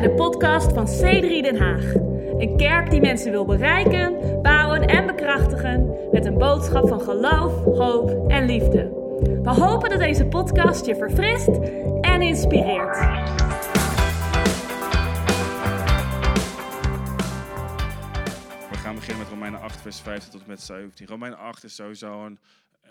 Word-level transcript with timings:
bij 0.00 0.08
de 0.08 0.14
podcast 0.14 0.72
van 0.72 0.86
C3 0.86 1.42
Den 1.42 1.56
Haag. 1.56 1.94
Een 2.38 2.56
kerk 2.56 2.90
die 2.90 3.00
mensen 3.00 3.30
wil 3.30 3.44
bereiken, 3.44 4.38
bouwen 4.42 4.86
en 4.86 5.06
bekrachtigen 5.06 5.96
met 6.12 6.26
een 6.26 6.38
boodschap 6.38 6.88
van 6.88 7.00
geloof, 7.00 7.64
hoop 7.64 8.30
en 8.30 8.44
liefde. 8.44 8.82
We 9.42 9.50
hopen 9.50 9.90
dat 9.90 9.98
deze 9.98 10.26
podcast 10.26 10.86
je 10.86 10.96
verfrist 10.96 11.48
en 12.00 12.22
inspireert. 12.22 12.98
We 18.70 18.76
gaan 18.76 18.94
beginnen 18.94 19.18
met 19.18 19.28
Romeinen 19.28 19.60
8, 19.60 19.80
vers 19.80 20.00
15 20.00 20.30
tot 20.30 20.40
en 20.40 20.48
met 20.48 20.60
17. 20.60 21.06
Romeinen 21.06 21.38
8 21.38 21.64
is 21.64 21.74
sowieso 21.74 22.24
een, 22.24 22.38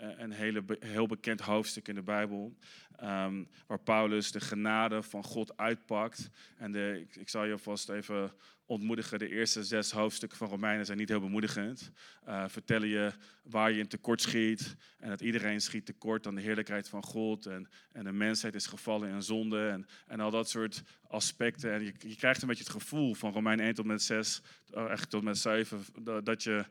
een 0.00 0.32
hele, 0.32 0.64
heel 0.80 1.06
bekend 1.06 1.40
hoofdstuk 1.40 1.88
in 1.88 1.94
de 1.94 2.02
Bijbel. 2.02 2.56
ehm, 2.96 3.44
waar 3.66 3.80
Paulus 3.80 4.32
de 4.32 4.40
genade 4.40 5.02
van 5.02 5.24
God 5.24 5.56
uitpakt. 5.56 6.30
En 6.56 6.72
de, 6.72 7.06
ik, 7.10 7.28
zal 7.28 7.44
je 7.44 7.58
vast 7.58 7.88
even 7.88 8.32
ontmoedigen. 8.66 9.18
De 9.18 9.28
eerste 9.28 9.64
zes 9.64 9.90
hoofdstukken 9.90 10.38
van 10.38 10.48
Romeinen 10.48 10.86
zijn 10.86 10.98
niet 10.98 11.08
heel 11.08 11.20
bemoedigend. 11.20 11.90
Eh, 12.24 12.44
vertellen 12.48 12.88
je 12.88 13.12
waar 13.42 13.72
je 13.72 13.78
in 13.78 13.88
tekort 13.88 14.20
schiet. 14.20 14.76
En 14.98 15.08
dat 15.08 15.20
iedereen 15.20 15.60
schiet 15.60 15.86
tekort 15.86 16.26
aan 16.26 16.34
de 16.34 16.40
heerlijkheid 16.40 16.88
van 16.88 17.02
God. 17.02 17.46
En, 17.46 17.68
en 17.92 18.04
de 18.04 18.12
mensheid 18.12 18.54
is 18.54 18.66
gevallen 18.66 19.08
in 19.08 19.22
zonde. 19.22 19.68
En, 19.68 19.86
en 20.06 20.20
al 20.20 20.30
dat 20.30 20.48
soort 20.48 20.82
aspecten. 21.08 21.72
En 21.72 21.84
je, 21.84 21.92
je 21.98 22.16
krijgt 22.16 22.42
een 22.42 22.48
beetje 22.48 22.64
het 22.64 22.72
gevoel 22.72 23.14
van 23.14 23.32
Romein 23.32 23.60
1 23.60 23.74
tot 23.74 23.86
met 23.86 24.02
6, 24.02 24.42
uh, 24.74 24.90
echt 24.90 25.10
tot 25.10 25.22
met 25.22 25.38
7, 25.38 25.84
dat, 26.02 26.24
dat 26.24 26.42
je 26.42 26.64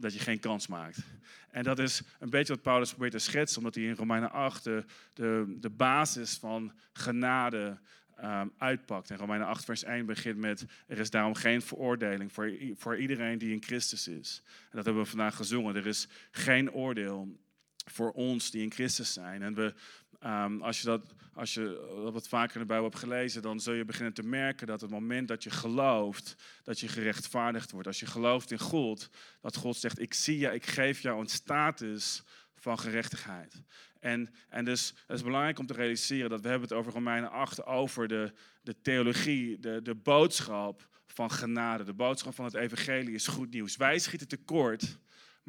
dat 0.00 0.12
je 0.12 0.18
geen 0.18 0.40
kans 0.40 0.66
maakt. 0.66 0.98
En 1.50 1.62
dat 1.62 1.78
is 1.78 2.02
een 2.18 2.30
beetje 2.30 2.52
wat 2.52 2.62
Paulus 2.62 2.90
probeert 2.90 3.12
te 3.12 3.18
schetsen, 3.18 3.58
omdat 3.58 3.74
hij 3.74 3.84
in 3.84 3.94
Romeinen 3.94 4.32
8 4.32 4.64
de, 4.64 4.84
de, 5.60 5.70
basis 5.70 6.36
van 6.36 6.72
genade 6.92 7.78
ehm, 8.16 8.48
uitpakt. 8.58 9.10
En 9.10 9.16
Romeinen 9.16 9.46
8 9.46 9.64
vers 9.64 9.84
1 9.84 10.06
begint 10.06 10.36
met, 10.36 10.64
er 10.86 10.98
is 10.98 11.10
daarom 11.10 11.34
geen 11.34 11.62
veroordeling 11.62 12.32
voor, 12.32 12.52
voor 12.76 12.98
iedereen 12.98 13.38
die 13.38 13.52
in 13.52 13.62
Christus 13.62 14.08
is. 14.08 14.42
En 14.46 14.76
dat 14.76 14.84
hebben 14.84 15.02
we 15.02 15.08
vandaag 15.08 15.36
gezongen. 15.36 15.76
Er 15.76 15.86
is 15.86 16.08
geen 16.30 16.72
oordeel 16.72 17.38
voor 17.84 18.12
ons 18.12 18.50
die 18.50 18.62
in 18.62 18.72
Christus 18.72 19.12
zijn. 19.12 19.42
En 19.42 19.54
we, 19.54 19.74
ehm, 20.20 20.60
als 20.60 20.80
je 20.80 20.86
dat, 20.86 21.14
als 21.34 21.54
je 21.54 21.90
dat 22.04 22.12
wat 22.12 22.28
vaker 22.28 22.54
in 22.54 22.60
de 22.60 22.66
Bijbel 22.66 22.86
hebt 22.86 22.98
gelezen, 22.98 23.42
dan 23.42 23.60
zul 23.60 23.74
je 23.74 23.84
beginnen 23.84 24.14
te 24.14 24.22
merken 24.22 24.66
dat 24.66 24.80
het 24.80 24.90
moment 24.90 25.28
dat 25.28 25.42
je 25.42 25.50
gelooft, 25.50 26.36
dat 26.62 26.80
je 26.80 26.88
gerechtvaardigd 26.88 27.70
wordt. 27.70 27.86
Als 27.86 28.00
je 28.00 28.06
gelooft 28.06 28.50
in 28.50 28.58
God, 28.58 29.10
dat 29.40 29.56
God 29.56 29.76
zegt, 29.76 30.00
ik 30.00 30.14
zie 30.14 30.38
je, 30.38 30.54
ik 30.54 30.66
geef 30.66 31.00
jou 31.00 31.20
een 31.20 31.28
status 31.28 32.22
van 32.54 32.78
gerechtigheid. 32.78 33.62
En, 34.00 34.34
en 34.48 34.64
dus 34.64 34.94
het 35.06 35.16
is 35.16 35.24
belangrijk 35.24 35.58
om 35.58 35.66
te 35.66 35.72
realiseren 35.72 36.30
dat 36.30 36.40
we 36.40 36.48
hebben 36.48 36.68
het 36.68 36.78
over 36.78 36.92
Romeinen 36.92 37.30
8, 37.30 37.64
over 37.64 38.08
de, 38.08 38.32
de 38.62 38.80
theologie, 38.80 39.58
de, 39.58 39.82
de 39.82 39.94
boodschap 39.94 40.88
van 41.06 41.30
genade. 41.30 41.84
De 41.84 41.92
boodschap 41.92 42.34
van 42.34 42.44
het 42.44 42.54
evangelie 42.54 43.14
is 43.14 43.26
goed 43.26 43.50
nieuws. 43.50 43.76
Wij 43.76 43.98
schieten 43.98 44.28
tekort, 44.28 44.98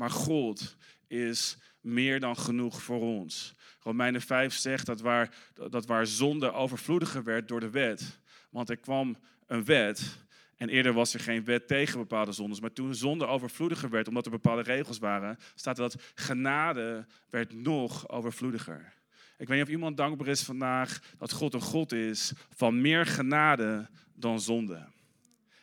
maar 0.02 0.10
God 0.10 0.78
is 1.08 1.58
meer 1.82 2.20
dan 2.20 2.38
genoeg 2.38 2.82
voor 2.82 3.02
ons. 3.02 3.54
Romeinen 3.80 4.22
5 4.22 4.54
zegt 4.54 4.86
dat 4.86 5.02
waar, 5.02 5.36
dat 5.70 5.86
waar 5.86 6.08
zonde 6.08 6.52
overvloediger 6.52 7.24
werd 7.24 7.48
door 7.48 7.60
de 7.60 7.70
wet. 7.70 8.20
Want 8.50 8.70
er 8.70 8.78
kwam 8.78 9.18
een 9.48 9.66
wet 9.66 10.18
en 10.58 10.70
eerder 10.70 10.94
was 10.94 11.14
er 11.14 11.20
geen 11.20 11.44
wet 11.44 11.68
tegen 11.68 12.00
bepaalde 12.00 12.32
zondes. 12.32 12.60
Maar 12.60 12.74
toen 12.74 12.96
zonde 12.96 13.26
overvloediger 13.26 13.90
werd, 13.90 14.08
omdat 14.08 14.26
er 14.26 14.32
bepaalde 14.32 14.62
regels 14.62 15.00
waren, 15.00 15.38
staat 15.56 15.76
dat 15.76 15.96
genade 16.16 17.06
werd 17.30 17.54
nog 17.54 18.10
overvloediger. 18.10 18.94
Ik 19.38 19.48
weet 19.48 19.58
niet 19.58 19.68
of 19.68 19.74
iemand 19.74 19.98
dankbaar 19.98 20.28
is 20.28 20.44
vandaag 20.44 21.02
dat 21.18 21.32
God 21.32 21.54
een 21.54 21.62
God 21.62 21.92
is 21.92 22.34
van 22.50 22.82
meer 22.82 23.06
genade 23.06 23.90
dan 24.14 24.40
zonde. 24.40 24.88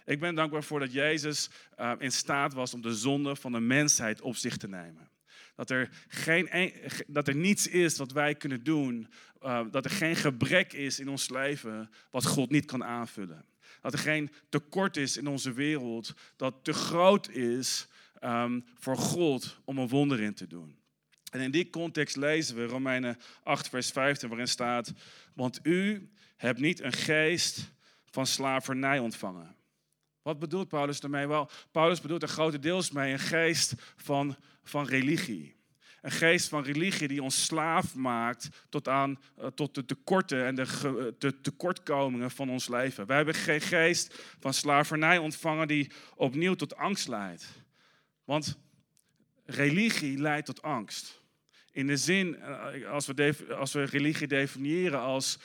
Ik 0.09 0.21
ben 0.21 0.35
dankbaar 0.35 0.63
voor 0.63 0.81
dat 0.81 0.93
Jezus 0.93 1.51
uh, 1.81 1.93
in 1.99 2.13
staat 2.13 2.53
was 2.53 2.75
om 2.75 2.83
de 2.83 2.95
zonde 2.95 3.37
van 3.37 3.53
de 3.53 3.61
mensheid 3.61 4.21
op 4.21 4.37
zich 4.37 4.57
te 4.57 4.69
nemen. 4.69 5.09
Dat 5.55 5.71
er, 5.71 5.89
geen, 6.09 6.57
een, 6.57 6.73
dat 7.07 7.29
er 7.29 7.37
niets 7.37 7.67
is 7.67 7.97
wat 7.97 8.13
wij 8.13 8.35
kunnen 8.35 8.65
doen, 8.65 9.09
uh, 9.43 9.61
dat 9.71 9.85
er 9.85 9.91
geen 9.91 10.17
gebrek 10.17 10.73
is 10.73 11.01
in 11.01 11.09
ons 11.09 11.29
leven 11.29 11.91
wat 12.11 12.27
God 12.27 12.51
niet 12.51 12.65
kan 12.65 12.85
aanvullen. 12.85 13.45
Dat 13.81 13.93
er 13.93 13.99
geen 13.99 14.31
tekort 14.49 14.97
is 14.97 15.17
in 15.17 15.27
onze 15.27 15.53
wereld 15.53 16.15
dat 16.37 16.55
te 16.63 16.73
groot 16.73 17.29
is 17.29 17.89
um, 18.25 18.65
voor 18.75 18.97
God 18.97 19.61
om 19.65 19.79
een 19.79 19.89
wonder 19.89 20.21
in 20.21 20.35
te 20.35 20.47
doen. 20.47 20.79
En 21.31 21.41
in 21.41 21.51
die 21.51 21.71
context 21.71 22.17
lezen 22.17 22.57
we 22.57 22.65
Romeinen 22.65 23.19
8, 23.43 23.69
vers 23.69 23.91
15, 23.91 24.29
waarin 24.29 24.49
staat: 24.49 24.93
Want 25.35 25.61
u 25.63 26.11
hebt 26.37 26.61
niet 26.61 26.81
een 26.81 26.93
geest 26.93 27.73
van 28.11 28.27
slavernij 28.27 28.99
ontvangen. 28.99 29.57
Wat 30.29 30.39
bedoelt 30.39 30.69
Paulus 30.69 31.01
daarmee? 31.01 31.29
Wel, 31.29 31.51
Paulus 31.71 32.01
bedoelt 32.01 32.23
er 32.23 32.29
grotendeels 32.29 32.91
mee 32.91 33.13
een 33.13 33.19
geest 33.19 33.75
van, 33.97 34.37
van 34.63 34.87
religie. 34.87 35.57
Een 36.03 36.11
geest 36.11 36.49
van 36.49 36.63
religie 36.63 37.09
die 37.09 37.23
ons 37.23 37.45
slaaf 37.45 37.95
maakt 37.95 38.49
tot, 38.69 38.89
aan, 38.89 39.19
uh, 39.39 39.47
tot 39.47 39.75
de 39.75 39.85
tekorten 39.85 40.47
en 40.47 40.55
de, 40.55 40.67
ge, 40.67 41.15
de, 41.19 41.41
tekortkomingen 41.41 42.31
van 42.31 42.51
ons 42.51 42.69
leven. 42.69 43.07
Wij 43.07 43.17
hebben 43.17 43.35
geen 43.35 43.61
geest 43.61 44.15
van 44.41 44.55
slavernij 44.55 45.19
ontvangen 45.19 45.69
die 45.69 45.91
opnieuw 46.15 46.55
tot 46.55 46.77
angst 46.77 47.09
leidt. 47.09 47.47
Want 48.25 48.59
religie 49.45 50.19
leidt 50.19 50.47
tot 50.47 50.63
angst. 50.63 51.23
In 51.73 51.87
de 51.87 51.97
zin, 51.97 52.37
uh, 52.39 52.91
als 52.91 53.07
we, 53.07 53.35
als 53.59 53.73
we 53.73 53.83
religie 53.83 54.27
definiëren 54.27 55.01
als 55.01 55.39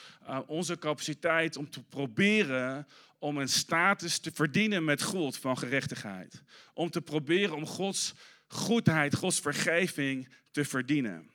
onze 0.46 0.78
capaciteit 0.78 1.56
om 1.56 1.70
te 1.70 1.82
proberen 1.82 2.86
om 3.24 3.38
een 3.38 3.48
status 3.48 4.18
te 4.18 4.30
verdienen 4.34 4.84
met 4.84 5.02
God 5.02 5.36
van 5.36 5.58
gerechtigheid. 5.58 6.42
Om 6.74 6.90
te 6.90 7.00
proberen 7.00 7.54
om 7.54 7.66
Gods 7.66 8.14
goedheid, 8.46 9.14
Gods 9.14 9.40
vergeving 9.40 10.28
te 10.50 10.64
verdienen. 10.64 11.30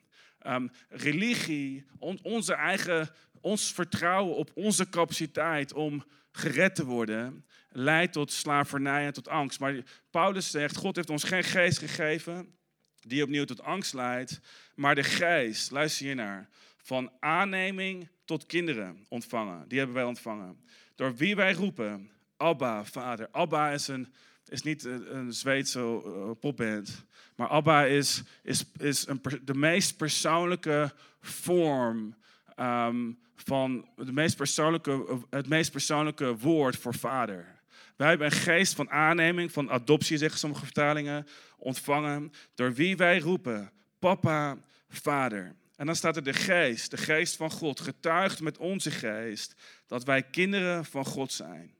Um, 0.46 0.70
religie, 0.88 1.86
on, 1.98 2.18
onze 2.22 2.54
eigen, 2.54 3.10
ons 3.40 3.72
vertrouwen 3.72 4.36
op 4.36 4.50
onze 4.54 4.88
capaciteit 4.88 5.72
om 5.72 6.04
gered 6.32 6.74
te 6.74 6.84
worden, 6.84 7.46
leidt 7.68 8.12
tot 8.12 8.32
slavernij 8.32 9.06
en 9.06 9.12
tot 9.12 9.28
angst. 9.28 9.60
Maar 9.60 9.82
Paulus 10.10 10.50
zegt, 10.50 10.76
God 10.76 10.96
heeft 10.96 11.10
ons 11.10 11.24
geen 11.24 11.44
geest 11.44 11.78
gegeven 11.78 12.58
die 13.00 13.22
opnieuw 13.22 13.44
tot 13.44 13.62
angst 13.62 13.94
leidt, 13.94 14.40
maar 14.74 14.94
de 14.94 15.04
geest, 15.04 15.70
luister 15.70 16.06
hier 16.06 16.14
naar, 16.14 16.48
van 16.76 17.12
aanneming 17.20 18.08
tot 18.24 18.46
kinderen 18.46 19.06
ontvangen. 19.08 19.68
Die 19.68 19.78
hebben 19.78 19.96
wij 19.96 20.04
ontvangen. 20.04 20.64
Door 21.00 21.14
wie 21.14 21.36
wij 21.36 21.52
roepen, 21.52 22.10
Abba, 22.36 22.84
Vader. 22.84 23.28
Abba 23.30 23.70
is, 23.70 23.88
een, 23.88 24.12
is 24.48 24.62
niet 24.62 24.84
een 24.84 25.32
Zweedse 25.32 26.02
uh, 26.06 26.30
popband, 26.40 27.04
maar 27.34 27.48
Abba 27.48 27.84
is, 27.84 28.22
is, 28.42 28.64
is 28.78 29.06
een, 29.06 29.20
de 29.44 29.54
meest 29.54 29.96
persoonlijke 29.96 30.92
vorm 31.20 32.14
um, 32.56 33.18
van 33.36 33.88
de 33.96 34.12
meest 34.12 34.36
persoonlijke, 34.36 35.18
het 35.30 35.48
meest 35.48 35.70
persoonlijke 35.70 36.36
woord 36.36 36.76
voor 36.76 36.94
vader. 36.94 37.60
Wij 37.96 38.08
hebben 38.08 38.26
een 38.26 38.32
geest 38.32 38.74
van 38.74 38.90
aanneming, 38.90 39.52
van 39.52 39.70
adoptie, 39.70 40.18
zeggen 40.18 40.38
sommige 40.38 40.64
vertalingen, 40.64 41.26
ontvangen, 41.58 42.32
door 42.54 42.74
wie 42.74 42.96
wij 42.96 43.18
roepen, 43.18 43.72
Papa, 43.98 44.56
Vader. 44.88 45.54
En 45.76 45.86
dan 45.86 45.96
staat 45.96 46.16
er 46.16 46.24
de 46.24 46.32
geest, 46.32 46.90
de 46.90 46.96
geest 46.96 47.36
van 47.36 47.50
God, 47.50 47.80
getuigt 47.80 48.40
met 48.40 48.58
onze 48.58 48.90
geest 48.90 49.54
dat 49.90 50.04
wij 50.04 50.22
kinderen 50.22 50.84
van 50.84 51.04
God 51.04 51.32
zijn. 51.32 51.74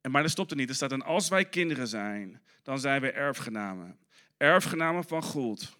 En 0.00 0.10
maar 0.10 0.22
dat 0.22 0.30
stopt 0.30 0.50
er 0.50 0.56
niet. 0.56 0.68
Er 0.68 0.74
staat 0.74 0.92
en 0.92 1.02
als 1.02 1.28
wij 1.28 1.44
kinderen 1.44 1.88
zijn, 1.88 2.42
dan 2.62 2.78
zijn 2.78 3.00
we 3.00 3.10
erfgenamen. 3.10 3.98
Erfgenamen 4.36 5.04
van 5.04 5.22
God 5.22 5.78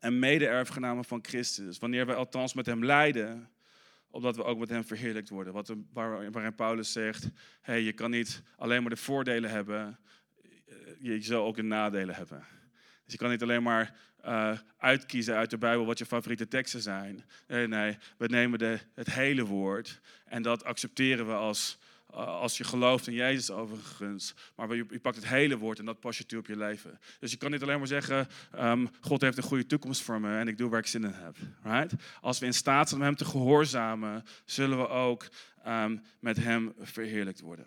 en 0.00 0.18
mede-erfgenamen 0.18 1.04
van 1.04 1.18
Christus. 1.22 1.78
Wanneer 1.78 2.06
wij 2.06 2.14
althans 2.14 2.54
met 2.54 2.66
hem 2.66 2.84
lijden, 2.84 3.50
opdat 4.08 4.36
we 4.36 4.44
ook 4.44 4.58
met 4.58 4.68
hem 4.68 4.84
verheerlijkt 4.84 5.28
worden. 5.28 5.52
Wat, 5.52 5.74
waar, 5.92 6.30
waarin 6.30 6.54
Paulus 6.54 6.92
zegt, 6.92 7.28
hey, 7.60 7.80
je 7.80 7.92
kan 7.92 8.10
niet 8.10 8.42
alleen 8.56 8.80
maar 8.80 8.90
de 8.90 8.96
voordelen 8.96 9.50
hebben, 9.50 9.98
je 10.98 11.22
zal 11.22 11.46
ook 11.46 11.56
de 11.56 11.62
nadelen 11.62 12.14
hebben. 12.14 12.44
Dus 13.10 13.18
je 13.18 13.24
kan 13.24 13.34
niet 13.34 13.42
alleen 13.42 13.62
maar 13.62 13.94
uh, 14.26 14.58
uitkiezen 14.78 15.36
uit 15.36 15.50
de 15.50 15.58
Bijbel 15.58 15.86
wat 15.86 15.98
je 15.98 16.06
favoriete 16.06 16.48
teksten 16.48 16.80
zijn. 16.80 17.24
Nee, 17.46 17.66
nee, 17.66 17.98
we 18.16 18.26
nemen 18.26 18.58
de, 18.58 18.78
het 18.94 19.12
hele 19.12 19.44
woord 19.44 20.00
en 20.24 20.42
dat 20.42 20.64
accepteren 20.64 21.26
we 21.26 21.32
als, 21.32 21.78
uh, 22.10 22.16
als 22.16 22.56
je 22.56 22.64
gelooft 22.64 23.06
in 23.06 23.14
Jezus 23.14 23.50
overigens. 23.50 24.34
Maar 24.56 24.74
je, 24.74 24.86
je, 24.90 25.00
pakt 25.00 25.16
het 25.16 25.28
hele 25.28 25.58
woord 25.58 25.78
en 25.78 25.84
dat 25.84 26.00
pas 26.00 26.18
je 26.18 26.26
toe 26.26 26.38
op 26.38 26.46
je 26.46 26.56
leven. 26.56 26.98
Dus 27.18 27.30
je 27.30 27.36
kan 27.36 27.50
niet 27.50 27.62
alleen 27.62 27.78
maar 27.78 27.86
zeggen, 27.86 28.28
um, 28.54 28.90
God 29.00 29.20
heeft 29.20 29.36
een 29.36 29.42
goede 29.42 29.66
toekomst 29.66 30.02
voor 30.02 30.20
me 30.20 30.38
en 30.38 30.48
ik 30.48 30.58
doe 30.58 30.70
waar 30.70 30.80
ik 30.80 30.86
zin 30.86 31.04
in 31.04 31.12
heb. 31.12 31.36
Right? 31.62 31.94
Als 32.20 32.38
we 32.38 32.46
in 32.46 32.54
staat 32.54 32.88
zijn 32.88 33.00
om 33.00 33.06
hem 33.06 33.16
te 33.16 33.24
gehoorzamen, 33.24 34.24
zullen 34.44 34.78
we 34.78 34.88
ook 34.88 35.28
um, 35.66 36.02
met 36.20 36.36
hem 36.36 36.72
verheerlijkt 36.78 37.40
worden. 37.40 37.66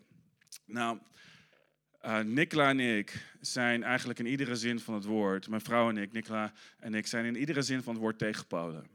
Nou, 0.65 0.99
Uh, 2.05 2.19
Nicola 2.19 2.69
en 2.69 2.79
ik 2.79 3.25
zijn 3.41 3.83
eigenlijk 3.83 4.19
in 4.19 4.25
iedere 4.25 4.55
zin 4.55 4.79
van 4.79 4.93
het 4.93 5.05
woord, 5.05 5.47
mijn 5.47 5.61
vrouw 5.61 5.89
en 5.89 5.97
ik, 5.97 6.11
Nicola 6.11 6.51
en 6.79 6.93
ik, 6.93 7.07
zijn 7.07 7.25
in 7.25 7.35
iedere 7.35 7.61
zin 7.61 7.83
van 7.83 7.93
het 7.93 8.01
woord 8.01 8.17
tegen 8.17 8.47
Polen. 8.47 8.85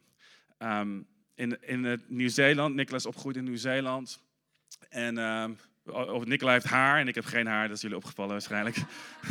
Um, 0.59 1.07
in 1.35 1.59
in 1.61 2.03
Nieuw-Zeeland, 2.07 2.75
Nicola 2.75 2.97
is 2.97 3.07
opgegroeid 3.07 3.37
in 3.37 3.45
Nieuw-Zeeland. 3.45 4.21
En 4.89 5.17
uh, 5.17 5.45
of 5.85 6.25
Nicola 6.25 6.53
heeft 6.53 6.65
haar 6.65 7.01
en 7.01 7.09
ik 7.09 7.15
heb 7.15 7.25
geen 7.25 7.47
haar, 7.47 7.69
dat 7.69 7.77
is 7.77 7.83
jullie 7.83 7.97
opgevallen 7.97 8.33
waarschijnlijk. 8.33 8.77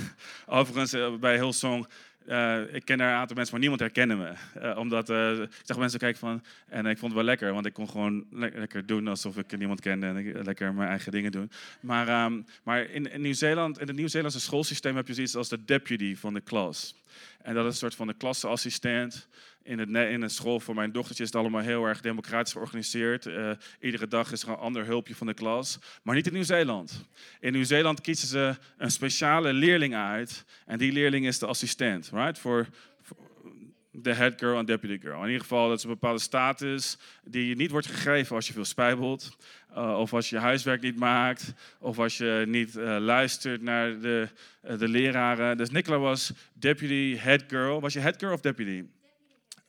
Overigens, 0.46 0.94
uh, 0.94 1.16
bij 1.16 1.36
Hillsong 1.36 1.88
uh, 2.28 2.74
ik 2.74 2.86
ken 2.86 2.98
daar 2.98 3.12
een 3.12 3.20
aantal 3.20 3.36
mensen, 3.36 3.54
maar 3.54 3.68
niemand 3.68 3.82
herkende 3.82 4.16
me. 4.16 4.34
Uh, 4.62 4.78
omdat 4.78 5.10
uh, 5.10 5.42
ik 5.42 5.50
zag 5.64 5.78
mensen 5.78 6.00
kijken 6.00 6.20
van. 6.20 6.44
En 6.68 6.86
ik 6.86 6.98
vond 6.98 7.12
het 7.12 7.22
wel 7.22 7.24
lekker, 7.24 7.54
want 7.54 7.66
ik 7.66 7.74
kon 7.74 7.90
gewoon 7.90 8.26
le 8.32 8.52
lekker 8.56 8.86
doen 8.86 9.08
alsof 9.08 9.38
ik 9.38 9.58
niemand 9.58 9.82
kende 9.82 10.06
en 10.06 10.44
lekker 10.44 10.74
mijn 10.74 10.90
eigen 10.90 11.12
dingen 11.12 11.32
doen. 11.32 11.52
Maar, 11.80 12.26
um, 12.26 12.46
maar 12.64 12.90
in, 12.90 13.12
in 13.12 13.22
Nieuw-Zeeland, 13.22 13.80
in 13.80 13.88
het 13.88 13.96
Nieuw-Zeelandse 13.96 14.40
schoolsysteem 14.40 14.96
heb 14.96 15.08
je 15.08 15.14
zoiets 15.14 15.36
als 15.36 15.50
de 15.50 15.66
deputy 15.66 16.16
van 16.16 16.34
de 16.34 16.42
klas. 16.42 16.96
En 17.42 17.54
dat 17.54 17.66
is 17.66 17.72
een 17.72 17.78
soort 17.78 17.96
van 17.96 18.08
de 18.08 18.14
klasseassistent 18.14 19.28
in, 19.68 19.80
het, 19.80 19.90
in 19.90 20.22
een 20.22 20.30
school 20.30 20.60
voor 20.60 20.76
mijn 20.76 20.92
dochtertje 20.92 21.24
is 21.24 21.30
het 21.30 21.40
allemaal 21.40 21.62
heel 21.62 21.86
erg 21.86 22.02
democratisch 22.02 22.52
georganiseerd. 22.52 23.26
Uh, 23.26 23.52
iedere 23.80 24.08
dag 24.08 24.32
is 24.32 24.44
er 24.44 24.50
een 24.50 24.56
ander 24.56 24.86
hulpje 24.86 25.16
van 25.16 25.28
de 25.28 25.34
klas. 25.34 25.80
Maar 26.04 26.16
niet 26.16 26.28
in 26.28 26.34
Nieuw-Zeeland. 26.34 27.06
In 27.40 27.54
Nieuw-Zeeland 27.54 28.02
kiezen 28.02 28.28
ze 28.28 28.56
een 28.78 28.92
speciale 28.92 29.54
leerling 29.54 29.96
uit. 29.96 30.46
En 30.66 30.78
die 30.78 30.92
leerling 30.92 31.26
is 31.26 31.40
de 31.40 31.46
assistent. 31.46 32.10
Right? 32.14 32.40
Voor 32.40 32.68
de 33.92 34.14
head 34.14 34.34
girl 34.38 34.58
en 34.58 34.66
deputy 34.66 35.00
girl. 35.00 35.20
In 35.20 35.26
ieder 35.26 35.42
geval, 35.42 35.68
dat 35.68 35.78
is 35.78 35.84
een 35.84 35.90
bepaalde 35.90 36.22
status 36.22 36.98
die 37.24 37.48
je 37.48 37.56
niet 37.56 37.72
wordt 37.72 37.88
gegeven 37.88 38.36
als 38.36 38.48
je 38.48 38.54
veel 38.54 38.66
spijbelt. 38.66 39.38
Uh, 39.72 40.00
of 40.00 40.14
als 40.14 40.30
je 40.30 40.38
huiswerk 40.38 40.82
niet 40.82 41.00
maakt. 41.00 41.54
Of 41.80 42.00
als 42.00 42.18
je 42.18 42.44
niet 42.48 42.76
uh, 42.76 42.98
luistert 43.00 43.62
naar 43.62 44.00
de, 44.00 44.28
de 44.62 44.88
leraren. 44.88 45.58
Dus 45.58 45.70
Nicola 45.70 45.98
was 45.98 46.32
deputy 46.54 47.18
head 47.18 47.44
girl. 47.48 47.82
Was 47.82 47.94
je 47.94 48.00
head 48.00 48.16
girl 48.18 48.34
of 48.34 48.42
deputy? 48.42 48.84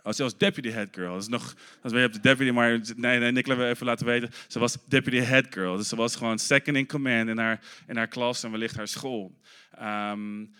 Oh, 0.08 0.14
zelfs 0.14 0.36
deputy 0.36 0.70
head 0.70 0.88
girl. 0.90 1.12
Dat 1.12 1.22
is 1.22 1.28
nog, 1.28 1.54
dat 1.80 1.92
je 1.92 1.98
hebt 1.98 2.14
de 2.14 2.20
deputy, 2.20 2.50
maar 2.50 2.80
nee, 2.96 3.18
nee, 3.18 3.32
Nicola 3.32 3.56
wil 3.56 3.66
even 3.66 3.86
laten 3.86 4.06
weten. 4.06 4.30
Ze 4.46 4.58
was 4.58 4.76
deputy 4.86 5.16
head 5.16 5.46
girl. 5.50 5.76
Dus 5.76 5.88
ze 5.88 5.96
was 5.96 6.16
gewoon 6.16 6.38
second 6.38 6.76
in 6.76 6.86
command 6.86 7.28
in 7.28 7.38
haar, 7.38 7.60
in 7.86 7.96
haar 7.96 8.08
klas 8.08 8.42
en 8.42 8.50
wellicht 8.50 8.76
haar 8.76 8.88
school. 8.88 9.38
Um, 9.82 10.54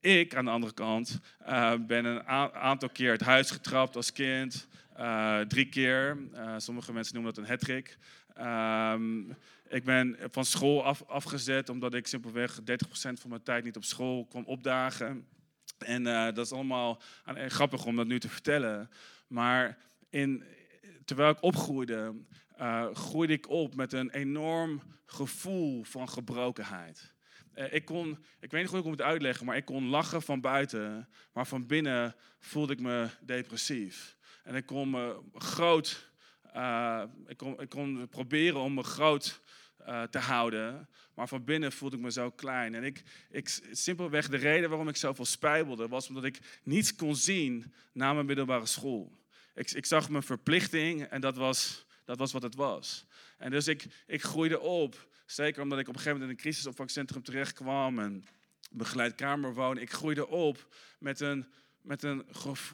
ik, 0.00 0.34
aan 0.34 0.44
de 0.44 0.50
andere 0.50 0.74
kant, 0.74 1.20
uh, 1.48 1.72
ben 1.86 2.04
een 2.04 2.26
aantal 2.54 2.88
keer 2.88 3.12
het 3.12 3.20
huis 3.20 3.50
getrapt 3.50 3.96
als 3.96 4.12
kind. 4.12 4.68
Uh, 4.98 5.40
drie 5.40 5.68
keer. 5.68 6.18
Uh, 6.34 6.54
sommige 6.56 6.92
mensen 6.92 7.14
noemen 7.14 7.34
dat 7.34 7.44
een 7.44 7.50
hattrick. 7.50 7.98
Um, 8.38 9.36
ik 9.68 9.84
ben 9.84 10.16
van 10.30 10.44
school 10.44 10.84
af, 10.84 11.02
afgezet 11.06 11.68
omdat 11.68 11.94
ik 11.94 12.06
simpelweg 12.06 12.60
30% 12.60 12.62
van 12.94 13.30
mijn 13.30 13.42
tijd 13.42 13.64
niet 13.64 13.76
op 13.76 13.84
school 13.84 14.24
kon 14.24 14.44
opdagen. 14.44 15.26
En 15.78 16.06
uh, 16.06 16.24
dat 16.24 16.38
is 16.38 16.52
allemaal 16.52 17.02
uh, 17.28 17.46
grappig 17.46 17.84
om 17.84 17.96
dat 17.96 18.06
nu 18.06 18.20
te 18.20 18.28
vertellen. 18.28 18.90
Maar 19.26 19.78
in, 20.10 20.44
terwijl 21.04 21.30
ik 21.30 21.42
opgroeide, 21.42 22.14
uh, 22.60 22.94
groeide 22.94 23.32
ik 23.32 23.48
op 23.48 23.74
met 23.74 23.92
een 23.92 24.10
enorm 24.10 24.82
gevoel 25.06 25.84
van 25.84 26.08
gebrokenheid. 26.08 27.12
ik, 27.70 27.84
kon, 27.84 28.24
ik 28.40 28.50
weet 28.50 28.62
niet 28.62 28.70
hoe 28.70 28.80
ik 28.80 28.86
het 28.86 29.02
uitleggen, 29.02 29.46
maar 29.46 29.56
ik 29.56 29.64
kon 29.64 29.86
lachen 29.86 30.22
van 30.22 30.40
buiten, 30.40 31.08
maar 31.32 31.46
van 31.46 31.66
binnen 31.66 32.14
voelde 32.38 32.72
ik 32.72 32.80
me 32.80 33.08
depressief. 33.20 34.16
En 34.42 34.54
ik 34.54 34.66
kon 34.66 34.90
me 34.90 35.20
groot, 35.34 36.10
ik 37.26 37.36
kon, 37.36 37.60
ik 37.60 37.68
kon 37.68 38.08
proberen 38.08 38.60
om 38.60 38.74
me 38.74 38.82
groot 38.82 39.40
uh, 39.88 40.02
te 40.02 40.18
houden. 40.18 40.88
Maar 41.14 41.28
van 41.28 41.44
binnen 41.44 41.72
voelde 41.72 41.96
ik 41.96 42.02
me 42.02 42.12
zo 42.12 42.30
klein. 42.30 42.74
En 42.74 42.84
ik, 42.84 43.02
ik, 43.30 43.60
simpelweg 43.70 44.28
de 44.28 44.36
reden 44.36 44.68
waarom 44.68 44.88
ik 44.88 44.96
zoveel 44.96 45.24
spijbelde, 45.24 45.88
was 45.88 46.08
omdat 46.08 46.24
ik 46.24 46.60
niets 46.62 46.94
kon 46.94 47.16
zien 47.16 47.74
na 47.92 48.12
mijn 48.12 48.26
middelbare 48.26 48.66
school. 48.66 49.18
Ik, 49.54 49.70
ik 49.70 49.86
zag 49.86 50.08
mijn 50.08 50.22
verplichting 50.22 51.02
en 51.02 51.20
dat 51.20 51.36
was, 51.36 51.86
dat 52.04 52.18
was 52.18 52.32
wat 52.32 52.42
het 52.42 52.54
was. 52.54 53.06
En 53.38 53.50
dus 53.50 53.68
ik, 53.68 53.86
ik 54.06 54.22
groeide 54.22 54.60
op. 54.60 55.08
Zeker 55.26 55.62
omdat 55.62 55.78
ik 55.78 55.88
op 55.88 55.94
een 55.94 56.00
gegeven 56.00 56.18
moment 56.18 56.30
in 56.30 56.36
een 56.36 56.42
crisisopvangcentrum 56.42 57.22
terecht 57.22 57.52
kwam 57.52 57.98
en 57.98 58.24
begeleid 58.70 59.14
kamer 59.14 59.54
woonde. 59.54 59.80
Ik 59.80 59.92
groeide 59.92 60.26
op 60.26 60.74
met 60.98 61.20
een, 61.20 61.46
met 61.80 62.02
een 62.02 62.26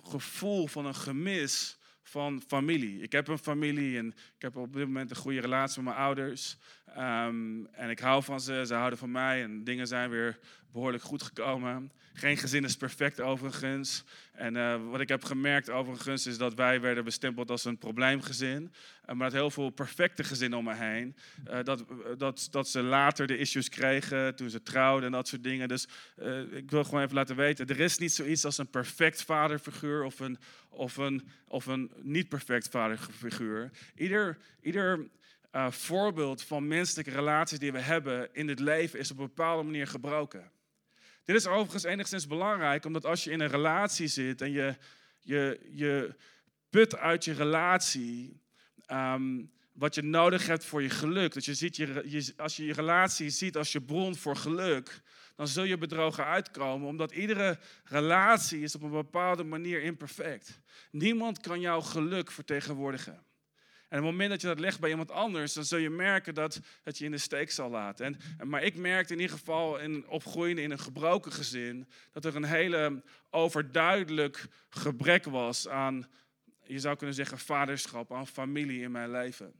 gevoel 0.02 0.66
van 0.66 0.86
een 0.86 0.94
gemis 0.94 1.78
van 2.02 2.43
familie. 2.47 3.02
Ik 3.02 3.12
heb 3.12 3.29
een 3.29 3.38
familie 3.38 3.99
en 3.99 4.06
ik 4.06 4.43
heb 4.43 4.56
op 4.56 4.73
dit 4.73 4.87
moment 4.87 5.11
een 5.11 5.17
goede 5.17 5.41
relatie 5.41 5.82
met 5.82 5.93
mijn 5.93 6.05
ouders. 6.05 6.56
Um, 6.88 7.67
en 7.67 7.91
ik 7.91 7.99
hou 7.99 8.23
van 8.23 8.41
ze, 8.41 8.62
ze 8.67 8.75
houden 8.75 8.99
van 8.99 9.11
mij 9.11 9.43
en 9.43 9.64
dingen 9.64 9.87
zijn 9.87 10.11
weer 10.11 10.38
behoorlijk 10.72 11.02
goed 11.02 11.22
gekomen. 11.22 11.93
Geen 12.12 12.37
gezin 12.37 12.64
is 12.64 12.76
perfect 12.76 13.20
overigens. 13.20 14.05
En 14.32 14.55
uh, 14.55 14.90
wat 14.90 15.00
ik 15.00 15.08
heb 15.08 15.25
gemerkt 15.25 15.70
overigens 15.70 16.26
is 16.26 16.38
dat 16.38 16.55
wij 16.55 16.81
werden 16.81 17.05
bestempeld 17.05 17.50
als 17.50 17.64
een 17.64 17.78
probleemgezin. 17.78 18.62
Uh, 18.62 19.14
maar 19.14 19.31
dat 19.31 19.32
heel 19.32 19.50
veel 19.50 19.70
perfecte 19.70 20.25
gezinnen 20.25 20.58
om 20.58 20.64
me 20.64 20.75
heen. 20.75 21.17
Uh, 21.50 21.58
dat, 21.62 21.84
dat, 22.19 22.49
dat 22.50 22.69
ze 22.69 22.82
later 22.82 23.26
de 23.26 23.38
issues 23.38 23.69
kregen 23.69 24.34
toen 24.34 24.50
ze 24.50 24.62
trouwden 24.62 25.06
en 25.06 25.12
dat 25.12 25.28
soort 25.28 25.43
dingen. 25.43 25.69
Dus 25.69 25.88
ik 26.50 26.70
wil 26.70 26.84
gewoon 26.84 27.02
even 27.02 27.14
laten 27.14 27.37
weten, 27.37 27.66
er 27.66 27.81
is 27.81 27.99
niet 27.99 28.12
zoiets 28.12 28.44
als 28.44 28.58
een 28.58 28.70
perfect 28.70 29.23
vaderfiguur 29.23 30.05
of 30.05 30.20
een, 30.20 30.38
of 30.69 30.96
een, 30.96 31.28
of 31.49 31.66
een 31.66 31.93
niet 32.02 32.28
perfect 32.28 32.69
vaderfiguur. 32.69 33.70
Ieder, 33.94 34.38
ieder 34.61 35.08
voorbeeld 35.70 36.43
van 36.43 36.66
menselijke 36.66 37.11
relaties 37.11 37.58
die 37.58 37.73
we 37.73 37.81
hebben 37.81 38.28
in 38.32 38.49
het 38.49 38.61
leven 38.61 38.99
is 38.99 39.11
op 39.11 39.19
een 39.19 39.26
bepaalde 39.26 39.62
manier 39.62 39.87
gebroken. 39.87 40.50
Dit 41.25 41.37
is 41.37 41.46
overigens 41.46 41.82
enigszins 41.82 42.26
belangrijk, 42.26 42.84
omdat 42.84 43.05
als 43.05 43.25
je 43.25 43.31
in 43.31 43.40
een 43.40 43.49
relatie 43.49 44.06
zit 44.06 44.40
en 44.40 44.52
je, 44.52 44.76
je, 45.20 45.61
je 45.72 46.14
put 46.70 46.96
uit 46.96 47.25
je 47.25 47.32
relatie 47.32 48.40
um, 48.93 49.50
wat 49.72 49.94
je 49.94 50.02
nodig 50.02 50.46
hebt 50.46 50.64
voor 50.64 50.82
je 50.82 50.90
geluk, 50.90 51.34
dat 51.34 51.44
je 51.44 51.55
ziet 51.55 51.76
je, 51.76 52.02
je, 52.06 52.32
als 52.37 52.56
je 52.56 52.64
je 52.64 52.72
relatie 52.72 53.31
ziet 53.31 53.56
als 53.56 53.72
je 53.72 53.81
bron 53.81 54.17
voor 54.17 54.37
geluk, 54.37 55.00
dan 55.37 55.49
zul 55.49 55.64
je 55.64 55.78
bedrogen 55.78 56.25
uitkomen, 56.25 56.88
omdat 56.88 57.12
iedere 57.12 57.58
relatie 57.84 58.61
is 58.61 58.75
op 58.75 58.82
een 58.82 58.90
bepaalde 58.90 59.44
manier 59.44 59.82
imperfect. 59.82 60.61
Niemand 60.90 61.40
kan 61.40 61.61
jouw 61.61 61.81
geluk 61.81 62.31
vertegenwoordigen. 62.31 63.25
En 63.90 63.98
op 63.98 64.04
het 64.04 64.12
moment 64.12 64.31
dat 64.31 64.40
je 64.40 64.46
dat 64.46 64.60
legt 64.60 64.81
bij 64.81 64.90
iemand 64.90 65.10
anders, 65.10 65.52
dan 65.52 65.64
zul 65.64 65.78
je 65.78 65.90
merken 65.90 66.34
dat 66.34 66.60
het 66.82 66.98
je 66.98 67.04
in 67.04 67.10
de 67.10 67.19
steek 67.19 67.50
zal 67.50 67.70
laten. 67.70 68.06
En, 68.38 68.48
maar 68.48 68.62
ik 68.62 68.75
merkte 68.75 69.12
in 69.12 69.20
ieder 69.20 69.37
geval 69.37 69.78
in 69.78 70.08
opgroeiende 70.08 70.62
in 70.62 70.70
een 70.70 70.78
gebroken 70.78 71.32
gezin, 71.32 71.88
dat 72.12 72.25
er 72.25 72.37
een 72.37 72.44
hele 72.44 73.02
overduidelijk 73.31 74.46
gebrek 74.69 75.25
was 75.25 75.68
aan, 75.68 76.06
je 76.62 76.78
zou 76.78 76.97
kunnen 76.97 77.14
zeggen, 77.14 77.38
vaderschap, 77.38 78.12
aan 78.12 78.26
familie 78.26 78.82
in 78.82 78.90
mijn 78.90 79.11
leven. 79.11 79.52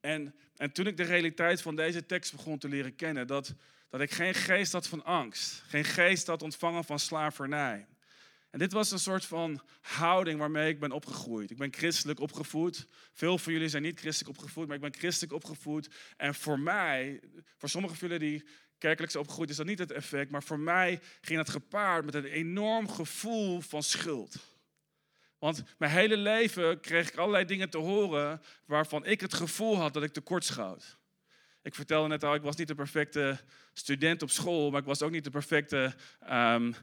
En, 0.00 0.34
en 0.56 0.72
toen 0.72 0.86
ik 0.86 0.96
de 0.96 1.02
realiteit 1.02 1.62
van 1.62 1.76
deze 1.76 2.06
tekst 2.06 2.32
begon 2.32 2.58
te 2.58 2.68
leren 2.68 2.96
kennen, 2.96 3.26
dat, 3.26 3.54
dat 3.88 4.00
ik 4.00 4.10
geen 4.10 4.34
geest 4.34 4.72
had 4.72 4.86
van 4.86 5.04
angst, 5.04 5.62
geen 5.66 5.84
geest 5.84 6.26
had 6.26 6.42
ontvangen 6.42 6.84
van 6.84 6.98
slavernij. 6.98 7.86
En 8.54 8.60
dit 8.60 8.72
was 8.72 8.90
een 8.90 8.98
soort 8.98 9.24
van 9.24 9.60
houding 9.80 10.38
waarmee 10.38 10.68
ik 10.68 10.80
ben 10.80 10.92
opgegroeid. 10.92 11.50
Ik 11.50 11.56
ben 11.56 11.72
christelijk 11.72 12.20
opgevoed. 12.20 12.86
Veel 13.12 13.38
van 13.38 13.52
jullie 13.52 13.68
zijn 13.68 13.82
niet 13.82 14.00
christelijk 14.00 14.38
opgevoed, 14.38 14.66
maar 14.66 14.76
ik 14.76 14.82
ben 14.82 14.94
christelijk 14.94 15.32
opgevoed. 15.32 15.88
En 16.16 16.34
voor 16.34 16.60
mij, 16.60 17.20
voor 17.56 17.68
sommigen 17.68 17.96
van 17.96 18.08
jullie 18.08 18.30
die 18.30 18.48
kerkelijk 18.78 19.12
zijn 19.12 19.22
opgegroeid, 19.22 19.50
is 19.50 19.56
dat 19.56 19.66
niet 19.66 19.78
het 19.78 19.92
effect. 19.92 20.30
Maar 20.30 20.42
voor 20.42 20.58
mij 20.58 21.00
ging 21.20 21.38
dat 21.38 21.50
gepaard 21.50 22.04
met 22.04 22.14
een 22.14 22.24
enorm 22.24 22.88
gevoel 22.88 23.60
van 23.60 23.82
schuld. 23.82 24.36
Want 25.38 25.62
mijn 25.78 25.92
hele 25.92 26.16
leven 26.16 26.80
kreeg 26.80 27.08
ik 27.08 27.16
allerlei 27.16 27.44
dingen 27.44 27.70
te 27.70 27.78
horen 27.78 28.42
waarvan 28.64 29.06
ik 29.06 29.20
het 29.20 29.34
gevoel 29.34 29.76
had 29.76 29.92
dat 29.94 30.02
ik 30.02 30.12
tekortschoot. 30.12 30.98
Ik 31.64 31.74
vertelde 31.74 32.08
net 32.08 32.24
al, 32.24 32.34
ik 32.34 32.42
was 32.42 32.56
niet 32.56 32.68
de 32.68 32.74
perfecte 32.74 33.38
student 33.72 34.22
op 34.22 34.30
school, 34.30 34.70
maar 34.70 34.80
ik 34.80 34.86
was 34.86 35.02
ook 35.02 35.10
niet 35.10 35.24
de 35.24 35.30
perfecte 35.30 35.94
um, 36.32 36.74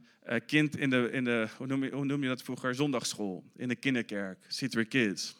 kind 0.45 0.77
in 0.77 0.89
de, 0.89 1.09
in 1.11 1.23
de 1.23 1.47
hoe, 1.57 1.67
noem 1.67 1.83
je, 1.83 1.91
hoe 1.91 2.05
noem 2.05 2.21
je 2.21 2.27
dat 2.27 2.41
vroeger, 2.41 2.75
zondagschool, 2.75 3.43
in 3.55 3.67
de 3.67 3.75
kinderkerk, 3.75 4.37
C3 4.37 4.87
Kids. 4.87 5.35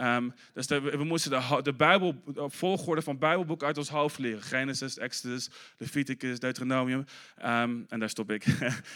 Um, 0.00 0.34
dus 0.52 0.66
we 0.66 1.04
moesten 1.04 1.30
de, 1.30 1.60
de 1.62 1.72
Bijbel, 1.72 2.22
de 2.24 2.50
volgorde 2.50 3.02
van 3.02 3.18
Bijbelboek 3.18 3.62
uit 3.62 3.78
ons 3.78 3.88
hoofd 3.88 4.18
leren. 4.18 4.42
Genesis, 4.42 4.98
Exodus, 4.98 5.50
Leviticus, 5.78 6.38
Deuteronomium. 6.38 7.04
Um, 7.44 7.86
en 7.88 7.98
daar 7.98 8.10
stop 8.10 8.30
ik. 8.30 8.44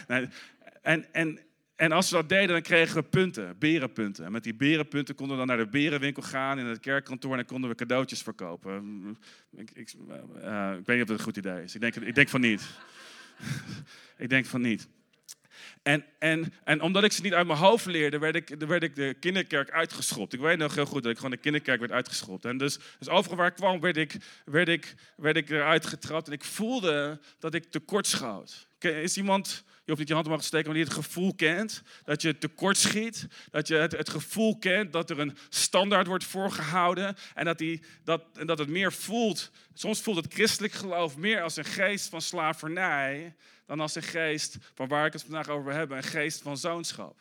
en, 0.82 1.12
en 1.12 1.38
en 1.78 1.92
als 1.92 2.10
we 2.10 2.16
dat 2.16 2.28
deden, 2.28 2.48
dan 2.48 2.62
kregen 2.62 2.94
we 2.94 3.02
punten, 3.02 3.58
berenpunten. 3.58 4.24
En 4.24 4.32
met 4.32 4.42
die 4.42 4.54
berenpunten 4.54 5.14
konden 5.14 5.38
we 5.38 5.46
dan 5.46 5.56
naar 5.56 5.64
de 5.64 5.70
berenwinkel 5.70 6.22
gaan 6.22 6.58
in 6.58 6.66
het 6.66 6.80
kerkkantoor 6.80 7.30
en 7.30 7.36
dan 7.36 7.46
konden 7.46 7.70
we 7.70 7.76
cadeautjes 7.76 8.22
verkopen. 8.22 9.18
Ik, 9.56 9.70
ik, 9.70 9.92
ik 9.92 9.96
weet 10.86 10.86
niet 10.86 11.00
of 11.00 11.06
dat 11.06 11.10
een 11.10 11.20
goed 11.20 11.36
idee 11.36 11.62
is. 11.62 11.74
Ik 11.74 11.80
denk, 11.80 11.96
ik 11.96 12.14
denk 12.14 12.28
van 12.28 12.40
niet. 12.40 12.62
ik 14.24 14.28
denk 14.28 14.46
van 14.46 14.60
niet. 14.60 14.88
En, 15.82 16.04
en, 16.18 16.52
en 16.64 16.80
omdat 16.80 17.04
ik 17.04 17.12
ze 17.12 17.22
niet 17.22 17.34
uit 17.34 17.46
mijn 17.46 17.58
hoofd 17.58 17.86
leerde, 17.86 18.18
werd 18.18 18.34
ik, 18.34 18.54
werd 18.58 18.82
ik 18.82 18.94
de 18.94 19.16
kinderkerk 19.20 19.70
uitgeschopt. 19.70 20.32
Ik 20.32 20.40
weet 20.40 20.58
nog 20.58 20.74
heel 20.74 20.86
goed 20.86 21.02
dat 21.02 21.10
ik 21.12 21.16
gewoon 21.16 21.32
de 21.32 21.36
kinderkerk 21.36 21.80
werd 21.80 21.92
uitgeschopt. 21.92 22.44
En 22.44 22.58
dus, 22.58 22.78
dus 22.98 23.08
overal 23.08 23.36
waar 23.36 23.46
ik 23.46 23.54
kwam, 23.54 23.80
werd 23.80 23.96
ik, 23.96 24.16
werd, 24.44 24.68
ik, 24.68 24.94
werd 25.16 25.36
ik 25.36 25.50
eruit 25.50 25.86
getrapt. 25.86 26.26
En 26.26 26.32
ik 26.32 26.44
voelde 26.44 27.20
dat 27.38 27.54
ik 27.54 27.64
tekort 27.64 28.06
schoot. 28.06 28.67
Is 28.84 29.16
iemand, 29.16 29.64
je 29.66 29.82
hoeft 29.84 29.98
niet 29.98 30.08
je 30.08 30.14
hand 30.14 30.26
omhoog 30.26 30.40
te 30.40 30.46
steken, 30.46 30.66
maar 30.66 30.76
die 30.76 30.84
het 30.84 30.94
gevoel 30.94 31.34
kent 31.34 31.82
dat 32.04 32.22
je 32.22 32.38
tekort 32.38 32.76
schiet. 32.76 33.26
Dat 33.50 33.68
je 33.68 33.74
het, 33.74 33.92
het 33.92 34.08
gevoel 34.08 34.58
kent 34.58 34.92
dat 34.92 35.10
er 35.10 35.18
een 35.18 35.36
standaard 35.48 36.06
wordt 36.06 36.24
voorgehouden. 36.24 37.16
En 37.34 37.44
dat, 37.44 37.58
die, 37.58 37.82
dat, 38.04 38.22
en 38.34 38.46
dat 38.46 38.58
het 38.58 38.68
meer 38.68 38.92
voelt, 38.92 39.50
soms 39.74 40.00
voelt 40.00 40.16
het 40.16 40.32
christelijk 40.32 40.72
geloof 40.72 41.16
meer 41.16 41.42
als 41.42 41.56
een 41.56 41.64
geest 41.64 42.08
van 42.08 42.22
slavernij. 42.22 43.34
Dan 43.66 43.80
als 43.80 43.94
een 43.94 44.02
geest 44.02 44.56
van 44.74 44.88
waar 44.88 45.06
ik 45.06 45.12
het 45.12 45.22
vandaag 45.22 45.48
over 45.48 45.72
hebben, 45.72 45.96
een 45.96 46.02
geest 46.02 46.42
van 46.42 46.56
zoonschap. 46.56 47.16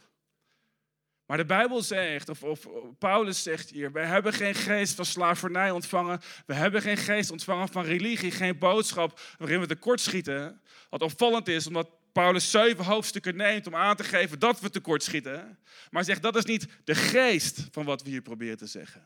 Maar 1.28 1.38
de 1.38 1.46
Bijbel 1.46 1.82
zegt, 1.82 2.30
of, 2.30 2.44
of, 2.44 2.68
Paulus 3.00 3.44
zegt 3.44 3.70
hier, 3.70 3.92
wij 3.92 4.06
hebben 4.06 4.34
geen 4.34 4.56
geest 4.56 4.96
van 4.96 5.06
slavernij 5.06 5.72
ontvangen. 5.72 6.20
We 6.46 6.54
hebben 6.54 6.82
geen 6.82 6.98
geest 6.98 7.32
ontvangen 7.32 7.68
van 7.68 7.84
religie, 7.84 8.32
geen 8.32 8.58
boodschap 8.58 9.20
waarin 9.38 9.60
we 9.60 9.68
tekortschieten. 9.68 10.62
Wat 10.90 11.02
opvallend 11.02 11.48
is, 11.48 11.68
omdat 11.68 11.90
Paulus 12.12 12.52
zeven 12.52 12.86
hoofdstukken 12.86 13.36
neemt 13.36 13.68
om 13.68 13.76
aan 13.76 13.96
te 13.96 14.04
geven 14.04 14.40
dat 14.40 14.60
we 14.60 14.70
tekortschieten. 14.70 15.60
Maar 15.90 16.04
zegt, 16.04 16.22
dat 16.22 16.36
is 16.36 16.46
niet 16.46 16.68
de 16.84 16.96
geest 16.96 17.68
van 17.72 17.86
wat 17.86 18.04
we 18.04 18.10
hier 18.10 18.22
proberen 18.22 18.58
te 18.58 18.68
zeggen. 18.68 19.06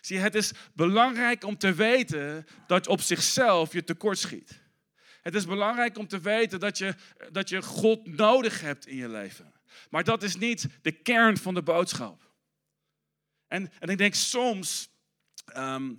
Zie, 0.00 0.18
het 0.18 0.34
is 0.34 0.52
belangrijk 0.74 1.44
om 1.44 1.58
te 1.58 1.74
weten 1.74 2.46
dat 2.66 2.86
op 2.86 3.00
zichzelf 3.00 3.72
je 3.72 3.84
tekortschiet. 3.84 4.60
Het 5.22 5.34
is 5.34 5.46
belangrijk 5.46 5.98
om 5.98 6.08
te 6.08 6.20
weten 6.20 6.60
dat 6.60 6.78
je, 6.78 6.94
dat 7.32 7.48
je 7.48 7.62
God 7.62 8.16
nodig 8.16 8.60
hebt 8.60 8.86
in 8.86 8.96
je 8.96 9.08
leven. 9.08 9.52
Maar 9.90 10.04
dat 10.04 10.22
is 10.22 10.36
niet 10.36 10.66
de 10.82 10.92
kern 10.92 11.36
van 11.36 11.54
de 11.54 11.62
boodschap. 11.62 12.30
En, 13.46 13.72
en 13.78 13.88
ik 13.88 13.98
denk 13.98 14.14
soms, 14.14 14.88
ehm, 15.44 15.94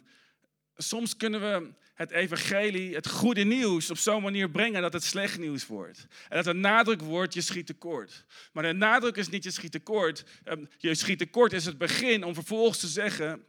soms 0.75 1.17
kunnen 1.17 1.41
we 1.41 1.73
het 1.93 2.11
evangelie, 2.11 2.95
het 2.95 3.07
goede 3.07 3.43
nieuws 3.43 3.89
op 3.89 3.97
zo'n 3.97 4.21
manier 4.21 4.49
brengen 4.49 4.81
dat 4.81 4.93
het 4.93 5.03
slecht 5.03 5.37
nieuws 5.37 5.67
wordt. 5.67 6.07
En 6.29 6.35
dat 6.35 6.45
de 6.45 6.53
nadruk 6.53 7.01
wordt, 7.01 7.33
je 7.33 7.41
schiet 7.41 7.65
tekort. 7.65 8.25
Maar 8.53 8.63
de 8.63 8.73
nadruk 8.73 9.15
is 9.15 9.29
niet 9.29 9.43
je 9.43 9.51
schiet 9.51 9.71
tekort. 9.71 10.23
Ehm, 10.43 10.65
je 10.77 10.95
schiet 10.95 11.17
tekort 11.17 11.53
is 11.53 11.65
het 11.65 11.77
begin 11.77 12.23
om 12.23 12.33
vervolgens 12.33 12.79
te 12.79 12.87
zeggen, 12.87 13.45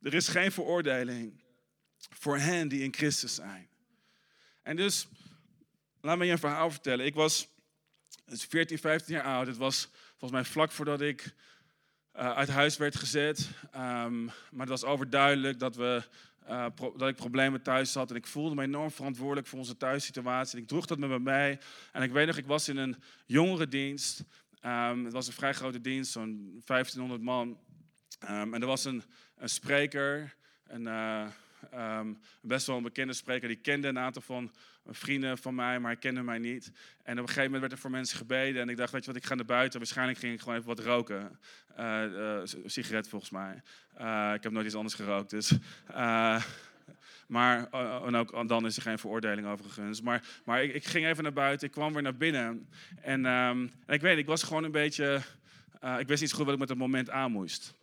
er 0.00 0.14
is 0.14 0.28
geen 0.28 0.52
veroordeling 0.52 1.42
voor 1.98 2.38
hen 2.38 2.68
die 2.68 2.82
in 2.82 2.94
Christus 2.94 3.34
zijn. 3.34 3.68
En 4.62 4.76
dus, 4.76 5.08
laat 6.00 6.18
me 6.18 6.24
je 6.24 6.32
een 6.32 6.38
verhaal 6.38 6.70
vertellen. 6.70 7.06
Ik 7.06 7.14
was 7.14 7.48
14, 8.26 8.78
15 8.78 9.14
jaar 9.14 9.24
oud. 9.24 9.46
Het 9.46 9.56
was 9.56 9.90
volgens 10.08 10.30
mij 10.30 10.44
vlak 10.44 10.70
voordat 10.70 11.00
ik 11.00 11.34
uh, 12.16 12.32
uit 12.32 12.48
huis 12.48 12.76
werd 12.76 12.96
gezet. 12.96 13.50
Um, 13.74 14.24
maar 14.24 14.66
het 14.66 14.68
was 14.68 14.84
overduidelijk 14.84 15.58
dat, 15.58 15.76
we, 15.76 16.02
uh, 16.48 16.66
dat 16.96 17.08
ik 17.08 17.16
problemen 17.16 17.62
thuis 17.62 17.94
had. 17.94 18.10
En 18.10 18.16
ik 18.16 18.26
voelde 18.26 18.54
me 18.54 18.62
enorm 18.62 18.90
verantwoordelijk 18.90 19.46
voor 19.46 19.58
onze 19.58 19.76
thuissituatie. 19.76 20.58
Ik 20.58 20.68
droeg 20.68 20.86
dat 20.86 20.98
met 20.98 21.08
me 21.08 21.18
mee. 21.18 21.58
En 21.92 22.02
ik 22.02 22.12
weet 22.12 22.26
nog, 22.26 22.36
ik 22.36 22.46
was 22.46 22.68
in 22.68 22.76
een 22.76 22.96
jongerendienst. 23.26 24.24
Um, 24.62 25.04
het 25.04 25.12
was 25.12 25.26
een 25.26 25.32
vrij 25.32 25.52
grote 25.52 25.80
dienst, 25.80 26.12
zo'n 26.12 26.62
1500 26.64 27.22
man. 27.22 27.58
Um, 28.30 28.54
en 28.54 28.60
er 28.60 28.66
was 28.66 28.84
een, 28.84 29.02
een 29.36 29.48
spreker, 29.48 30.36
een, 30.66 30.82
uh, 30.82 31.26
um, 31.74 32.18
best 32.40 32.66
wel 32.66 32.76
een 32.76 32.82
bekende 32.82 33.12
spreker. 33.12 33.48
Die 33.48 33.56
kende 33.56 33.88
een 33.88 33.98
aantal 33.98 34.22
van 34.22 34.52
vrienden 34.86 35.38
van 35.38 35.54
mij, 35.54 35.78
maar 35.78 35.90
hij 35.90 36.00
kende 36.00 36.22
mij 36.22 36.38
niet. 36.38 36.72
En 37.02 37.12
op 37.12 37.18
een 37.18 37.28
gegeven 37.28 37.42
moment 37.42 37.60
werd 37.60 37.72
er 37.72 37.78
voor 37.78 37.90
mensen 37.90 38.18
gebeden. 38.18 38.62
En 38.62 38.68
ik 38.68 38.76
dacht, 38.76 38.92
weet 38.92 39.04
je 39.04 39.12
wat, 39.12 39.22
ik 39.22 39.26
ga 39.26 39.34
naar 39.34 39.44
buiten. 39.44 39.78
Waarschijnlijk 39.78 40.18
ging 40.18 40.32
ik 40.32 40.40
gewoon 40.40 40.54
even 40.54 40.68
wat 40.68 40.78
roken. 40.78 41.38
Uh, 41.78 42.40
sigaret 42.64 43.08
volgens 43.08 43.30
mij. 43.30 43.54
Ik 44.34 44.42
heb 44.42 44.52
nooit 44.52 44.66
iets 44.66 44.74
anders 44.74 44.94
gerookt, 44.94 45.30
dus... 45.30 45.52
maar 47.26 47.70
en 48.04 48.16
ook 48.16 48.48
dan 48.48 48.66
is 48.66 48.76
er 48.76 48.82
geen 48.82 48.98
veroordeling 48.98 49.46
overigens. 49.46 50.00
Maar, 50.00 50.22
maar 50.44 50.62
ik, 50.62 50.74
ik, 50.74 50.84
ging 50.84 51.06
even 51.06 51.22
naar 51.22 51.32
buiten, 51.32 51.66
ik 51.66 51.72
kwam 51.72 51.92
weer 51.92 52.02
naar 52.02 52.16
binnen. 52.16 52.68
En, 53.00 53.26
en 53.26 53.70
ik 53.86 54.00
weet, 54.00 54.18
ik 54.18 54.26
was 54.26 54.42
gewoon 54.42 54.64
een 54.64 54.70
beetje... 54.70 55.20
ik 55.98 56.06
wist 56.06 56.20
niet 56.20 56.30
zo 56.30 56.36
goed 56.36 56.44
wat 56.44 56.54
ik 56.54 56.60
met 56.60 56.68
dat 56.68 56.76
moment 56.76 57.10
aan 57.10 57.32
moest. 57.32 57.74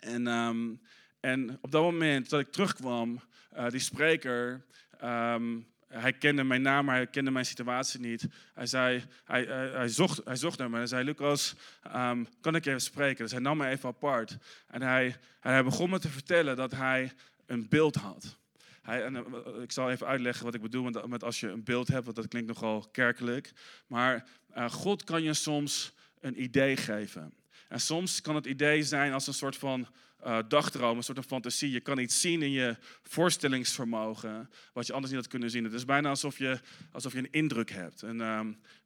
En, 0.00 0.26
um, 0.26 0.80
en 1.24 1.58
op 1.60 1.70
dat 1.70 1.82
moment 1.82 2.30
dat 2.30 2.40
ik 2.40 2.52
terugkwam, 2.52 3.20
die 3.68 3.80
spreker... 3.80 4.64
Um, 5.04 5.72
hij 5.88 6.12
kende 6.12 6.44
mijn 6.44 6.62
naam, 6.62 6.84
maar 6.84 6.94
hij 6.94 7.06
kende 7.06 7.30
mijn 7.30 7.46
situatie 7.46 8.00
niet. 8.00 8.26
Hij, 8.54 8.66
zei, 8.66 9.04
hij, 9.24 9.44
hij, 9.44 9.68
hij 9.68 9.88
zocht, 9.88 10.20
hij 10.24 10.36
zocht 10.36 10.58
naar 10.58 10.70
me. 10.70 10.76
Hij 10.76 10.86
zei, 10.86 11.04
Lucas, 11.04 11.54
um, 11.96 12.26
kan 12.40 12.54
ik 12.54 12.66
even 12.66 12.80
spreken? 12.80 13.22
Dus 13.22 13.30
hij 13.32 13.40
nam 13.40 13.56
me 13.56 13.66
even 13.66 13.88
apart. 13.88 14.36
En 14.66 14.82
hij, 14.82 15.16
hij 15.40 15.64
begon 15.64 15.90
me 15.90 15.98
te 15.98 16.08
vertellen 16.08 16.56
dat 16.56 16.72
hij 16.72 17.12
een 17.46 17.68
beeld 17.68 17.94
had. 17.94 18.36
Hij, 18.82 19.04
en, 19.04 19.14
uh, 19.14 19.62
ik 19.62 19.72
zal 19.72 19.90
even 19.90 20.06
uitleggen 20.06 20.44
wat 20.44 20.54
ik 20.54 20.62
bedoel 20.62 20.82
met, 20.82 21.06
met, 21.06 21.24
als 21.24 21.40
je 21.40 21.48
een 21.48 21.64
beeld 21.64 21.88
hebt, 21.88 22.04
want 22.04 22.16
dat 22.16 22.28
klinkt 22.28 22.48
nogal 22.48 22.88
kerkelijk. 22.92 23.52
Maar 23.86 24.26
God 24.68 25.04
kan 25.04 25.22
je 25.22 25.34
soms 25.34 25.92
een 26.20 26.42
idee 26.42 26.76
geven. 26.76 27.34
En 27.68 27.80
soms 27.80 28.20
kan 28.20 28.34
het 28.34 28.46
idee 28.46 28.82
zijn 28.82 29.12
als 29.12 29.26
een 29.26 29.34
soort 29.34 29.56
van 29.56 29.86
dagdroom, 30.48 30.96
een 30.96 31.02
soort 31.02 31.18
van 31.18 31.26
fantasie. 31.26 31.70
Je 31.70 31.80
kan 31.80 31.98
iets 31.98 32.20
zien 32.20 32.42
in 32.42 32.50
je 32.50 32.76
voorstellingsvermogen, 33.02 34.50
wat 34.72 34.86
je 34.86 34.92
anders 34.92 35.12
niet 35.12 35.20
had 35.20 35.30
kunnen 35.30 35.50
zien. 35.50 35.64
Het 35.64 35.72
is 35.72 35.84
bijna 35.84 36.08
alsof 36.08 36.38
je, 36.38 36.60
alsof 36.92 37.12
je 37.12 37.18
een 37.18 37.30
indruk 37.30 37.70
hebt. 37.70 38.02
En, 38.02 38.16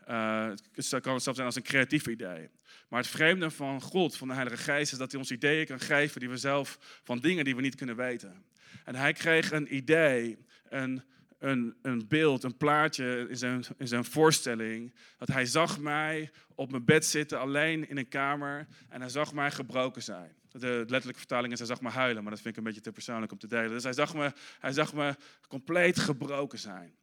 uh, 0.08 0.50
het 0.74 1.00
kan 1.00 1.20
zelfs 1.20 1.22
zijn 1.22 1.46
als 1.46 1.56
een 1.56 1.62
creatief 1.62 2.06
idee. 2.06 2.48
Maar 2.88 3.00
het 3.00 3.10
vreemde 3.10 3.50
van 3.50 3.80
God, 3.80 4.16
van 4.16 4.28
de 4.28 4.34
Heilige 4.34 4.62
Geest, 4.62 4.92
is 4.92 4.98
dat 4.98 5.10
hij 5.10 5.20
ons 5.20 5.30
ideeën 5.30 5.66
kan 5.66 5.80
geven 5.80 6.20
die 6.20 6.28
we 6.28 6.36
zelf, 6.36 7.00
van 7.04 7.18
dingen 7.18 7.44
die 7.44 7.56
we 7.56 7.62
niet 7.62 7.74
kunnen 7.74 7.96
weten. 7.96 8.44
En 8.84 8.94
hij 8.94 9.12
kreeg 9.12 9.50
een 9.50 9.74
idee, 9.74 10.38
een, 10.68 11.02
een, 11.38 11.76
een 11.82 12.08
beeld, 12.08 12.42
een 12.42 12.56
plaatje 12.56 13.26
in 13.28 13.36
zijn, 13.36 13.64
in 13.76 13.88
zijn 13.88 14.04
voorstelling. 14.04 14.94
Dat 15.18 15.28
hij 15.28 15.46
zag 15.46 15.78
mij 15.78 16.30
op 16.54 16.70
mijn 16.70 16.84
bed 16.84 17.04
zitten, 17.04 17.40
alleen 17.40 17.88
in 17.88 17.96
een 17.96 18.08
kamer. 18.08 18.66
En 18.88 19.00
hij 19.00 19.10
zag 19.10 19.32
mij 19.32 19.50
gebroken 19.50 20.02
zijn. 20.02 20.36
De 20.58 20.76
letterlijke 20.78 21.18
vertaling 21.18 21.52
is, 21.52 21.58
hij 21.58 21.68
zag 21.68 21.80
me 21.80 21.88
huilen, 21.88 22.22
maar 22.22 22.32
dat 22.32 22.40
vind 22.40 22.52
ik 22.52 22.58
een 22.58 22.66
beetje 22.66 22.80
te 22.80 22.92
persoonlijk 22.92 23.32
om 23.32 23.38
te 23.38 23.46
delen. 23.46 23.70
Dus 23.70 23.82
hij 23.82 23.92
zag 23.92 24.14
me, 24.14 24.32
hij 24.58 24.72
zag 24.72 24.92
me 24.92 25.16
compleet 25.48 25.98
gebroken 25.98 26.58
zijn. 26.58 26.96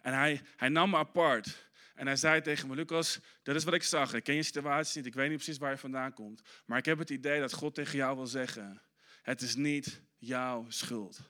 En 0.00 0.14
hij, 0.14 0.40
hij 0.56 0.68
nam 0.68 0.90
me 0.90 0.96
apart. 0.96 1.68
En 1.94 2.06
hij 2.06 2.16
zei 2.16 2.40
tegen 2.40 2.68
me, 2.68 2.74
Lucas, 2.74 3.20
dat 3.42 3.54
is 3.54 3.64
wat 3.64 3.74
ik 3.74 3.82
zag. 3.82 4.14
Ik 4.14 4.24
ken 4.24 4.34
je 4.34 4.42
situatie 4.42 4.98
niet, 4.98 5.06
ik 5.06 5.14
weet 5.14 5.28
niet 5.28 5.36
precies 5.36 5.58
waar 5.58 5.70
je 5.70 5.78
vandaan 5.78 6.12
komt. 6.12 6.42
Maar 6.66 6.78
ik 6.78 6.84
heb 6.84 6.98
het 6.98 7.10
idee 7.10 7.40
dat 7.40 7.52
God 7.52 7.74
tegen 7.74 7.96
jou 7.96 8.16
wil 8.16 8.26
zeggen, 8.26 8.82
het 9.22 9.42
is 9.42 9.54
niet 9.54 10.02
jouw 10.18 10.64
schuld. 10.68 11.20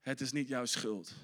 Het 0.00 0.20
is 0.20 0.32
niet 0.32 0.48
jouw 0.48 0.64
schuld. 0.64 1.14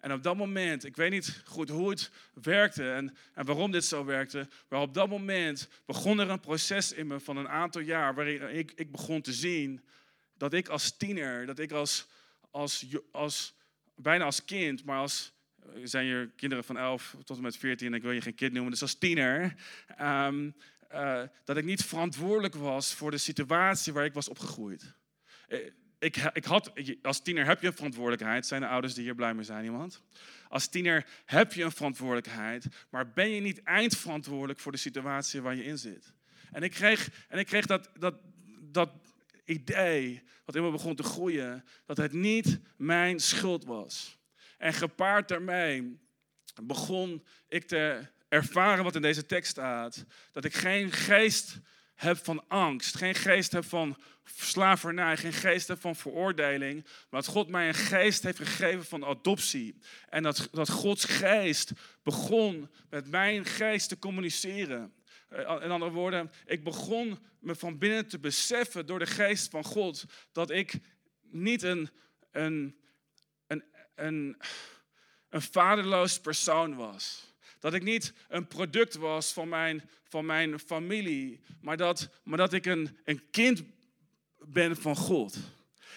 En 0.00 0.12
op 0.12 0.22
dat 0.22 0.36
moment, 0.36 0.84
ik 0.84 0.96
weet 0.96 1.10
niet 1.10 1.42
goed 1.44 1.68
hoe 1.68 1.90
het 1.90 2.10
werkte 2.32 2.92
en, 2.92 3.16
en 3.34 3.44
waarom 3.44 3.70
dit 3.70 3.84
zo 3.84 4.04
werkte, 4.04 4.48
maar 4.68 4.80
op 4.80 4.94
dat 4.94 5.08
moment 5.08 5.68
begon 5.86 6.18
er 6.18 6.30
een 6.30 6.40
proces 6.40 6.92
in 6.92 7.06
me 7.06 7.20
van 7.20 7.36
een 7.36 7.48
aantal 7.48 7.80
jaar 7.80 8.14
waarin 8.14 8.56
ik, 8.56 8.72
ik 8.74 8.92
begon 8.92 9.20
te 9.20 9.32
zien 9.32 9.84
dat 10.36 10.52
ik 10.52 10.68
als 10.68 10.96
tiener, 10.96 11.46
dat 11.46 11.58
ik 11.58 11.72
als, 11.72 12.06
als, 12.50 12.86
als 13.12 13.54
bijna 13.94 14.24
als 14.24 14.44
kind, 14.44 14.84
maar 14.84 14.98
als, 14.98 15.32
zijn 15.84 16.04
hier 16.04 16.30
kinderen 16.36 16.64
van 16.64 16.78
11 16.78 17.16
tot 17.24 17.36
en 17.36 17.42
met 17.42 17.56
14, 17.56 17.94
ik 17.94 18.02
wil 18.02 18.12
je 18.12 18.20
geen 18.20 18.34
kind 18.34 18.52
noemen, 18.52 18.70
dus 18.70 18.82
als 18.82 18.94
tiener, 18.94 19.54
um, 20.00 20.54
uh, 20.92 21.22
dat 21.44 21.56
ik 21.56 21.64
niet 21.64 21.84
verantwoordelijk 21.84 22.54
was 22.54 22.94
voor 22.94 23.10
de 23.10 23.18
situatie 23.18 23.92
waar 23.92 24.04
ik 24.04 24.12
was 24.12 24.28
opgegroeid. 24.28 24.92
Ik, 25.98 26.16
ik 26.32 26.44
had, 26.44 26.72
als 27.02 27.22
tiener 27.22 27.46
heb 27.46 27.60
je 27.60 27.66
een 27.66 27.72
verantwoordelijkheid. 27.72 28.46
Zijn 28.46 28.60
de 28.60 28.66
ouders 28.66 28.94
die 28.94 29.04
hier 29.04 29.14
blij 29.14 29.34
mee 29.34 29.44
zijn, 29.44 29.64
iemand? 29.64 30.02
Als 30.48 30.68
tiener 30.68 31.06
heb 31.24 31.52
je 31.52 31.64
een 31.64 31.72
verantwoordelijkheid, 31.72 32.66
maar 32.90 33.12
ben 33.12 33.30
je 33.30 33.40
niet 33.40 33.62
eindverantwoordelijk 33.62 34.60
voor 34.60 34.72
de 34.72 34.78
situatie 34.78 35.42
waar 35.42 35.54
je 35.54 35.64
in 35.64 35.78
zit? 35.78 36.12
En 36.52 36.62
ik 36.62 36.70
kreeg, 36.70 37.10
en 37.28 37.38
ik 37.38 37.46
kreeg 37.46 37.66
dat, 37.66 37.90
dat, 37.98 38.14
dat 38.60 38.90
idee, 39.44 40.22
wat 40.44 40.54
in 40.54 40.62
me 40.62 40.70
begon 40.70 40.94
te 40.94 41.02
groeien, 41.02 41.64
dat 41.86 41.96
het 41.96 42.12
niet 42.12 42.58
mijn 42.76 43.20
schuld 43.20 43.64
was. 43.64 44.18
En 44.58 44.72
gepaard 44.72 45.28
daarmee 45.28 45.98
begon 46.62 47.24
ik 47.48 47.64
te 47.64 48.06
ervaren 48.28 48.84
wat 48.84 48.94
in 48.94 49.02
deze 49.02 49.26
tekst 49.26 49.50
staat. 49.50 50.04
Dat 50.32 50.44
ik 50.44 50.54
geen 50.54 50.92
geest 50.92 51.58
heb 51.98 52.24
van 52.24 52.44
angst, 52.48 52.96
geen 52.96 53.14
geest 53.14 53.52
heb 53.52 53.64
van 53.64 53.96
slavernij, 54.24 55.16
geen 55.16 55.32
geest 55.32 55.68
heb 55.68 55.80
van 55.80 55.96
veroordeling, 55.96 56.84
maar 56.84 57.20
dat 57.20 57.26
God 57.26 57.48
mij 57.48 57.68
een 57.68 57.74
geest 57.74 58.22
heeft 58.22 58.38
gegeven 58.38 58.84
van 58.84 59.04
adoptie. 59.04 59.78
En 60.08 60.22
dat, 60.22 60.48
dat 60.52 60.68
Gods 60.68 61.04
geest 61.04 61.72
begon 62.02 62.70
met 62.90 63.10
mijn 63.10 63.44
geest 63.44 63.88
te 63.88 63.98
communiceren. 63.98 64.92
Eh, 65.28 65.38
in 65.62 65.70
andere 65.70 65.90
woorden, 65.90 66.32
ik 66.46 66.64
begon 66.64 67.18
me 67.40 67.54
van 67.54 67.78
binnen 67.78 68.08
te 68.08 68.18
beseffen 68.18 68.86
door 68.86 68.98
de 68.98 69.06
geest 69.06 69.50
van 69.50 69.64
God 69.64 70.04
dat 70.32 70.50
ik 70.50 70.74
niet 71.22 71.62
een, 71.62 71.90
een, 72.30 72.80
een, 73.46 73.64
een, 73.94 74.36
een 75.28 75.42
vaderloos 75.42 76.20
persoon 76.20 76.74
was. 76.74 77.27
Dat 77.60 77.74
ik 77.74 77.82
niet 77.82 78.12
een 78.28 78.46
product 78.46 78.94
was 78.94 79.32
van 79.32 79.48
mijn, 79.48 79.88
van 80.08 80.26
mijn 80.26 80.58
familie, 80.58 81.40
maar 81.60 81.76
dat, 81.76 82.08
maar 82.22 82.38
dat 82.38 82.52
ik 82.52 82.66
een, 82.66 82.98
een 83.04 83.22
kind 83.30 83.62
ben 84.38 84.76
van 84.76 84.96
God. 84.96 85.36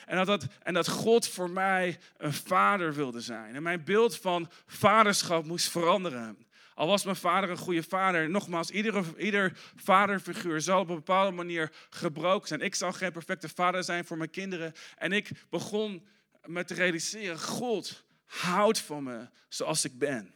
En 0.06 0.18
dat, 0.18 0.28
dat, 0.28 0.48
en 0.64 0.74
dat 0.74 0.88
God 0.88 1.28
voor 1.28 1.50
mij 1.50 2.00
een 2.18 2.34
vader 2.34 2.94
wilde 2.94 3.22
zijn. 3.22 3.56
En 3.56 3.64
mijn 3.64 3.84
beeld 3.84 4.18
van 4.18 4.50
vaderschap 4.66 5.46
moest 5.46 5.70
veranderen. 5.70 6.46
Al 6.74 6.88
was 6.88 7.04
mijn 7.04 7.16
vader 7.16 7.50
een 7.50 7.58
goede 7.58 7.84
vader, 7.84 8.30
nogmaals, 8.30 8.70
iedere, 8.70 9.04
ieder 9.18 9.58
vaderfiguur 9.76 10.62
zal 10.62 10.80
op 10.80 10.90
een 10.90 10.96
bepaalde 10.96 11.32
manier 11.32 11.72
gebroken 11.90 12.48
zijn. 12.48 12.62
Ik 12.62 12.76
zal 12.76 12.94
geen 12.94 13.12
perfecte 13.12 13.50
vader 13.50 13.84
zijn 13.84 14.06
voor 14.06 14.18
mijn 14.18 14.30
kinderen. 14.30 14.74
En 14.98 15.12
ik 15.12 15.30
begon 15.50 16.08
me 16.46 16.64
te 16.64 16.74
realiseren, 16.74 17.40
God 17.40 18.04
houdt 18.26 18.80
van 18.80 19.04
me 19.04 19.28
zoals 19.50 19.86
ik 19.86 19.98
ben. 19.98 20.34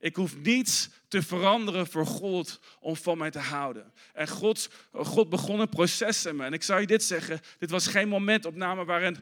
Ik 0.00 0.16
hoef 0.16 0.36
niets 0.36 0.88
te 1.08 1.22
veranderen 1.22 1.86
voor 1.86 2.06
God 2.06 2.60
om 2.80 2.96
van 2.96 3.18
mij 3.18 3.30
te 3.30 3.38
houden. 3.38 3.92
En 4.14 4.28
God, 4.28 4.70
God 4.92 5.28
begon 5.28 5.60
een 5.60 5.68
proces 5.68 6.26
in 6.26 6.36
me. 6.36 6.44
En 6.44 6.52
ik 6.52 6.62
zou 6.62 6.80
je 6.80 6.86
dit 6.86 7.02
zeggen, 7.02 7.40
dit 7.58 7.70
was 7.70 7.86
geen 7.86 8.08
momentopname 8.08 8.84
waarin 8.84 9.16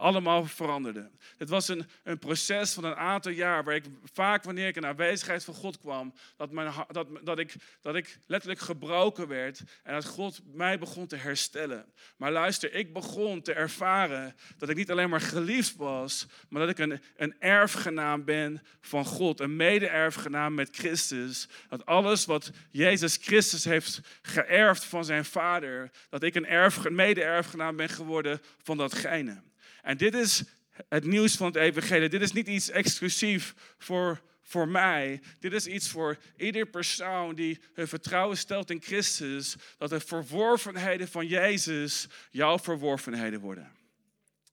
allemaal 0.00 0.44
veranderde. 0.44 1.10
Het 1.36 1.48
was 1.48 1.68
een, 1.68 1.86
een 2.04 2.18
proces 2.18 2.72
van 2.72 2.84
een 2.84 2.94
aantal 2.94 3.32
jaar 3.32 3.64
waar 3.64 3.74
ik 3.74 3.84
vaak 4.12 4.44
wanneer 4.44 4.68
ik 4.68 4.76
in 4.76 4.86
aanwezigheid 4.86 5.44
van 5.44 5.54
God 5.54 5.78
kwam, 5.78 6.14
dat, 6.36 6.50
mijn, 6.50 6.72
dat, 6.88 7.06
dat, 7.22 7.38
ik, 7.38 7.54
dat 7.80 7.94
ik 7.94 8.18
letterlijk 8.26 8.60
gebroken 8.60 9.28
werd 9.28 9.62
en 9.82 9.94
dat 9.94 10.04
God 10.04 10.40
mij 10.52 10.78
begon 10.78 11.06
te 11.06 11.16
herstellen. 11.16 11.86
Maar 12.16 12.32
luister, 12.32 12.74
ik 12.74 12.92
begon 12.92 13.42
te 13.42 13.52
ervaren 13.52 14.36
dat 14.58 14.68
ik 14.68 14.76
niet 14.76 14.90
alleen 14.90 15.10
maar 15.10 15.20
geliefd 15.20 15.76
was, 15.76 16.26
maar 16.48 16.60
dat 16.60 16.70
ik 16.70 16.78
een, 16.78 17.00
een 17.16 17.34
erfgenaam 17.38 18.24
ben 18.24 18.62
van 18.80 19.04
God, 19.04 19.40
een 19.40 19.56
mede-erfgenaam 19.56 20.54
met 20.54 20.76
Christus. 20.76 21.48
Dat 21.68 21.86
alles 21.86 22.24
wat 22.24 22.50
Jezus 22.70 23.18
Christus 23.20 23.64
heeft 23.64 24.00
geërfd 24.22 24.84
van 24.84 25.04
zijn 25.04 25.24
vader, 25.24 25.90
dat 26.08 26.22
ik 26.22 26.34
een 26.34 26.94
mede-erfgenaam 26.94 27.76
ben 27.76 27.88
geworden 27.88 28.40
van 28.62 28.76
datgene. 28.76 29.48
En 29.82 29.96
dit 29.96 30.14
is 30.14 30.42
het 30.88 31.04
nieuws 31.04 31.36
van 31.36 31.46
het 31.46 31.56
evangelie. 31.56 32.08
Dit 32.08 32.20
is 32.20 32.32
niet 32.32 32.46
iets 32.46 32.70
exclusief 32.70 33.54
voor, 33.78 34.20
voor 34.42 34.68
mij. 34.68 35.20
Dit 35.38 35.52
is 35.52 35.66
iets 35.66 35.88
voor 35.88 36.16
ieder 36.36 36.66
persoon 36.66 37.34
die 37.34 37.60
hun 37.72 37.88
vertrouwen 37.88 38.36
stelt 38.36 38.70
in 38.70 38.82
Christus. 38.82 39.56
Dat 39.78 39.90
de 39.90 40.00
verworvenheden 40.00 41.08
van 41.08 41.26
Jezus 41.26 42.06
jouw 42.30 42.58
verworvenheden 42.58 43.40
worden. 43.40 43.78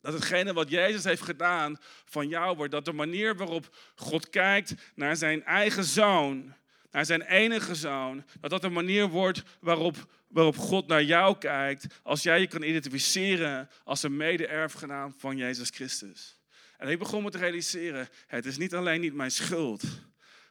Dat 0.02 0.14
hetgene 0.14 0.54
wat 0.54 0.70
Jezus 0.70 1.04
heeft 1.04 1.22
gedaan 1.22 1.78
van 2.06 2.28
jou 2.28 2.56
wordt. 2.56 2.72
Dat 2.72 2.86
de 2.86 2.94
manier 2.94 3.36
waarop 3.36 3.76
God 3.96 4.30
kijkt 4.30 4.74
naar 4.96 5.16
zijn 5.16 5.44
eigen 5.44 5.84
zoon, 5.84 6.56
naar 6.92 7.06
zijn 7.06 7.22
enige 7.22 7.76
zoon, 7.76 8.24
dat 8.40 8.50
dat 8.50 8.62
de 8.62 8.70
manier 8.70 9.08
wordt 9.08 9.44
waarop 9.60 10.08
waarop 10.28 10.58
God 10.58 10.88
naar 10.88 11.04
jou 11.04 11.38
kijkt 11.38 12.00
als 12.04 12.24
jij 12.24 12.40
je 12.40 12.48
kan 12.48 12.62
identificeren 12.62 13.70
als 13.84 14.04
een 14.04 14.18
mede-erfgenaam 14.18 15.14
van 15.18 15.38
Jezus 15.38 15.70
Christus. 15.70 16.40
En 16.78 16.90
ik 16.90 17.00
begon 17.00 17.24
me 17.24 17.30
te 17.30 17.38
realiseren, 17.38 18.10
het 18.28 18.46
is 18.46 18.58
niet 18.58 18.76
alleen 18.76 19.02
niet 19.02 19.14
mijn 19.14 19.32
schuld, 19.32 19.84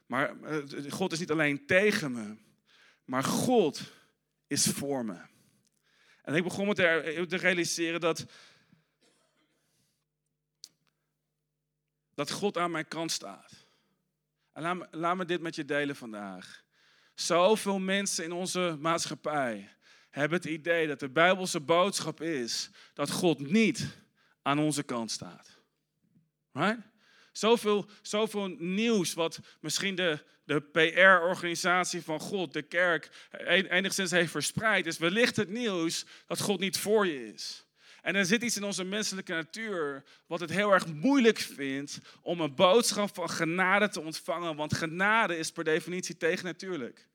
maar 0.05 0.41
eh, 0.41 0.91
God 0.91 1.11
is 1.11 1.19
niet 1.19 1.31
alleen 1.31 1.65
tegen 1.65 2.11
me, 2.11 2.35
maar 3.05 3.23
God 3.23 3.81
is 4.47 4.65
voor 4.65 5.05
me. 5.05 5.19
En 6.21 6.35
ik 6.35 6.43
begon 6.43 6.67
me 6.67 6.73
te 7.27 7.37
realiseren 7.37 7.99
dat, 7.99 8.25
dat 12.13 12.31
God 12.31 12.57
aan 12.57 12.71
mijn 12.71 12.87
kant 12.87 13.11
staat. 13.11 13.65
En 14.53 14.61
laat 14.61 14.87
laat 14.91 15.17
me 15.17 15.25
dit 15.25 15.41
met 15.41 15.55
je 15.55 15.65
delen 15.65 15.95
vandaag. 15.95 16.65
Zoveel 17.19 17.79
mensen 17.79 18.23
in 18.23 18.31
onze 18.31 18.77
maatschappij 18.79 19.69
hebben 20.09 20.37
het 20.37 20.47
idee 20.47 20.87
dat 20.87 20.99
de 20.99 21.09
Bijbelse 21.09 21.59
boodschap 21.59 22.21
is 22.21 22.69
dat 22.93 23.11
God 23.11 23.39
niet 23.39 23.87
aan 24.41 24.59
onze 24.59 24.83
kant 24.83 25.11
staat. 25.11 25.49
Right? 26.51 26.79
Zoveel, 27.31 27.85
zoveel 28.01 28.47
nieuws 28.47 29.13
wat 29.13 29.39
misschien 29.61 29.95
de, 29.95 30.23
de 30.43 30.61
PR-organisatie 30.61 32.01
van 32.01 32.19
God, 32.19 32.53
de 32.53 32.61
kerk, 32.61 33.27
enigszins 33.69 34.11
heeft 34.11 34.31
verspreid, 34.31 34.85
is 34.85 34.97
wellicht 34.97 35.35
het 35.35 35.49
nieuws 35.49 36.05
dat 36.27 36.39
God 36.39 36.59
niet 36.59 36.77
voor 36.77 37.07
je 37.07 37.33
is. 37.33 37.65
En 38.07 38.15
er 38.15 38.25
zit 38.25 38.43
iets 38.43 38.57
in 38.57 38.63
onze 38.63 38.83
menselijke 38.83 39.33
natuur 39.33 40.03
wat 40.27 40.39
het 40.39 40.49
heel 40.49 40.71
erg 40.71 40.85
moeilijk 40.87 41.39
vindt 41.39 41.99
om 42.21 42.41
een 42.41 42.55
boodschap 42.55 43.15
van 43.15 43.29
genade 43.29 43.89
te 43.89 44.01
ontvangen, 44.01 44.55
want 44.55 44.73
genade 44.73 45.37
is 45.37 45.51
per 45.51 45.63
definitie 45.63 46.17
tegennatuurlijk. 46.17 47.07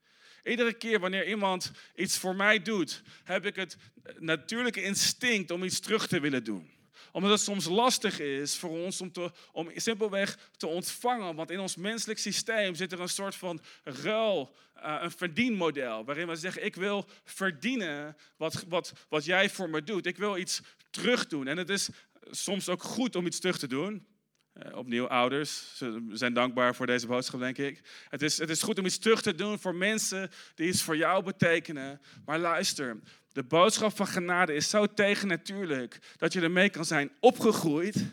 Iedere 0.44 0.72
keer 0.72 1.00
wanneer 1.00 1.28
iemand 1.28 1.72
iets 1.94 2.18
voor 2.18 2.36
mij 2.36 2.62
doet, 2.62 3.02
heb 3.24 3.46
ik 3.46 3.56
het 3.56 3.76
natuurlijke 4.18 4.82
instinct 4.82 5.50
om 5.50 5.64
iets 5.64 5.80
terug 5.80 6.06
te 6.06 6.20
willen 6.20 6.44
doen 6.44 6.70
omdat 7.12 7.30
het 7.30 7.40
soms 7.40 7.64
lastig 7.64 8.20
is 8.20 8.56
voor 8.56 8.70
ons 8.70 9.00
om, 9.00 9.12
te, 9.12 9.30
om 9.52 9.70
simpelweg 9.74 10.38
te 10.56 10.66
ontvangen. 10.66 11.34
Want 11.34 11.50
in 11.50 11.60
ons 11.60 11.76
menselijk 11.76 12.18
systeem 12.18 12.74
zit 12.74 12.92
er 12.92 13.00
een 13.00 13.08
soort 13.08 13.34
van 13.34 13.60
ruil, 13.84 14.54
uh, 14.76 14.98
een 15.00 15.10
verdienmodel. 15.10 16.04
Waarin 16.04 16.28
we 16.28 16.36
zeggen, 16.36 16.64
ik 16.64 16.74
wil 16.74 17.06
verdienen 17.24 18.16
wat, 18.36 18.64
wat, 18.68 18.92
wat 19.08 19.24
jij 19.24 19.50
voor 19.50 19.70
me 19.70 19.82
doet. 19.82 20.06
Ik 20.06 20.16
wil 20.16 20.36
iets 20.36 20.60
terug 20.92 21.26
doen. 21.26 21.46
En 21.46 21.56
het 21.56 21.68
is 21.68 21.88
soms 22.30 22.68
ook 22.68 22.82
goed 22.82 23.16
om 23.16 23.26
iets 23.26 23.40
terug 23.40 23.58
te 23.58 23.66
doen. 23.66 24.06
Uh, 24.54 24.76
opnieuw, 24.76 25.06
ouders 25.06 25.76
ze 25.76 26.08
zijn 26.12 26.32
dankbaar 26.32 26.74
voor 26.74 26.86
deze 26.86 27.06
boodschap, 27.06 27.40
denk 27.40 27.58
ik. 27.58 27.82
Het 28.08 28.22
is, 28.22 28.38
het 28.38 28.50
is 28.50 28.62
goed 28.62 28.78
om 28.78 28.86
iets 28.86 28.98
terug 28.98 29.22
te 29.22 29.34
doen 29.34 29.58
voor 29.58 29.74
mensen 29.74 30.30
die 30.54 30.68
iets 30.68 30.82
voor 30.82 30.96
jou 30.96 31.24
betekenen. 31.24 32.00
Maar 32.24 32.38
luister, 32.38 33.00
de 33.32 33.42
boodschap 33.42 33.96
van 33.96 34.06
genade 34.06 34.54
is 34.54 34.70
zo 34.70 34.86
tegennatuurlijk 34.86 35.98
dat 36.16 36.32
je 36.32 36.40
ermee 36.40 36.70
kan 36.70 36.84
zijn 36.84 37.12
opgegroeid 37.20 38.04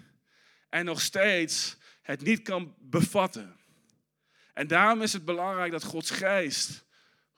en 0.70 0.86
nog 0.86 1.02
steeds 1.02 1.78
het 2.02 2.22
niet 2.22 2.42
kan 2.42 2.76
bevatten. 2.80 3.58
En 4.54 4.68
daarom 4.68 5.02
is 5.02 5.14
het 5.14 5.26
belangrijk 5.26 5.72
dat 5.72 5.84
Gods 5.84 6.12
geest 6.12 6.86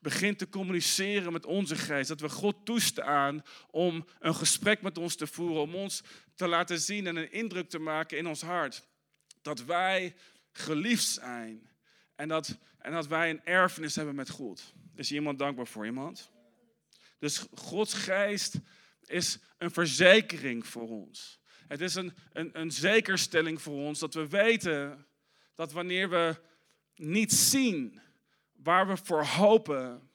begint 0.01 0.37
te 0.37 0.49
communiceren 0.49 1.31
met 1.31 1.45
onze 1.45 1.75
geest. 1.75 2.07
Dat 2.07 2.19
we 2.19 2.29
God 2.29 2.65
toestaan 2.65 3.43
om 3.71 4.05
een 4.19 4.35
gesprek 4.35 4.81
met 4.81 4.97
ons 4.97 5.15
te 5.15 5.27
voeren, 5.27 5.61
om 5.61 5.75
ons 5.75 6.03
te 6.35 6.47
laten 6.47 6.79
zien 6.79 7.07
en 7.07 7.15
een 7.15 7.31
indruk 7.31 7.69
te 7.69 7.79
maken 7.79 8.17
in 8.17 8.27
ons 8.27 8.41
hart. 8.41 8.87
Dat 9.41 9.63
wij 9.63 10.15
geliefd 10.51 11.07
zijn 11.07 11.69
en 12.15 12.27
dat, 12.27 12.57
en 12.77 12.91
dat 12.91 13.07
wij 13.07 13.29
een 13.29 13.45
erfenis 13.45 13.95
hebben 13.95 14.15
met 14.15 14.29
God. 14.29 14.73
Is 14.95 15.11
iemand 15.11 15.39
dankbaar 15.39 15.67
voor 15.67 15.85
iemand? 15.85 16.31
Dus 17.19 17.45
Gods 17.53 17.93
geest 17.93 18.55
is 19.05 19.39
een 19.57 19.71
verzekering 19.71 20.67
voor 20.67 20.89
ons. 20.89 21.39
Het 21.67 21.81
is 21.81 21.95
een, 21.95 22.13
een, 22.33 22.49
een 22.59 22.71
zekerstelling 22.71 23.61
voor 23.61 23.77
ons 23.77 23.99
dat 23.99 24.13
we 24.13 24.27
weten 24.27 25.05
dat 25.55 25.71
wanneer 25.71 26.09
we 26.09 26.35
niet 26.95 27.31
zien 27.31 28.01
waar 28.63 28.87
we 28.87 28.97
voor 28.97 29.25
hopen, 29.25 30.09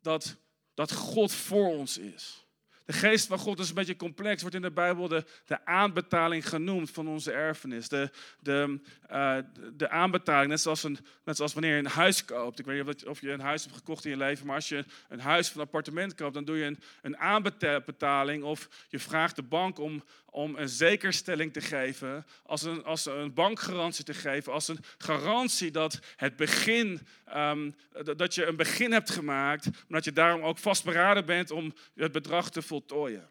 dat, 0.00 0.36
dat 0.74 0.92
God 0.92 1.32
voor 1.32 1.66
ons 1.66 1.98
is. 1.98 2.47
De 2.88 2.94
geest 2.94 3.26
van 3.26 3.38
God 3.38 3.58
is 3.58 3.68
een 3.68 3.74
beetje 3.74 3.96
complex, 3.96 4.40
wordt 4.40 4.56
in 4.56 4.62
de 4.62 4.70
Bijbel 4.70 5.08
de, 5.08 5.24
de 5.46 5.64
aanbetaling 5.64 6.48
genoemd 6.48 6.90
van 6.90 7.08
onze 7.08 7.32
erfenis. 7.32 7.88
De, 7.88 8.10
de, 8.40 8.80
uh, 9.10 9.36
de 9.76 9.88
aanbetaling, 9.88 10.50
net 10.50 10.60
zoals, 10.60 10.82
een, 10.82 10.98
net 11.24 11.38
wanneer 11.38 11.72
je 11.72 11.78
een 11.78 11.86
huis 11.86 12.24
koopt. 12.24 12.58
Ik 12.58 12.64
weet 12.64 12.86
niet 12.86 13.06
of 13.06 13.20
je 13.20 13.30
een 13.30 13.40
huis 13.40 13.62
hebt 13.62 13.76
gekocht 13.76 14.04
in 14.04 14.10
je 14.10 14.16
leven, 14.16 14.46
maar 14.46 14.54
als 14.54 14.68
je 14.68 14.84
een 15.08 15.20
huis 15.20 15.48
of 15.48 15.54
een 15.54 15.60
appartement 15.60 16.14
koopt, 16.14 16.34
dan 16.34 16.44
doe 16.44 16.56
je 16.56 16.64
een, 16.64 16.78
een 17.02 17.18
aanbetaling 17.18 18.42
of 18.42 18.68
je 18.88 18.98
vraagt 18.98 19.36
de 19.36 19.42
bank 19.42 19.78
om, 19.78 20.02
om 20.30 20.56
een 20.56 20.68
zekerstelling 20.68 21.52
te 21.52 21.60
geven, 21.60 22.26
als 22.42 22.62
een, 22.62 22.84
als 22.84 23.06
een 23.06 23.34
bankgarantie 23.34 24.04
te 24.04 24.14
geven, 24.14 24.52
als 24.52 24.68
een 24.68 24.84
garantie 24.98 25.70
dat 25.70 25.98
het 26.16 26.36
begin, 26.36 27.00
um, 27.36 27.74
dat 28.16 28.34
je 28.34 28.46
een 28.46 28.56
begin 28.56 28.92
hebt 28.92 29.10
gemaakt, 29.10 29.64
maar 29.64 29.84
dat 29.86 30.04
je 30.04 30.12
daarom 30.12 30.42
ook 30.42 30.58
vastberaden 30.58 31.26
bent 31.26 31.50
om 31.50 31.74
het 31.94 32.12
bedrag 32.12 32.50
te 32.50 32.62
voltooien. 32.78 33.28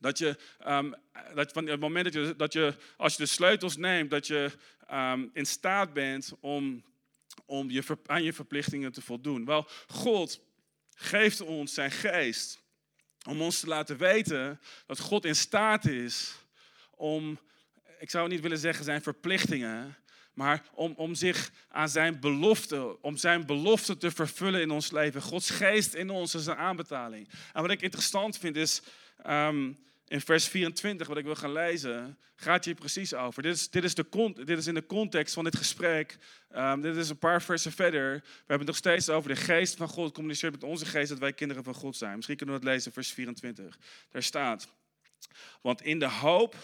Dat 0.00 0.18
je, 0.18 0.36
um, 0.66 0.94
dat 1.34 1.52
van 1.52 1.66
het 1.66 1.80
moment 1.80 2.04
dat 2.04 2.14
je, 2.14 2.36
dat 2.36 2.52
je, 2.52 2.74
als 2.96 3.16
je 3.16 3.22
de 3.22 3.28
sleutels 3.28 3.76
neemt, 3.76 4.10
dat 4.10 4.26
je 4.26 4.50
um, 4.90 5.30
in 5.32 5.46
staat 5.46 5.92
bent 5.92 6.32
om, 6.40 6.84
om 7.46 7.70
je, 7.70 7.82
aan 8.06 8.22
je 8.22 8.32
verplichtingen 8.32 8.92
te 8.92 9.02
voldoen. 9.02 9.44
Wel, 9.44 9.68
God 9.86 10.40
geeft 10.94 11.40
ons 11.40 11.74
zijn 11.74 11.90
geest 11.90 12.60
om 13.26 13.40
ons 13.40 13.60
te 13.60 13.66
laten 13.66 13.96
weten 13.96 14.60
dat 14.86 14.98
God 15.00 15.24
in 15.24 15.36
staat 15.36 15.86
is 15.86 16.34
om, 16.90 17.38
ik 17.98 18.10
zou 18.10 18.28
niet 18.28 18.40
willen 18.40 18.58
zeggen 18.58 18.84
zijn 18.84 19.02
verplichtingen, 19.02 19.96
maar 20.38 20.62
om, 20.74 20.92
om 20.96 21.14
zich 21.14 21.50
aan 21.68 21.88
zijn 21.88 22.20
belofte, 22.20 23.02
om 23.02 23.16
zijn 23.16 23.46
belofte 23.46 23.96
te 23.96 24.10
vervullen 24.10 24.60
in 24.60 24.70
ons 24.70 24.90
leven. 24.90 25.22
Gods 25.22 25.50
geest 25.50 25.94
in 25.94 26.10
ons 26.10 26.34
is 26.34 26.46
een 26.46 26.56
aanbetaling. 26.56 27.28
En 27.52 27.62
wat 27.62 27.70
ik 27.70 27.82
interessant 27.82 28.38
vind 28.38 28.56
is, 28.56 28.82
um, 29.26 29.78
in 30.08 30.20
vers 30.20 30.48
24, 30.48 31.06
wat 31.06 31.16
ik 31.16 31.24
wil 31.24 31.34
gaan 31.34 31.52
lezen, 31.52 32.18
gaat 32.36 32.64
hier 32.64 32.74
precies 32.74 33.14
over. 33.14 33.42
Dit 33.42 33.54
is, 33.54 33.70
dit 33.70 33.84
is, 33.84 33.94
de, 33.94 34.32
dit 34.44 34.58
is 34.58 34.66
in 34.66 34.74
de 34.74 34.86
context 34.86 35.34
van 35.34 35.44
dit 35.44 35.56
gesprek. 35.56 36.16
Um, 36.56 36.80
dit 36.80 36.96
is 36.96 37.08
een 37.08 37.18
paar 37.18 37.42
versen 37.42 37.72
verder. 37.72 38.14
We 38.14 38.32
hebben 38.36 38.58
het 38.58 38.66
nog 38.66 38.76
steeds 38.76 39.08
over 39.08 39.28
de 39.28 39.40
geest 39.40 39.76
van 39.76 39.88
God. 39.88 40.12
Communiceert 40.12 40.52
met 40.52 40.64
onze 40.64 40.86
geest 40.86 41.08
dat 41.08 41.18
wij 41.18 41.32
kinderen 41.32 41.64
van 41.64 41.74
God 41.74 41.96
zijn. 41.96 42.16
Misschien 42.16 42.36
kunnen 42.36 42.54
we 42.54 42.60
het 42.60 42.70
lezen, 42.70 42.92
vers 42.92 43.12
24. 43.12 43.78
Daar 44.10 44.22
staat. 44.22 44.68
Want 45.60 45.82
in 45.82 45.98
de 45.98 46.08
hoop 46.08 46.56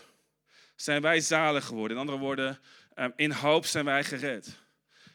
zijn 0.77 1.03
wij 1.03 1.21
zalig 1.21 1.65
geworden. 1.65 1.97
In 1.97 2.03
andere 2.03 2.19
woorden, 2.19 2.59
ehm, 2.95 3.11
in 3.17 3.31
hoop 3.31 3.67
zijn 3.67 3.85
wij 3.85 4.05
gered. 4.05 4.59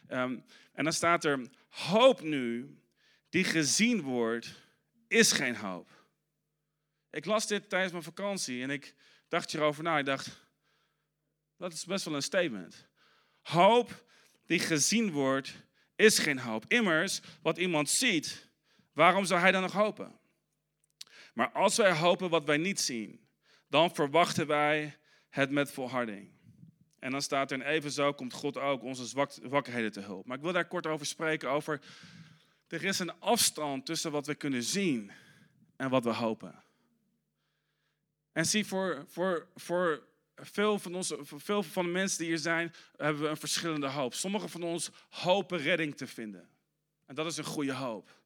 Ehm, 0.08 0.38
en 0.72 0.84
dan 0.84 0.92
staat 0.92 1.24
er, 1.24 1.48
hoop 1.68 2.20
nu 2.20 2.78
die 3.28 3.44
gezien 3.44 4.02
wordt, 4.02 4.54
is 5.08 5.32
geen 5.32 5.56
hoop. 5.56 5.90
Ik 7.10 7.24
las 7.24 7.46
dit 7.46 7.68
tijdens 7.68 7.92
mijn 7.92 8.04
vakantie 8.04 8.62
en 8.62 8.70
ik 8.70 8.94
dacht 9.28 9.50
hierover 9.50 9.82
na. 9.82 9.98
Ik 9.98 10.04
dacht, 10.04 10.44
dat 11.56 11.72
is 11.72 11.84
best 11.84 12.04
wel 12.04 12.14
een 12.14 12.22
statement. 12.22 12.88
Hoop 13.42 14.04
die 14.46 14.58
gezien 14.58 15.10
wordt, 15.10 15.52
is 15.96 16.18
geen 16.18 16.38
hoop. 16.38 16.64
Immers, 16.68 17.20
wat 17.42 17.58
iemand 17.58 17.90
ziet, 17.90 18.48
waarom 18.92 19.24
zou 19.24 19.40
hij 19.40 19.52
dan 19.52 19.62
nog 19.62 19.72
hopen? 19.72 20.18
Maar 21.34 21.50
als 21.50 21.76
wij 21.76 21.92
hopen 21.92 22.30
wat 22.30 22.44
wij 22.44 22.56
niet 22.56 22.80
zien, 22.80 23.28
dan 23.68 23.94
verwachten 23.94 24.46
wij 24.46 24.98
het 25.28 25.50
met 25.50 25.72
volharding. 25.72 26.39
En 27.00 27.10
dan 27.10 27.22
staat 27.22 27.50
er, 27.50 27.60
en 27.60 27.66
evenzo 27.66 28.12
komt 28.12 28.32
God 28.32 28.56
ook 28.56 28.82
onze 28.82 29.06
zwakheden 29.42 29.92
te 29.92 30.00
hulp. 30.00 30.26
Maar 30.26 30.36
ik 30.36 30.42
wil 30.42 30.52
daar 30.52 30.68
kort 30.68 30.86
over 30.86 31.06
spreken, 31.06 31.50
over, 31.50 31.80
er 32.68 32.84
is 32.84 32.98
een 32.98 33.20
afstand 33.20 33.86
tussen 33.86 34.10
wat 34.10 34.26
we 34.26 34.34
kunnen 34.34 34.62
zien 34.62 35.10
en 35.76 35.90
wat 35.90 36.04
we 36.04 36.12
hopen. 36.12 36.62
En 38.32 38.46
zie, 38.46 38.66
voor, 38.66 39.04
voor, 39.06 39.46
voor 39.56 40.06
veel 40.34 40.78
van, 40.78 40.94
ons, 40.94 41.14
veel 41.20 41.62
van 41.62 41.84
de 41.84 41.90
mensen 41.90 42.18
die 42.18 42.26
hier 42.26 42.38
zijn, 42.38 42.74
hebben 42.96 43.22
we 43.22 43.28
een 43.28 43.36
verschillende 43.36 43.88
hoop. 43.88 44.14
Sommigen 44.14 44.48
van 44.48 44.62
ons 44.62 44.90
hopen 45.08 45.58
redding 45.58 45.96
te 45.96 46.06
vinden. 46.06 46.48
En 47.06 47.14
dat 47.14 47.26
is 47.26 47.36
een 47.36 47.44
goede 47.44 47.74
hoop. 47.74 48.18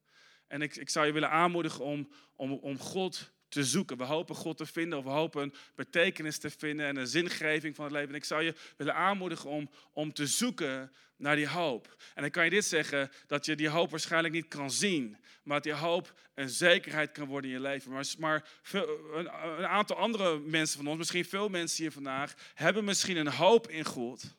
En 0.46 0.62
ik, 0.62 0.76
ik 0.76 0.90
zou 0.90 1.06
je 1.06 1.12
willen 1.12 1.30
aanmoedigen 1.30 1.84
om, 1.84 2.08
om, 2.36 2.52
om 2.52 2.78
God 2.78 3.32
te 3.54 3.64
zoeken. 3.64 3.96
We 3.96 4.04
hopen 4.04 4.34
God 4.34 4.56
te 4.56 4.66
vinden 4.66 4.98
of 4.98 5.04
we 5.04 5.10
hopen 5.10 5.54
betekenis 5.74 6.38
te 6.38 6.50
vinden 6.50 6.86
en 6.86 6.96
een 6.96 7.06
zingeving 7.06 7.74
van 7.74 7.84
het 7.84 7.94
leven. 7.94 8.08
En 8.08 8.14
ik 8.14 8.24
zou 8.24 8.42
je 8.42 8.54
willen 8.76 8.94
aanmoedigen 8.94 9.50
om, 9.50 9.70
om 9.92 10.12
te 10.12 10.26
zoeken 10.26 10.92
naar 11.16 11.36
die 11.36 11.48
hoop. 11.48 11.96
En 12.14 12.22
dan 12.22 12.30
kan 12.30 12.44
je 12.44 12.50
dit 12.50 12.64
zeggen, 12.64 13.10
dat 13.26 13.44
je 13.46 13.56
die 13.56 13.68
hoop 13.68 13.90
waarschijnlijk 13.90 14.34
niet 14.34 14.48
kan 14.48 14.70
zien, 14.70 15.16
maar 15.42 15.60
dat 15.60 15.72
die 15.72 15.82
hoop 15.82 16.14
een 16.34 16.48
zekerheid 16.48 17.12
kan 17.12 17.26
worden 17.26 17.50
in 17.50 17.56
je 17.56 17.62
leven. 17.62 17.92
Maar, 17.92 18.06
maar 18.18 18.48
een, 18.72 19.28
een 19.58 19.66
aantal 19.66 19.96
andere 19.96 20.38
mensen 20.38 20.76
van 20.76 20.86
ons, 20.86 20.98
misschien 20.98 21.24
veel 21.24 21.48
mensen 21.48 21.82
hier 21.82 21.92
vandaag, 21.92 22.34
hebben 22.54 22.84
misschien 22.84 23.16
een 23.16 23.28
hoop 23.28 23.70
in 23.70 23.84
God. 23.84 24.34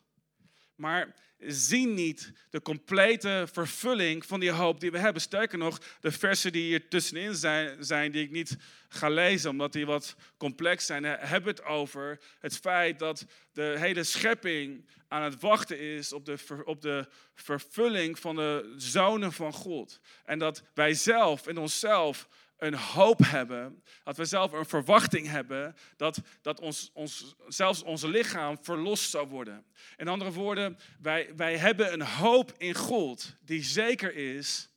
Maar 0.76 1.16
zien 1.40 1.94
niet 1.94 2.32
de 2.50 2.62
complete 2.62 3.48
vervulling 3.52 4.26
van 4.26 4.40
die 4.40 4.52
hoop 4.52 4.80
die 4.80 4.92
we 4.92 4.98
hebben. 4.98 5.22
Sterker 5.22 5.58
nog, 5.58 5.80
de 6.00 6.12
versen 6.12 6.52
die 6.52 6.64
hier 6.64 6.88
tussenin 6.88 7.36
zijn, 7.36 7.86
zijn 7.86 8.12
die 8.12 8.24
ik 8.24 8.32
niet 8.32 8.58
ga 8.90 9.10
lezen 9.10 9.50
omdat 9.50 9.74
die 9.74 9.86
wat 9.86 10.16
complex 10.38 10.86
zijn, 10.86 11.04
hebben 11.04 11.50
het 11.50 11.64
over 11.64 12.20
het 12.40 12.58
feit 12.58 13.00
dat 13.00 13.26
de 13.52 13.76
hele 13.78 14.04
schepping 14.04 14.86
aan 15.08 15.24
het 15.24 15.40
wachten 15.40 15.80
is 15.80 16.14
op 16.14 16.26
de, 16.26 16.38
op 16.66 16.82
de 16.82 17.08
vervulling 17.34 18.20
van 18.20 18.36
de 18.36 18.74
zonen 18.78 19.32
van 19.32 19.54
God. 19.54 20.00
En 20.26 20.40
dat 20.40 20.64
wij 20.74 20.94
zelf 20.94 21.48
in 21.48 21.58
onszelf 21.58 22.28
een 22.66 22.76
hoop 22.76 23.20
hebben, 23.20 23.84
dat 24.04 24.18
we 24.18 24.26
zelf 24.26 24.52
een 24.52 24.66
verwachting 24.66 25.28
hebben 25.28 25.76
dat, 25.98 26.22
dat 26.42 26.60
ons, 26.60 26.92
ons, 26.94 27.36
zelfs 27.48 27.84
onze 27.84 28.10
lichaam 28.10 28.58
verlost 28.62 29.10
zou 29.10 29.28
worden. 29.28 29.66
In 29.98 30.08
andere 30.08 30.32
woorden, 30.32 30.78
wij, 31.02 31.36
wij 31.36 31.58
hebben 31.58 31.94
een 31.94 32.02
hoop 32.02 32.54
in 32.58 32.76
God 32.76 33.36
die 33.42 33.64
zeker 33.64 34.16
is, 34.16 34.70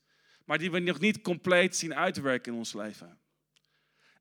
maar 0.44 0.59
die 0.59 0.70
we 0.70 0.79
nog 0.79 1.01
niet 1.01 1.20
compleet 1.20 1.77
zien 1.77 1.94
uitwerken 1.94 2.53
in 2.53 2.59
ons 2.59 2.72
leven. 2.72 3.18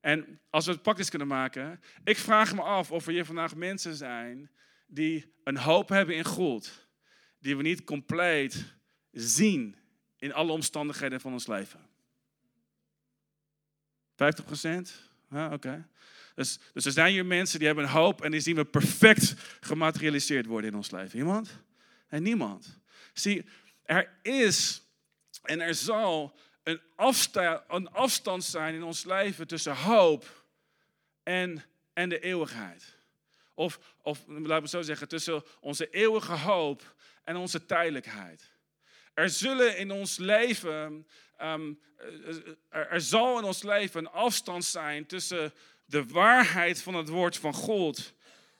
En 0.00 0.40
als 0.50 0.66
we 0.66 0.72
het 0.72 0.82
praktisch 0.82 1.10
kunnen 1.10 1.28
maken, 1.28 1.80
ik 2.04 2.18
vraag 2.18 2.54
me 2.54 2.62
af 2.62 2.90
of 2.90 3.06
er 3.06 3.12
hier 3.12 3.24
vandaag 3.24 3.54
mensen 3.54 3.94
zijn 3.94 4.50
die 4.86 5.32
een 5.44 5.58
hoop 5.58 5.88
hebben 5.88 6.16
in 6.16 6.24
God, 6.24 6.88
die 7.38 7.56
we 7.56 7.62
niet 7.62 7.84
compleet 7.84 8.74
zien 9.12 9.76
in 10.16 10.32
alle 10.32 10.52
omstandigheden 10.52 11.20
van 11.20 11.32
ons 11.32 11.46
leven. 11.46 11.87
50 14.18 14.44
procent? 14.44 14.92
Oké. 15.50 15.88
Dus, 16.34 16.58
dus 16.72 16.84
er 16.84 16.92
zijn 16.92 17.12
hier 17.12 17.26
mensen 17.26 17.58
die 17.58 17.66
hebben 17.66 17.84
een 17.84 17.90
hoop 17.90 18.22
en 18.22 18.30
die 18.30 18.40
zien 18.40 18.56
we 18.56 18.64
perfect 18.64 19.34
gematerialiseerd 19.60 20.46
worden 20.46 20.70
in 20.70 20.76
ons 20.76 20.90
leven. 20.90 21.18
Iemand? 21.18 21.50
En 22.08 22.22
niemand. 22.22 22.78
Zie, 23.12 23.44
er 23.82 24.18
is 24.22 24.82
en 25.42 25.60
er 25.60 25.74
zal 25.74 26.38
een 26.62 26.80
afstand, 26.96 27.62
een 27.68 27.90
afstand 27.90 28.44
zijn 28.44 28.74
in 28.74 28.82
ons 28.82 29.04
leven 29.04 29.46
tussen 29.46 29.76
hoop 29.76 30.44
en, 31.22 31.64
en 31.92 32.08
de 32.08 32.20
eeuwigheid. 32.20 32.96
Of, 33.54 33.78
of 34.02 34.24
laten 34.26 34.62
we 34.62 34.68
zo 34.68 34.82
zeggen, 34.82 35.08
tussen 35.08 35.42
onze 35.60 35.90
eeuwige 35.90 36.32
hoop 36.32 36.94
en 37.24 37.36
onze 37.36 37.66
tijdelijkheid. 37.66 38.50
Er 39.14 39.30
zullen 39.30 39.78
in 39.78 39.90
ons 39.90 40.16
leven 40.16 41.06
Ehm, 41.38 41.72
er, 42.68 43.00
zal 43.00 43.38
in 43.38 43.44
ons 43.44 43.62
leven 43.62 44.00
een 44.00 44.10
afstand 44.10 44.64
zijn 44.64 45.06
tussen 45.06 45.52
de 45.84 46.06
waarheid 46.06 46.82
van 46.82 46.94
het 46.94 47.08
woord 47.08 47.36
van 47.36 47.54
God 47.54 48.14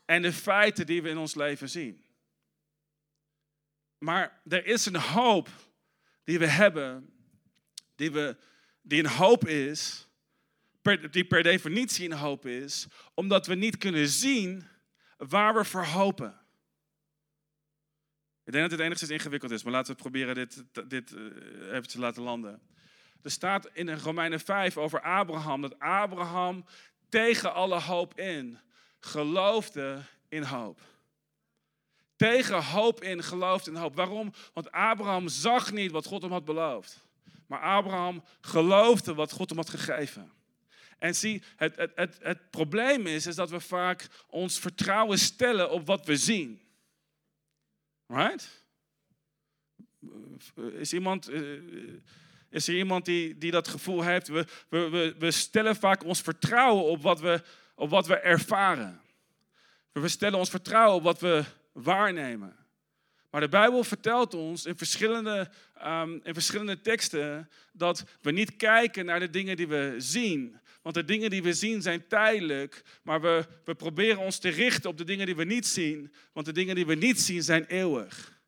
en 0.05 0.23
de 0.23 0.33
feiten 0.33 0.87
die 0.87 1.03
we 1.03 1.09
in 1.09 1.19
ons 1.19 1.35
leven 1.35 1.69
zien. 1.69 2.05
Maar 3.99 4.41
er 4.49 4.67
is 4.67 4.87
een 4.87 4.97
hoop 4.97 5.49
die 6.25 6.39
we 6.39 6.47
hebben, 6.47 7.13
die, 7.95 8.13
we, 8.13 8.37
die 8.83 8.99
een 8.99 9.11
hoop 9.11 9.47
is, 9.47 10.09
die 11.11 11.25
per 11.25 11.43
definitie 11.43 12.11
een 12.11 12.17
hoop 12.17 12.47
is, 12.47 12.87
omdat 13.15 13.47
we 13.47 13.55
niet 13.55 13.79
kunnen 13.79 14.09
zien 14.09 14.69
waar 15.17 15.55
we 15.55 15.65
voor 15.65 15.85
hopen. 15.85 16.41
Ik 18.49 18.55
denk 18.55 18.69
dat 18.69 18.79
het 18.79 18.87
enigszins 18.87 19.11
ingewikkeld 19.11 19.51
is, 19.51 19.63
maar 19.63 19.73
laten 19.73 19.95
we 19.95 20.01
proberen 20.01 20.35
dit, 20.35 20.65
dit 20.87 21.15
eh, 21.15 21.75
even 21.75 21.89
te 21.89 21.99
laten 21.99 22.23
landen. 22.23 22.61
Er 23.23 23.31
staat 23.31 23.69
in 23.73 23.95
Romeinen 23.95 24.41
5 24.41 24.77
over 24.77 25.01
Abraham 25.01 25.61
dat 25.61 25.79
Abraham 25.79 26.65
tegen 27.09 27.55
alle 27.55 27.81
hoop 27.81 28.19
in 28.19 28.59
geloofde 29.01 30.03
in 30.29 30.43
hoop. 30.43 30.81
Tegen 32.17 32.63
hoop 32.63 33.03
in 33.03 33.23
geloofde 33.23 33.71
in 33.71 33.77
hoop. 33.77 33.95
Waarom? 33.95 34.33
Want 34.53 34.73
Abraham 34.73 35.29
zag 35.29 35.73
niet 35.73 35.91
wat 35.91 36.07
God 36.07 36.23
hem 36.23 36.33
had 36.33 36.45
beloofd. 36.45 37.05
Maar 37.47 37.61
Abraham 37.61 38.25
geloofde 38.41 39.15
wat 39.15 39.33
God 39.33 39.49
hem 39.49 39.59
had 39.59 39.71
gegeven. 39.71 40.33
En 40.99 41.15
zie, 41.15 41.43
het, 41.57 41.77
het, 41.77 41.93
het, 41.95 42.19
het 42.23 42.51
probleem 42.51 43.07
is, 43.07 43.27
is 43.27 43.35
dat 43.35 43.51
we 43.51 43.61
vaak 43.61 44.09
ons 44.27 44.59
vertrouwen 44.59 45.19
stellen 45.19 45.71
op 45.71 45.87
wat 45.87 46.07
we 46.07 46.17
zien. 46.17 46.68
Right? 48.09 48.49
Is 50.73 50.93
iemand. 50.93 51.31
Uh, 51.31 52.01
is 52.51 52.69
er 52.69 52.75
iemand 52.75 53.05
die, 53.05 53.39
die 53.39 53.51
dat 53.51 53.69
gevoel 53.69 54.03
heeft? 54.03 54.29
We, 54.29 54.47
we, 54.69 55.15
we, 55.19 55.31
stellen 55.31 55.77
vaak 55.77 56.05
ons 56.05 56.21
vertrouwen 56.21 56.85
op 56.85 57.03
wat, 57.03 57.21
we, 57.21 57.43
op 57.75 57.91
wat 57.91 58.07
we 58.07 58.17
ervaren. 58.17 59.01
We 59.93 60.09
stellen 60.09 60.39
ons 60.39 60.51
vertrouwen 60.51 60.97
op 60.97 61.03
wat 61.03 61.21
we 61.21 61.45
waarnemen. 61.73 62.57
Maar 63.31 63.41
de 63.41 63.49
Bijbel 63.49 63.85
vertelt 63.85 64.35
ons 64.35 64.67
in 64.67 64.77
verschillende, 64.77 65.51
um, 65.85 66.21
in 66.25 66.35
verschillende 66.35 66.81
teksten 66.81 67.51
dat 67.73 68.05
we 68.21 68.31
niet 68.31 68.57
kijken 68.57 69.05
naar 69.05 69.21
de 69.21 69.31
dingen 69.31 69.57
die 69.57 69.69
we 69.69 69.95
zien. 69.99 70.61
Want 70.89 71.01
de 71.01 71.13
dingen 71.13 71.31
die 71.31 71.43
we 71.43 71.53
zien 71.53 71.83
zijn 71.83 72.07
tijdelijk, 72.07 72.83
maar 73.03 73.21
we, 73.21 73.47
we 73.65 73.75
proberen 73.75 74.19
ons 74.19 74.39
te 74.39 74.49
richten 74.49 74.91
op 74.91 74.99
de 74.99 75.05
dingen 75.05 75.27
die 75.27 75.37
we 75.37 75.45
niet 75.45 75.67
zien. 75.67 76.13
Want 76.33 76.47
de 76.47 76.53
dingen 76.53 76.75
die 76.75 76.87
we 76.87 76.95
niet 76.95 77.21
zien 77.21 77.43
zijn 77.43 77.65
eeuwig. 77.65 78.41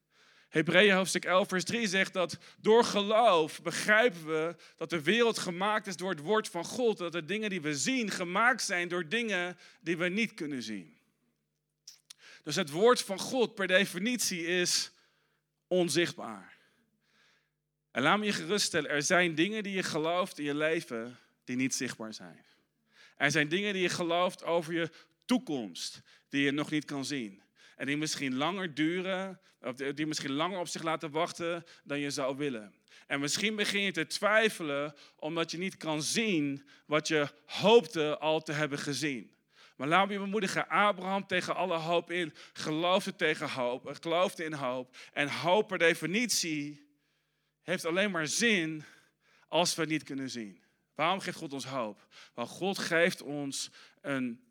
Hebreeën 0.48 0.94
hoofdstuk 0.94 1.24
11, 1.24 1.48
vers 1.48 1.64
3 1.64 1.86
zegt 1.86 2.12
dat 2.12 2.38
door 2.60 2.84
geloof 2.84 3.62
begrijpen 3.62 4.26
we 4.26 4.56
dat 4.76 4.90
de 4.90 5.02
wereld 5.02 5.38
gemaakt 5.38 5.86
is 5.86 5.96
door 5.96 6.10
het 6.10 6.20
woord 6.20 6.48
van 6.48 6.64
God. 6.64 6.98
Dat 6.98 7.12
de 7.12 7.24
dingen 7.24 7.50
die 7.50 7.60
we 7.60 7.74
zien 7.74 8.10
gemaakt 8.10 8.62
zijn 8.62 8.88
door 8.88 9.08
dingen 9.08 9.58
die 9.80 9.96
we 9.96 10.08
niet 10.08 10.34
kunnen 10.34 10.62
zien. 10.62 10.96
Dus 12.42 12.56
het 12.56 12.70
woord 12.70 13.02
van 13.02 13.18
God 13.18 13.54
per 13.54 13.66
definitie 13.66 14.46
is 14.46 14.90
onzichtbaar. 15.66 16.56
En 17.90 18.02
laat 18.02 18.18
me 18.18 18.24
je 18.24 18.32
geruststellen, 18.32 18.90
er 18.90 19.02
zijn 19.02 19.34
dingen 19.34 19.62
die 19.62 19.74
je 19.74 19.82
gelooft 19.82 20.38
in 20.38 20.44
je 20.44 20.54
leven 20.54 21.18
die 21.44 21.56
niet 21.56 21.74
zichtbaar 21.74 22.14
zijn. 22.14 22.44
Er 23.16 23.30
zijn 23.30 23.48
dingen 23.48 23.72
die 23.72 23.82
je 23.82 23.88
gelooft 23.88 24.44
over 24.44 24.72
je 24.72 24.90
toekomst 25.24 26.00
die 26.28 26.42
je 26.42 26.50
nog 26.50 26.70
niet 26.70 26.84
kan 26.84 27.04
zien. 27.04 27.42
En 27.76 27.86
die 27.86 27.96
misschien 27.96 28.34
langer 28.34 28.74
duren, 28.74 29.40
of 29.60 29.74
die 29.74 30.06
misschien 30.06 30.32
langer 30.32 30.58
op 30.58 30.68
zich 30.68 30.82
laten 30.82 31.10
wachten 31.10 31.64
dan 31.84 31.98
je 31.98 32.10
zou 32.10 32.36
willen. 32.36 32.74
En 33.06 33.20
misschien 33.20 33.56
begin 33.56 33.80
je 33.80 33.92
te 33.92 34.06
twijfelen 34.06 34.94
omdat 35.16 35.50
je 35.50 35.58
niet 35.58 35.76
kan 35.76 36.02
zien 36.02 36.68
wat 36.86 37.08
je 37.08 37.28
hoopte 37.46 38.18
al 38.18 38.42
te 38.42 38.52
hebben 38.52 38.78
gezien. 38.78 39.34
Maar 39.76 39.88
laat 39.88 40.06
me 40.06 40.12
je 40.12 40.18
bemoedigen, 40.18 40.68
Abraham 40.68 41.26
tegen 41.26 41.54
alle 41.54 41.76
hoop 41.76 42.10
in, 42.10 42.34
geloofde 42.52 43.16
tegen 43.16 43.50
hoop, 43.50 43.96
geloofde 44.00 44.44
in 44.44 44.52
hoop. 44.52 44.96
En 45.12 45.28
hoop 45.28 45.68
per 45.68 45.78
definitie 45.78 46.88
heeft 47.62 47.84
alleen 47.84 48.10
maar 48.10 48.26
zin 48.26 48.84
als 49.48 49.74
we 49.74 49.84
niet 49.84 50.02
kunnen 50.02 50.30
zien. 50.30 50.62
Waarom 50.94 51.20
geeft 51.20 51.36
God 51.36 51.52
ons 51.52 51.64
hoop? 51.64 52.06
Want 52.34 52.48
God 52.48 52.78
geeft 52.78 53.22
ons 53.22 53.70
een 54.00 54.50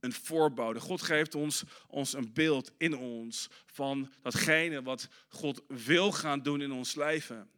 een 0.00 0.12
voorbode. 0.12 0.80
God 0.80 1.02
geeft 1.02 1.34
ons, 1.34 1.62
ons 1.86 2.12
een 2.12 2.32
beeld 2.32 2.72
in 2.78 2.96
ons 2.96 3.48
van 3.66 4.12
datgene 4.22 4.82
wat 4.82 5.08
God 5.28 5.62
wil 5.68 6.12
gaan 6.12 6.42
doen 6.42 6.60
in 6.60 6.72
ons 6.72 6.94
leven. 6.94 7.50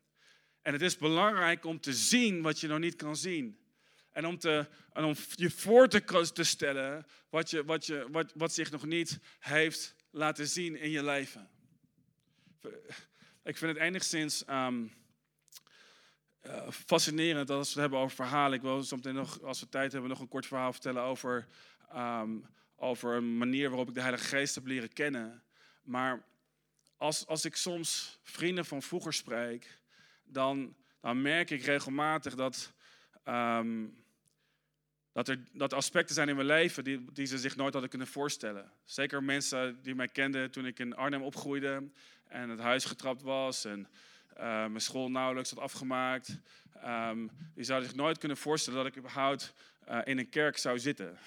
En 0.62 0.72
het 0.72 0.82
is 0.82 0.96
belangrijk 0.96 1.64
om 1.64 1.80
te 1.80 1.92
zien 1.92 2.42
wat 2.42 2.60
je 2.60 2.68
nog 2.68 2.78
niet 2.78 2.96
kan 2.96 3.16
zien. 3.16 3.58
En 4.10 4.26
om, 4.26 4.38
te, 4.38 4.68
en 4.92 5.04
om 5.04 5.14
je 5.34 5.50
voor 5.50 5.88
te, 5.88 6.30
te 6.32 6.44
stellen 6.44 7.06
wat, 7.28 7.50
je, 7.50 7.64
wat, 7.64 7.86
je, 7.86 8.06
wat, 8.10 8.32
wat 8.34 8.52
zich 8.52 8.70
nog 8.70 8.86
niet 8.86 9.18
heeft 9.38 9.94
laten 10.10 10.48
zien 10.48 10.76
in 10.76 10.90
je 10.90 11.04
leven. 11.04 11.50
Ik 13.44 13.56
vind 13.56 13.72
het 13.72 13.76
enigszins 13.76 14.44
um, 14.48 14.92
uh, 16.46 16.70
fascinerend 16.70 17.50
als 17.50 17.66
we 17.66 17.72
het 17.72 17.80
hebben 17.80 17.98
over 17.98 18.16
verhalen. 18.16 18.56
Ik 18.56 18.62
wil 18.62 18.82
zometeen 18.82 19.14
nog, 19.14 19.42
als 19.42 19.60
we 19.60 19.68
tijd 19.68 19.92
hebben, 19.92 20.10
nog 20.10 20.20
een 20.20 20.28
kort 20.28 20.46
verhaal 20.46 20.72
vertellen 20.72 21.02
over, 21.02 21.46
um, 21.94 22.46
over 22.76 23.14
een 23.14 23.36
manier 23.36 23.68
waarop 23.68 23.88
ik 23.88 23.94
de 23.94 24.00
Heilige 24.00 24.24
Geest 24.24 24.54
heb 24.54 24.66
leren 24.66 24.92
kennen. 24.92 25.42
Maar 25.82 26.24
als, 26.96 27.26
als 27.26 27.44
ik 27.44 27.56
soms 27.56 28.18
vrienden 28.22 28.64
van 28.64 28.82
vroeger 28.82 29.12
spreek, 29.12 29.78
dan, 30.24 30.76
dan 31.00 31.22
merk 31.22 31.50
ik 31.50 31.62
regelmatig 31.62 32.34
dat, 32.34 32.72
um, 33.28 34.04
dat 35.12 35.28
er 35.28 35.38
dat 35.52 35.72
aspecten 35.72 36.14
zijn 36.14 36.28
in 36.28 36.34
mijn 36.34 36.46
leven 36.46 36.84
die, 36.84 37.12
die 37.12 37.26
ze 37.26 37.38
zich 37.38 37.56
nooit 37.56 37.72
hadden 37.72 37.90
kunnen 37.90 38.08
voorstellen. 38.08 38.72
Zeker 38.84 39.22
mensen 39.22 39.82
die 39.82 39.94
mij 39.94 40.08
kenden 40.08 40.50
toen 40.50 40.66
ik 40.66 40.78
in 40.78 40.96
Arnhem 40.96 41.22
opgroeide 41.22 41.90
en 42.28 42.48
het 42.48 42.60
huis 42.60 42.84
getrapt 42.84 43.22
was 43.22 43.64
en 43.64 43.88
uh, 44.36 44.44
mijn 44.44 44.80
school 44.80 45.10
nauwelijks 45.10 45.50
had 45.50 45.58
afgemaakt. 45.58 46.38
Um, 46.84 47.30
die 47.54 47.64
zouden 47.64 47.88
zich 47.88 47.98
nooit 47.98 48.18
kunnen 48.18 48.36
voorstellen 48.36 48.78
dat 48.78 48.88
ik 48.88 48.98
überhaupt 48.98 49.54
uh, 49.88 49.98
in 50.04 50.18
een 50.18 50.28
kerk 50.28 50.58
zou 50.58 50.78
zitten. 50.78 51.18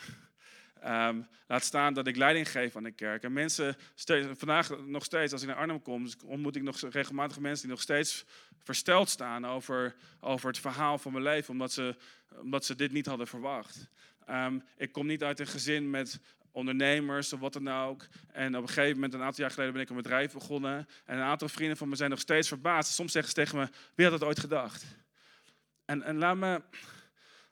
Um, 0.86 1.28
laat 1.48 1.63
staan 1.63 1.94
dat 1.94 2.08
ik 2.08 2.15
leiding 2.15 2.52
geef 2.52 2.76
aan 2.76 2.84
de 2.84 2.91
kerk. 2.91 3.24
En 3.24 3.34
mensen, 3.34 3.78
steeds, 3.96 4.28
vandaag 4.38 4.80
nog 4.86 5.04
steeds, 5.04 5.34
als 5.34 5.41
ik 5.41 5.48
naar 5.48 5.58
Arnhem 5.58 5.82
kom, 5.82 6.08
ontmoet 6.26 6.56
ik 6.56 6.63
nog 6.63 6.80
regelmatig 6.80 7.39
mensen 7.39 7.65
die 7.68 7.76
nog 7.76 7.84
steeds 7.84 8.26
versteld 8.63 9.10
staan 9.10 9.46
over, 9.46 9.96
over 10.20 10.48
het 10.48 10.60
verhaal 10.60 10.98
van 10.98 11.12
mijn 11.12 11.24
leven, 11.24 11.54
omdat 11.54 11.72
ze, 11.72 11.96
omdat 12.41 12.65
ze 12.65 12.76
dit 12.76 12.91
niet 12.91 13.06
hadden 13.06 13.28
verwacht. 13.28 13.88
Um, 14.30 14.63
ik 14.78 14.91
kom 14.91 15.06
niet 15.06 15.24
uit 15.24 15.39
een 15.39 15.48
gezin 15.48 15.89
met 15.89 16.20
ondernemers 16.56 17.34
of 17.34 17.39
wat 17.39 17.54
dan 17.54 17.68
ook. 17.68 18.08
En 18.32 18.56
op 18.56 18.62
een 18.62 18.68
gegeven 18.68 18.94
moment, 18.94 19.13
een 19.13 19.22
aantal 19.22 19.41
jaar 19.41 19.52
geleden, 19.52 19.74
ben 19.74 19.82
ik 19.82 19.89
een 19.89 19.96
bedrijf 19.96 20.34
begonnen. 20.34 20.88
En 21.06 21.18
een 21.18 21.24
aantal 21.24 21.50
vrienden 21.50 21.78
van 21.78 21.89
me 21.89 21.96
zijn 21.96 22.10
nog 22.10 22.20
steeds 22.20 22.48
verbaasd. 22.48 22.94
Soms 22.94 23.12
zeggen 23.12 23.32
ze 23.32 23.38
tegen 23.38 23.58
me, 23.58 23.68
wie 23.96 24.06
had 24.10 24.20
dat 24.20 24.28
ooit 24.28 24.39
gedacht? 24.39 24.86
En, 25.86 26.04
en 26.04 26.18
laat 26.18 26.38
me, 26.38 26.62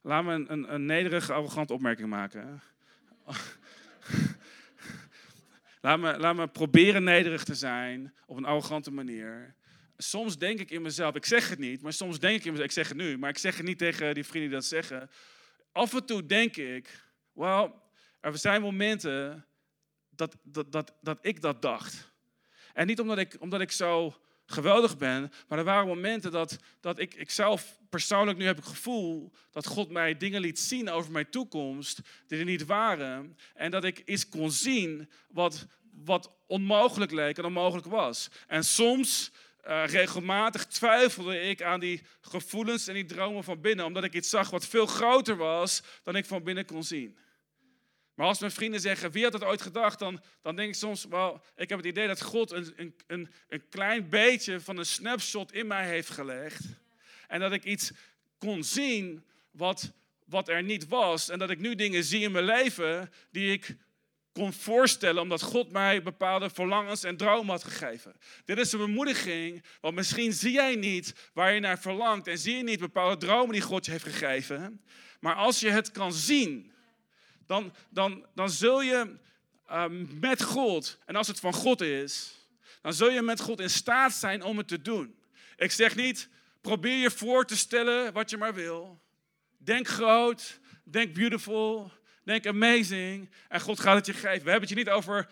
laat 0.02 0.24
me 0.24 0.34
een, 0.34 0.52
een, 0.52 0.74
een 0.74 0.86
nederige, 0.86 1.34
arrogante 1.34 1.74
opmerking 1.74 2.10
maken. 2.10 2.62
laat, 5.82 6.00
me, 6.00 6.18
laat 6.18 6.36
me 6.36 6.48
proberen 6.48 7.04
nederig 7.04 7.44
te 7.44 7.56
zijn 7.56 8.13
op 8.26 8.38
een 8.38 8.46
arrogante 8.46 8.92
manier. 8.92 9.56
Soms 9.98 10.38
denk 10.38 10.60
ik 10.60 10.72
in 10.72 10.82
mezelf, 10.82 11.16
ik 11.16 11.26
zeg 11.26 11.50
het 11.50 11.60
niet, 11.60 11.82
maar 11.82 11.94
soms 11.94 12.20
denk 12.20 12.36
ik 12.39 12.46
in 12.46 12.52
mezelf, 12.52 12.70
ik 12.70 12.76
zeg 12.76 12.88
het 12.88 12.98
nu, 12.98 13.18
maar 13.18 13.30
ik 13.30 13.38
zeg 13.38 13.58
het 13.58 13.66
niet 13.66 13.78
tegen 13.78 14.13
die 14.13 14.24
vrienden 14.24 14.50
die 14.50 14.60
dat 14.60 14.68
zeggen. 14.68 15.10
Af 15.72 15.94
en 15.94 16.06
toe 16.06 16.26
denk 16.26 16.56
ik, 16.56 17.02
wel, 17.34 17.83
er 18.23 18.38
zijn 18.38 18.62
momenten 18.62 19.45
dat, 20.09 20.36
dat, 20.43 20.71
dat, 20.71 20.93
dat 21.01 21.17
ik 21.21 21.41
dat 21.41 21.62
dacht. 21.62 22.12
En 22.73 22.88
niet 22.88 22.99
omdat 22.99 23.17
ik, 23.17 23.36
omdat 23.39 23.62
ik 23.62 23.71
zo 23.71 24.15
geweldig 24.45 24.97
ben, 24.97 25.31
maar 25.47 25.57
er 25.57 25.63
waren 25.63 25.88
momenten 25.88 26.31
dat, 26.31 26.57
dat 26.79 26.99
ik, 26.99 27.13
ik 27.13 27.29
zelf 27.29 27.79
persoonlijk 27.89 28.38
nu 28.38 28.45
heb 28.45 28.55
het 28.55 28.65
gevoel 28.65 29.31
dat 29.51 29.65
God 29.65 29.89
mij 29.89 30.17
dingen 30.17 30.41
liet 30.41 30.59
zien 30.59 30.89
over 30.89 31.12
mijn 31.12 31.29
toekomst 31.29 31.99
die 32.27 32.39
er 32.39 32.45
niet 32.45 32.65
waren. 32.65 33.38
En 33.53 33.71
dat 33.71 33.83
ik 33.83 34.01
iets 34.05 34.29
kon 34.29 34.51
zien 34.51 35.09
wat, 35.29 35.65
wat 35.91 36.36
onmogelijk 36.47 37.12
leek 37.12 37.38
en 37.38 37.45
onmogelijk 37.45 37.88
was. 37.88 38.29
En 38.47 38.63
soms, 38.63 39.31
uh, 39.67 39.83
regelmatig, 39.86 40.65
twijfelde 40.65 41.41
ik 41.41 41.62
aan 41.62 41.79
die 41.79 42.01
gevoelens 42.21 42.88
en 42.88 42.93
die 42.93 43.05
dromen 43.05 43.43
van 43.43 43.62
binnen, 43.62 43.86
omdat 43.86 44.03
ik 44.03 44.13
iets 44.13 44.29
zag 44.29 44.49
wat 44.49 44.67
veel 44.67 44.86
groter 44.86 45.36
was 45.36 45.83
dan 46.03 46.15
ik 46.15 46.25
van 46.25 46.43
binnen 46.43 46.65
kon 46.65 46.83
zien. 46.83 47.17
Maar 48.13 48.28
als 48.28 48.39
mijn 48.39 48.52
vrienden 48.52 48.80
zeggen, 48.80 49.12
wie 49.12 49.23
had 49.23 49.32
dat 49.32 49.43
ooit 49.43 49.62
gedacht, 49.62 49.99
dan, 49.99 50.21
dan 50.41 50.56
denk 50.56 50.69
ik 50.69 50.76
soms, 50.76 51.06
wel, 51.06 51.41
ik 51.56 51.69
heb 51.69 51.78
het 51.78 51.88
idee 51.88 52.08
dat 52.08 52.21
God 52.21 52.52
een, 52.52 52.95
een, 53.08 53.30
een 53.47 53.69
klein 53.69 54.10
beetje 54.10 54.60
van 54.60 54.78
een 54.78 54.86
snapshot 54.86 55.54
in 55.54 55.67
mij 55.67 55.88
heeft 55.88 56.10
gelegd. 56.10 56.62
En 57.28 57.39
dat 57.39 57.52
ik 57.52 57.63
iets 57.63 57.91
kon 58.38 58.63
zien 58.63 59.23
wat, 59.52 59.91
wat 60.26 60.49
er 60.49 60.63
niet 60.63 60.88
was. 60.88 61.30
En 61.30 61.39
dat 61.39 61.49
ik 61.49 61.60
nu 61.60 61.76
dingen 61.76 62.04
zie 62.04 62.21
in 62.21 62.32
mijn 62.32 62.45
leven 62.45 63.12
die 63.32 63.52
ik 63.52 63.78
kon 64.34 64.54
voorstellen, 64.54 65.21
omdat 65.21 65.41
God 65.41 65.71
mij 65.71 66.02
bepaalde 66.02 66.49
verlangens 66.49 67.04
en 67.04 67.17
dromen 67.17 67.49
had 67.49 67.63
gegeven. 67.63 68.15
Dit 68.45 68.58
is 68.58 68.71
een 68.71 68.80
bemoediging, 68.80 69.63
want 69.82 69.95
misschien 69.95 70.34
zie 70.34 70.52
jij 70.52 70.76
niet 70.76 71.13
waar 71.34 71.54
je 71.54 71.60
naar 71.60 71.80
verlangt 71.80 72.28
en 72.28 72.38
zie 72.38 72.58
je 72.58 72.63
niet 72.63 72.80
bepaalde 72.80 73.17
dromen 73.17 73.52
die 73.52 73.62
God 73.62 73.86
je 73.86 73.91
heeft 73.91 74.04
gegeven. 74.04 74.84
Maar 75.19 75.36
als 75.36 75.60
je 75.60 75.69
het 75.69 75.91
kan 75.91 76.13
zien, 76.13 76.72
dan, 77.47 77.73
dan, 77.89 78.25
dan 78.36 78.49
zul 78.49 78.82
je 78.82 79.15
uh, 79.71 79.86
met 80.19 80.43
God, 80.43 80.99
en 81.06 81.15
als 81.15 81.27
het 81.27 81.39
van 81.39 81.53
God 81.53 81.82
is, 81.82 82.41
dan 82.82 82.93
zul 82.93 83.10
je 83.10 83.21
met 83.21 83.39
God 83.39 83.60
in 83.60 83.69
staat 83.69 84.13
zijn 84.13 84.43
om 84.43 84.58
het 84.58 84.67
te 84.67 84.82
doen. 84.82 85.15
Ik 85.56 85.71
zeg 85.71 85.95
niet, 85.95 86.29
probeer 86.62 86.97
je 86.97 87.12
voor 87.12 87.45
te 87.45 87.58
stellen 87.58 88.13
wat 88.13 88.29
je 88.29 88.38
maar 88.38 88.53
wil. 88.53 89.01
Denk 89.58 89.88
groot, 89.88 90.60
denk 90.84 91.13
beautiful, 91.13 91.91
denk 92.23 92.47
amazing. 92.47 93.29
En 93.47 93.62
God 93.62 93.79
gaat 93.79 93.95
het 93.95 94.06
je 94.06 94.13
geven. 94.13 94.43
We 94.43 94.49
hebben 94.51 94.69
het 94.69 94.69
je 94.69 94.75
niet 94.75 94.89
over 94.89 95.27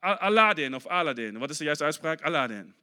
Aladdin 0.00 0.74
of 0.74 0.86
Aladdin. 0.86 1.38
Wat 1.38 1.50
is 1.50 1.56
de 1.56 1.64
juiste 1.64 1.84
uitspraak? 1.84 2.22
Aladdin. 2.22 2.74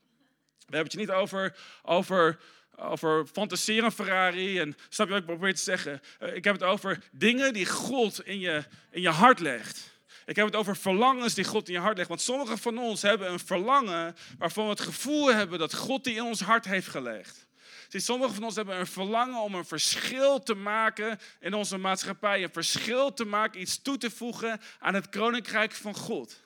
We 0.69 0.75
hebben 0.75 0.83
het 0.83 0.91
je 0.91 0.99
niet 0.99 1.11
over, 1.11 1.57
over 1.83 2.39
over 2.79 3.25
fantaseren 3.25 3.91
Ferrari. 3.91 4.59
En 4.59 4.75
snap 4.89 5.07
je 5.07 5.13
wat 5.13 5.21
ik 5.21 5.27
probeer 5.27 5.55
te 5.55 5.61
zeggen? 5.61 6.01
Eh, 6.19 6.35
ik 6.35 6.43
heb 6.43 6.53
het 6.53 6.63
over 6.63 6.99
dingen 7.11 7.53
die 7.53 7.65
God 7.65 8.25
in 8.25 8.39
je, 8.39 8.63
in 8.91 9.01
je 9.01 9.09
hart 9.09 9.39
legt. 9.39 9.97
Ik 10.25 10.35
heb 10.35 10.45
het 10.45 10.55
over 10.55 10.75
verlangens 10.75 11.33
die 11.33 11.43
God 11.43 11.67
in 11.67 11.73
je 11.73 11.79
hart 11.79 11.97
legt. 11.97 12.09
Want 12.09 12.21
sommigen 12.21 12.57
van 12.57 12.77
ons 12.77 13.01
hebben 13.01 13.31
een 13.31 13.39
verlangen 13.39 14.15
waarvan 14.37 14.63
we 14.63 14.69
het 14.69 14.79
gevoel 14.79 15.33
hebben 15.33 15.59
dat 15.59 15.75
God 15.75 16.03
die 16.03 16.15
in 16.15 16.23
ons 16.23 16.41
hart 16.41 16.65
heeft 16.65 16.87
gelegd. 16.87 17.47
Zie, 17.87 17.99
sommigen 17.99 18.33
van 18.33 18.43
ons 18.43 18.55
hebben 18.55 18.79
een 18.79 18.87
verlangen 18.87 19.41
om 19.41 19.55
een 19.55 19.65
verschil 19.65 20.43
te 20.43 20.55
maken 20.55 21.19
in 21.39 21.53
onze 21.53 21.77
maatschappij. 21.77 22.43
Een 22.43 22.53
verschil 22.53 23.13
te 23.13 23.25
maken, 23.25 23.61
iets 23.61 23.81
toe 23.81 23.97
te 23.97 24.11
voegen 24.11 24.61
aan 24.79 24.93
het 24.93 25.09
koninkrijk 25.09 25.71
van 25.71 25.95
God. 25.95 26.41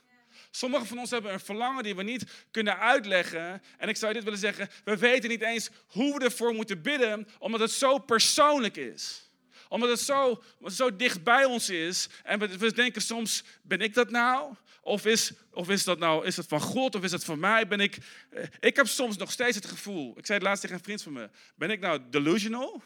Sommigen 0.56 0.88
van 0.88 1.00
ons 1.00 1.10
hebben 1.10 1.34
een 1.34 1.40
verlangen 1.40 1.84
die 1.84 1.96
we 1.96 2.04
niet 2.04 2.24
kunnen 2.52 2.80
uitleggen. 2.80 3.62
En 3.78 3.90
ik 3.90 3.98
zou 3.98 4.14
dit 4.14 4.24
willen 4.24 4.40
zeggen, 4.40 4.70
we 4.84 4.98
weten 4.98 5.30
niet 5.30 5.42
eens 5.42 5.70
hoe 5.88 6.18
we 6.18 6.24
ervoor 6.24 6.54
moeten 6.54 6.82
bidden, 6.82 7.28
omdat 7.40 7.60
het 7.60 7.72
zo 7.72 7.98
persoonlijk 7.98 8.76
is. 8.76 9.32
Omdat 9.70 9.90
het 9.90 10.00
zo, 10.00 10.44
zo 10.66 10.96
dicht 10.96 11.24
bij 11.24 11.46
ons 11.46 11.70
is. 11.70 12.10
En 12.24 12.40
we, 12.40 12.74
denken 12.74 13.02
soms, 13.02 13.44
ben 13.62 13.82
ik 13.82 13.94
dat 13.94 14.10
nou? 14.10 14.56
Of 14.82 15.06
is, 15.06 15.32
of 15.52 15.70
is 15.70 15.84
dat 15.84 16.00
nou, 16.00 16.26
is 16.26 16.38
het 16.38 16.48
van 16.48 16.62
God 16.62 16.96
of 16.96 17.04
is 17.04 17.12
het 17.12 17.24
van 17.24 17.40
mij? 17.40 17.68
Ben 17.68 17.80
ik, 17.80 17.98
eh, 18.30 18.44
ik 18.60 18.76
heb 18.76 18.88
soms 18.88 19.18
nog 19.18 19.32
steeds 19.32 19.56
het 19.56 19.66
gevoel, 19.66 20.18
ik 20.18 20.26
zei 20.26 20.38
het 20.38 20.48
laatst 20.48 20.62
tegen 20.62 20.78
een 20.78 20.84
vriend 20.84 21.02
van 21.02 21.14
me, 21.14 21.30
ben 21.56 21.70
ik 21.70 21.80
nou 21.80 22.02
delusional? 22.10 22.84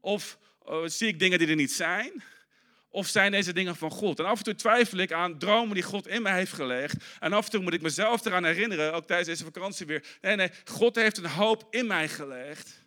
Of 0.00 0.38
uh, 0.68 0.82
zie 0.84 1.08
ik 1.08 1.18
dingen 1.18 1.38
die 1.38 1.48
er 1.48 1.54
niet 1.54 1.72
zijn? 1.72 2.22
Of 2.94 3.06
zijn 3.06 3.30
deze 3.30 3.52
dingen 3.52 3.76
van 3.76 3.90
God? 3.90 4.18
En 4.18 4.24
af 4.24 4.38
en 4.38 4.44
toe 4.44 4.54
twijfel 4.54 4.98
ik 4.98 5.12
aan 5.12 5.38
dromen 5.38 5.74
die 5.74 5.82
God 5.82 6.06
in 6.06 6.22
mij 6.22 6.34
heeft 6.34 6.52
gelegd. 6.52 7.04
En 7.20 7.32
af 7.32 7.44
en 7.44 7.50
toe 7.50 7.62
moet 7.62 7.72
ik 7.72 7.82
mezelf 7.82 8.24
eraan 8.24 8.44
herinneren, 8.44 8.92
ook 8.92 9.06
tijdens 9.06 9.28
deze 9.28 9.44
vakantie 9.44 9.86
weer. 9.86 10.04
Nee, 10.20 10.36
nee, 10.36 10.50
God 10.64 10.96
heeft 10.96 11.18
een 11.18 11.26
hoop 11.26 11.66
in 11.70 11.86
mij 11.86 12.08
gelegd. 12.08 12.84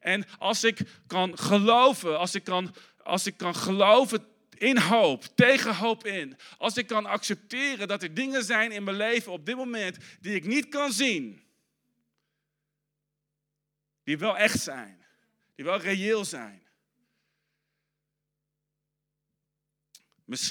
En 0.00 0.24
als 0.38 0.64
ik 0.64 0.78
kan 1.06 1.38
geloven, 1.38 2.18
als 2.18 2.34
ik 2.34 2.44
kan, 2.44 2.74
als 3.02 3.26
ik 3.26 3.36
kan 3.36 3.54
geloven 3.54 4.24
in 4.56 4.78
hoop, 4.78 5.24
tegen 5.34 5.74
hoop 5.74 6.06
in. 6.06 6.36
Als 6.58 6.76
ik 6.76 6.86
kan 6.86 7.06
accepteren 7.06 7.88
dat 7.88 8.02
er 8.02 8.14
dingen 8.14 8.44
zijn 8.44 8.72
in 8.72 8.84
mijn 8.84 8.96
leven 8.96 9.32
op 9.32 9.46
dit 9.46 9.56
moment 9.56 9.96
die 10.20 10.34
ik 10.34 10.44
niet 10.44 10.68
kan 10.68 10.92
zien. 10.92 11.42
Die 14.04 14.18
wel 14.18 14.38
echt 14.38 14.60
zijn. 14.60 15.04
Die 15.54 15.64
wel 15.64 15.80
reëel 15.80 16.24
zijn. 16.24 16.59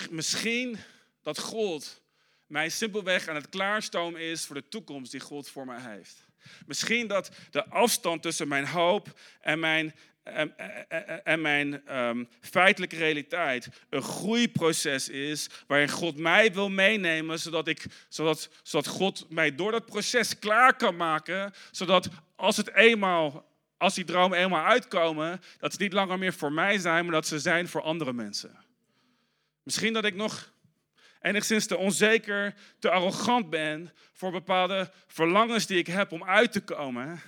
Misschien 0.09 0.77
dat 1.21 1.39
God 1.39 2.01
mij 2.47 2.69
simpelweg 2.69 3.27
aan 3.27 3.35
het 3.35 3.49
klaarstomen 3.49 4.21
is 4.21 4.45
voor 4.45 4.55
de 4.55 4.67
toekomst 4.67 5.11
die 5.11 5.19
God 5.19 5.49
voor 5.49 5.65
mij 5.65 5.81
heeft. 5.81 6.25
Misschien 6.65 7.07
dat 7.07 7.31
de 7.51 7.65
afstand 7.69 8.21
tussen 8.21 8.47
mijn 8.47 8.65
hoop 8.65 9.19
en 9.41 9.59
mijn, 9.59 9.95
en, 10.23 10.57
en, 11.23 11.41
mijn 11.41 11.97
um, 11.97 12.29
feitelijke 12.41 12.95
realiteit 12.95 13.67
een 13.89 14.01
groeiproces 14.01 15.09
is 15.09 15.49
waarin 15.67 15.89
God 15.89 16.17
mij 16.17 16.53
wil 16.53 16.69
meenemen, 16.69 17.39
zodat, 17.39 17.67
ik, 17.67 17.85
zodat, 18.09 18.49
zodat 18.63 18.87
God 18.87 19.25
mij 19.29 19.55
door 19.55 19.71
dat 19.71 19.85
proces 19.85 20.39
klaar 20.39 20.75
kan 20.75 20.95
maken, 20.95 21.53
zodat 21.71 22.09
als 22.35 22.57
het 22.57 22.73
eenmaal 22.73 23.47
als 23.77 23.95
die 23.95 24.05
dromen 24.05 24.37
eenmaal 24.37 24.65
uitkomen, 24.65 25.41
dat 25.57 25.73
ze 25.73 25.81
niet 25.81 25.93
langer 25.93 26.17
meer 26.17 26.33
voor 26.33 26.53
mij 26.53 26.77
zijn, 26.77 27.03
maar 27.03 27.13
dat 27.13 27.27
ze 27.27 27.39
zijn 27.39 27.67
voor 27.67 27.81
andere 27.81 28.13
mensen. 28.13 28.67
Misschien 29.69 29.93
dat 29.93 30.05
ik 30.05 30.15
nog 30.15 30.53
enigszins 31.21 31.65
te 31.65 31.77
onzeker, 31.77 32.53
te 32.79 32.89
arrogant 32.89 33.49
ben 33.49 33.93
voor 34.13 34.32
bepaalde 34.32 34.91
verlangens 35.08 35.65
die 35.65 35.77
ik 35.77 35.88
heb 35.88 36.12
om 36.12 36.23
uit 36.23 36.51
te 36.51 36.62
komen. 36.62 37.21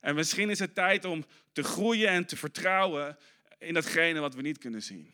En 0.00 0.14
misschien 0.14 0.50
is 0.50 0.58
het 0.58 0.74
tijd 0.74 1.04
om 1.04 1.24
te 1.52 1.62
groeien 1.62 2.08
en 2.08 2.26
te 2.26 2.36
vertrouwen 2.36 3.18
in 3.58 3.74
datgene 3.74 4.20
wat 4.20 4.34
we 4.34 4.42
niet 4.42 4.58
kunnen 4.58 4.82
zien. 4.82 5.12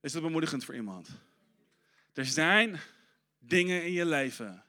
Is 0.00 0.12
dat 0.12 0.22
bemoedigend 0.22 0.64
voor 0.64 0.74
iemand? 0.74 1.08
Er 2.12 2.26
zijn 2.26 2.80
dingen 3.38 3.84
in 3.84 3.92
je 3.92 4.06
leven 4.06 4.64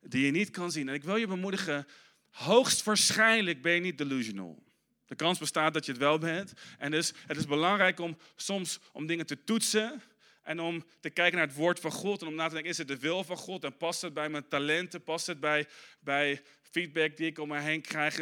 die 0.00 0.24
je 0.24 0.30
niet 0.30 0.50
kan 0.50 0.72
zien. 0.72 0.88
En 0.88 0.94
ik 0.94 1.04
wil 1.04 1.16
je 1.16 1.26
bemoedigen, 1.26 1.86
hoogstwaarschijnlijk 2.30 3.62
ben 3.62 3.72
je 3.72 3.80
niet 3.80 3.98
delusional. 3.98 4.66
De 5.08 5.14
kans 5.14 5.38
bestaat 5.38 5.74
dat 5.74 5.84
je 5.84 5.92
het 5.92 6.00
wel 6.00 6.18
bent. 6.18 6.52
En 6.78 6.90
dus 6.90 7.12
het 7.26 7.36
is 7.36 7.46
belangrijk 7.46 8.00
om 8.00 8.16
soms 8.36 8.78
om 8.92 9.06
dingen 9.06 9.26
te 9.26 9.44
toetsen. 9.44 10.02
En 10.42 10.60
om 10.60 10.84
te 11.00 11.10
kijken 11.10 11.38
naar 11.38 11.46
het 11.46 11.56
woord 11.56 11.80
van 11.80 11.90
God. 11.90 12.22
En 12.22 12.28
om 12.28 12.34
na 12.34 12.46
te 12.46 12.54
denken, 12.54 12.70
is 12.70 12.78
het 12.78 12.88
de 12.88 12.98
wil 12.98 13.24
van 13.24 13.36
God? 13.36 13.64
En 13.64 13.76
past 13.76 14.02
het 14.02 14.14
bij 14.14 14.28
mijn 14.28 14.48
talenten? 14.48 15.02
Past 15.02 15.26
het 15.26 15.40
bij, 15.40 15.66
bij 16.00 16.42
feedback 16.62 17.16
die 17.16 17.26
ik 17.26 17.38
om 17.38 17.48
me 17.48 17.58
heen 17.58 17.80
krijg? 17.80 18.14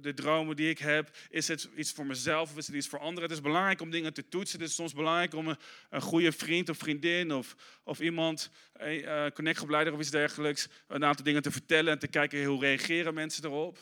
De 0.00 0.14
dromen 0.14 0.56
die 0.56 0.68
ik 0.68 0.78
heb? 0.78 1.16
Is 1.30 1.48
het 1.48 1.68
iets 1.76 1.92
voor 1.92 2.06
mezelf 2.06 2.50
of 2.50 2.56
is 2.56 2.66
het 2.66 2.76
iets 2.76 2.88
voor 2.88 2.98
anderen? 2.98 3.22
Het 3.22 3.32
is 3.32 3.40
belangrijk 3.40 3.80
om 3.80 3.90
dingen 3.90 4.14
te 4.14 4.28
toetsen. 4.28 4.60
Het 4.60 4.68
is 4.68 4.74
soms 4.74 4.94
belangrijk 4.94 5.34
om 5.34 5.48
een, 5.48 5.58
een 5.90 6.00
goede 6.00 6.32
vriend 6.32 6.68
of 6.68 6.78
vriendin 6.78 7.32
of, 7.32 7.56
of 7.84 8.00
iemand, 8.00 8.50
uh, 8.82 9.26
connectgroepleider 9.26 9.92
of 9.92 10.00
iets 10.00 10.10
dergelijks, 10.10 10.68
een 10.88 11.04
aantal 11.04 11.24
dingen 11.24 11.42
te 11.42 11.50
vertellen. 11.50 11.92
En 11.92 11.98
te 11.98 12.08
kijken 12.08 12.44
hoe 12.44 12.60
reageren 12.60 13.14
mensen 13.14 13.44
erop. 13.44 13.78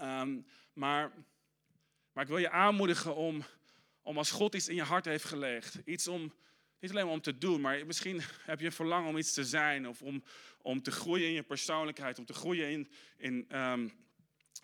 Um, 0.00 0.46
maar 0.72 1.12
maar 2.12 2.24
ik 2.24 2.30
wil 2.30 2.38
je 2.38 2.50
aanmoedigen 2.50 3.14
om, 3.14 3.44
om 4.02 4.18
als 4.18 4.30
God 4.30 4.54
iets 4.54 4.68
in 4.68 4.74
je 4.74 4.82
hart 4.82 5.04
heeft 5.04 5.24
gelegd, 5.24 5.78
iets 5.84 6.08
om, 6.08 6.32
niet 6.78 6.90
alleen 6.90 7.06
om 7.06 7.20
te 7.20 7.38
doen, 7.38 7.60
maar 7.60 7.86
misschien 7.86 8.22
heb 8.50 8.60
je 8.60 8.66
een 8.66 8.72
verlangen 8.72 9.08
om 9.08 9.16
iets 9.16 9.32
te 9.32 9.44
zijn 9.44 9.88
of 9.88 10.02
om, 10.02 10.24
om 10.62 10.82
te 10.82 10.90
groeien 10.90 11.26
in 11.26 11.32
je 11.32 11.42
persoonlijkheid, 11.42 12.18
om 12.18 12.24
te 12.24 12.32
groeien 12.32 12.70
in, 12.70 12.90
in, 13.16 13.58
um, 13.58 13.92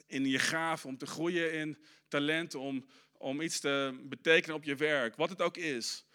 in 0.06 0.26
je 0.26 0.38
gaven, 0.38 0.88
om 0.88 0.98
te 0.98 1.06
groeien 1.06 1.52
in 1.52 1.78
talent, 2.08 2.54
om, 2.54 2.86
om 3.12 3.40
iets 3.40 3.60
te 3.60 4.00
betekenen 4.02 4.56
op 4.56 4.64
je 4.64 4.74
werk, 4.74 5.16
wat 5.16 5.30
het 5.30 5.42
ook 5.42 5.56
is. 5.56 6.06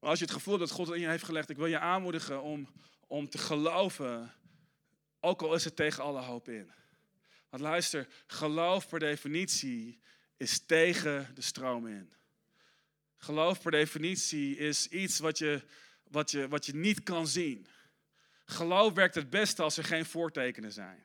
Maar 0.00 0.10
als 0.10 0.18
je 0.18 0.24
het 0.24 0.34
gevoel 0.34 0.58
dat 0.58 0.70
God 0.70 0.92
in 0.92 1.00
je 1.00 1.08
heeft 1.08 1.24
gelegd, 1.24 1.50
ik 1.50 1.56
wil 1.56 1.66
je 1.66 1.78
aanmoedigen 1.78 2.42
om, 2.42 2.68
om 3.06 3.28
te 3.28 3.38
geloven, 3.38 4.34
ook 5.20 5.42
al 5.42 5.54
is 5.54 5.64
het 5.64 5.76
tegen 5.76 6.02
alle 6.02 6.20
hoop 6.20 6.48
in. 6.48 6.72
Want 7.48 7.62
luister, 7.62 8.08
geloof 8.26 8.88
per 8.88 8.98
definitie 8.98 10.00
is 10.36 10.58
tegen 10.66 11.30
de 11.34 11.42
stroom 11.42 11.86
in. 11.86 12.12
Geloof 13.16 13.62
per 13.62 13.70
definitie 13.70 14.56
is 14.56 14.88
iets 14.88 15.18
wat 15.18 15.38
je, 15.38 15.62
wat 16.02 16.30
je, 16.30 16.48
wat 16.48 16.66
je 16.66 16.74
niet 16.74 17.02
kan 17.02 17.26
zien. 17.26 17.66
Geloof 18.44 18.92
werkt 18.92 19.14
het 19.14 19.30
beste 19.30 19.62
als 19.62 19.76
er 19.76 19.84
geen 19.84 20.06
voortekenen 20.06 20.72
zijn. 20.72 21.04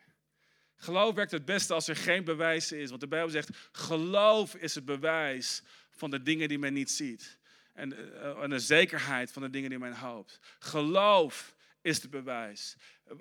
Geloof 0.76 1.16
werkt 1.16 1.32
het 1.32 1.46
beste 1.46 1.74
als 1.74 1.88
er 1.88 1.96
geen 1.96 2.24
bewijs 2.24 2.72
is. 2.72 2.90
Want 2.90 3.02
de 3.02 3.08
Bijbel 3.08 3.30
zegt, 3.30 3.50
geloof 3.72 4.56
is 4.56 4.76
het 4.76 4.86
bewijs 4.86 5.64
van 5.90 6.10
de 6.10 6.22
dingen 6.22 6.48
die 6.48 6.60
men 6.60 6.74
niet 6.74 6.92
ziet. 6.92 7.38
En, 7.74 8.14
eh, 8.22 8.44
en 8.44 8.50
de 8.50 8.60
zekerheid 8.60 9.32
van 9.32 9.42
de 9.42 9.50
dingen 9.50 9.70
die 9.70 9.80
men 9.80 9.94
hoopt. 9.94 10.40
Geloof 10.60 11.56
is 11.82 12.02
het 12.02 12.12
bewijs. 12.12 12.76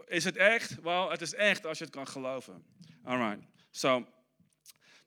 Is 0.07 0.25
het 0.25 0.37
echt? 0.37 0.81
Wel, 0.81 1.11
het 1.11 1.21
is 1.21 1.35
echt 1.35 1.67
als 1.67 1.79
je 1.79 1.85
het 1.85 1.93
kan 1.93 2.09
geloven. 2.09 2.65
Alright. 3.03 3.47
So, 3.71 4.07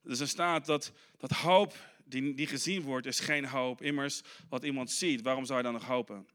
dus 0.04 0.20
er 0.20 0.28
staat 0.28 0.66
dat, 0.66 0.92
dat 1.18 1.32
hoop 1.32 1.76
die, 2.04 2.34
die 2.34 2.48
gezien 2.48 2.82
wordt, 2.82 3.06
is 3.06 3.20
geen 3.20 3.46
hoop. 3.46 3.82
Immers, 3.82 4.22
wat 4.50 4.64
iemand 4.64 4.92
ziet, 4.92 5.22
waarom 5.22 5.46
zou 5.46 5.58
je 5.58 5.64
dan 5.64 5.74
nog 5.74 5.86
hopen? 5.86 6.28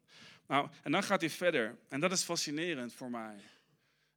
Nou, 0.47 0.69
en 0.83 0.93
dan 0.93 1.03
gaat 1.03 1.21
hij 1.21 1.31
verder. 1.31 1.77
En 1.89 2.01
dat 2.01 2.13
is 2.13 2.23
fascinerend 2.23 2.93
voor 2.93 3.11
mij. 3.11 3.37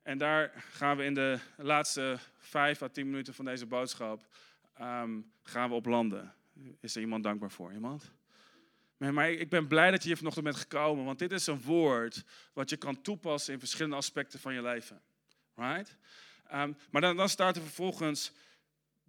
En 0.02 0.18
daar 0.18 0.66
gaan 0.72 0.98
we 0.98 1.04
in 1.04 1.14
de 1.14 1.40
laatste 1.58 2.20
vijf 2.38 2.82
à 2.82 2.88
tien 2.88 3.10
minuten 3.10 3.34
van 3.34 3.46
deze 3.46 3.66
boodschap 3.66 4.28
um, 4.82 5.32
gaan 5.44 5.70
we 5.70 5.76
op 5.76 5.86
landen. 5.86 6.34
Is 6.80 6.96
er 6.96 7.02
iemand 7.02 7.24
dankbaar 7.24 7.52
voor? 7.52 7.74
Iemand? 7.74 8.12
Maar 8.98 9.32
ik 9.32 9.50
ben 9.50 9.68
blij 9.68 9.92
dat 9.92 10.02
je 10.02 10.08
hier 10.08 10.18
vanochtend 10.18 10.46
bent 10.46 10.58
gekomen, 10.58 11.06
want 11.06 11.20
dit 11.20 11.32
is 11.32 11.48
een 11.48 11.62
woord 11.62 12.24
wat 12.54 12.70
je 12.70 12.78
kan 12.78 13.02
toepassen 13.02 13.54
in 13.54 13.60
verschillende 13.60 13.96
aspecten 13.96 14.40
van 14.40 14.54
je 14.54 14.62
leven. 14.62 15.02
Right? 15.56 15.96
Um, 16.54 16.78
maar 16.90 17.02
dan, 17.02 17.16
dan 17.16 17.30
staat 17.30 17.56
er 17.56 17.62
vervolgens 17.62 18.32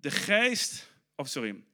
de 0.02 0.10
geest, 0.10 0.88
of 1.16 1.28
sorry. 1.28 1.64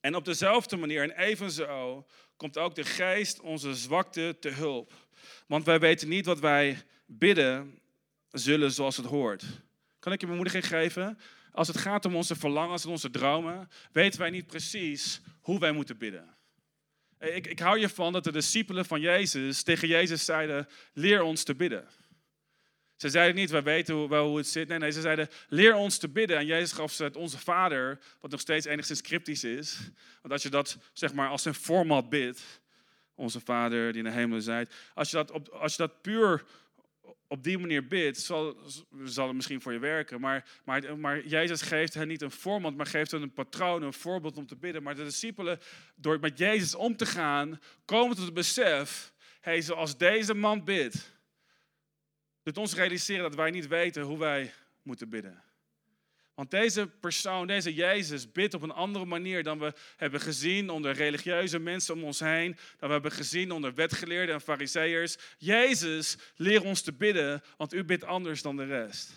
En 0.00 0.14
op 0.14 0.24
dezelfde 0.24 0.76
manier 0.76 1.02
en 1.02 1.10
evenzo 1.10 2.06
komt 2.36 2.58
ook 2.58 2.74
de 2.74 2.84
geest 2.84 3.40
onze 3.40 3.74
zwakte 3.74 4.36
te 4.40 4.48
hulp. 4.48 4.92
Want 5.46 5.64
wij 5.64 5.78
weten 5.78 6.08
niet 6.08 6.26
wat 6.26 6.40
wij 6.40 6.82
bidden 7.06 7.78
zullen 8.30 8.72
zoals 8.72 8.96
het 8.96 9.06
hoort. 9.06 9.44
Kan 9.98 10.12
ik 10.12 10.20
je 10.20 10.26
bemoediging 10.26 10.66
geven? 10.66 11.18
Als 11.52 11.68
het 11.68 11.78
gaat 11.78 12.04
om 12.04 12.16
onze 12.16 12.36
verlangens 12.36 12.84
en 12.84 12.90
onze 12.90 13.10
dromen, 13.10 13.68
weten 13.92 14.20
wij 14.20 14.30
niet 14.30 14.46
precies 14.46 15.20
hoe 15.40 15.58
wij 15.58 15.72
moeten 15.72 15.98
bidden. 15.98 16.36
Ik, 17.18 17.46
ik 17.46 17.58
hou 17.58 17.78
je 17.78 17.88
van 17.88 18.12
dat 18.12 18.24
de 18.24 18.32
discipelen 18.32 18.84
van 18.84 19.00
Jezus 19.00 19.62
tegen 19.62 19.88
Jezus 19.88 20.24
zeiden: 20.24 20.68
leer 20.92 21.22
ons 21.22 21.42
te 21.42 21.54
bidden. 21.54 21.88
Ze 22.96 23.10
zeiden 23.10 23.36
niet, 23.36 23.50
wij 23.50 23.62
weten 23.62 24.08
wel 24.08 24.28
hoe 24.28 24.36
het 24.36 24.46
zit. 24.46 24.68
Nee, 24.68 24.78
nee, 24.78 24.90
ze 24.90 25.00
zeiden, 25.00 25.28
leer 25.48 25.74
ons 25.74 25.98
te 25.98 26.08
bidden. 26.08 26.36
En 26.36 26.46
Jezus 26.46 26.72
gaf 26.72 26.92
ze 26.92 27.04
het 27.04 27.16
onze 27.16 27.38
Vader, 27.38 27.98
wat 28.20 28.30
nog 28.30 28.40
steeds 28.40 28.66
enigszins 28.66 29.00
cryptisch 29.00 29.44
is. 29.44 29.78
Want 30.20 30.32
als 30.32 30.42
je 30.42 30.48
dat 30.48 30.78
zeg 30.92 31.14
maar 31.14 31.28
als 31.28 31.44
een 31.44 31.54
format 31.54 32.08
bidt, 32.08 32.60
onze 33.14 33.40
Vader 33.40 33.92
die 33.92 34.02
in 34.02 34.08
de 34.08 34.16
hemel 34.16 34.40
zijt. 34.40 34.74
Als 34.94 35.10
je 35.10 35.16
dat, 35.16 35.50
als 35.50 35.76
je 35.76 35.82
dat 35.82 36.02
puur 36.02 36.44
op 37.28 37.44
die 37.44 37.58
manier 37.58 37.86
bidt, 37.86 38.18
zal, 38.18 38.56
zal 39.04 39.26
het 39.26 39.36
misschien 39.36 39.60
voor 39.60 39.72
je 39.72 39.78
werken. 39.78 40.20
Maar, 40.20 40.44
maar, 40.64 40.98
maar 40.98 41.26
Jezus 41.26 41.62
geeft 41.62 41.94
hen 41.94 42.08
niet 42.08 42.22
een 42.22 42.30
format, 42.30 42.74
maar 42.74 42.86
geeft 42.86 43.10
hen 43.10 43.22
een 43.22 43.32
patroon, 43.32 43.82
een 43.82 43.92
voorbeeld 43.92 44.36
om 44.36 44.46
te 44.46 44.56
bidden. 44.56 44.82
Maar 44.82 44.94
de 44.94 45.04
discipelen, 45.04 45.60
door 45.94 46.20
met 46.20 46.38
Jezus 46.38 46.74
om 46.74 46.96
te 46.96 47.06
gaan, 47.06 47.60
komen 47.84 48.16
tot 48.16 48.24
het 48.24 48.34
besef, 48.34 49.12
hey, 49.40 49.60
zoals 49.60 49.96
deze 49.96 50.34
man 50.34 50.64
bidt 50.64 51.14
doet 52.46 52.58
ons 52.58 52.74
realiseren 52.74 53.22
dat 53.22 53.34
wij 53.34 53.50
niet 53.50 53.66
weten 53.66 54.02
hoe 54.02 54.18
wij 54.18 54.52
moeten 54.82 55.08
bidden. 55.08 55.42
Want 56.34 56.50
deze 56.50 56.86
persoon, 56.86 57.46
deze 57.46 57.74
Jezus, 57.74 58.32
bidt 58.32 58.54
op 58.54 58.62
een 58.62 58.70
andere 58.70 59.04
manier 59.04 59.42
dan 59.42 59.58
we 59.58 59.72
hebben 59.96 60.20
gezien 60.20 60.70
onder 60.70 60.92
religieuze 60.92 61.58
mensen 61.58 61.94
om 61.94 62.04
ons 62.04 62.20
heen, 62.20 62.56
dan 62.78 62.88
we 62.88 62.94
hebben 62.94 63.12
gezien 63.12 63.50
onder 63.50 63.74
wetgeleerden 63.74 64.34
en 64.34 64.40
fariseërs. 64.40 65.16
Jezus, 65.38 66.16
leer 66.36 66.62
ons 66.62 66.82
te 66.82 66.92
bidden, 66.92 67.42
want 67.56 67.74
u 67.74 67.84
bidt 67.84 68.04
anders 68.04 68.42
dan 68.42 68.56
de 68.56 68.64
rest. 68.64 69.10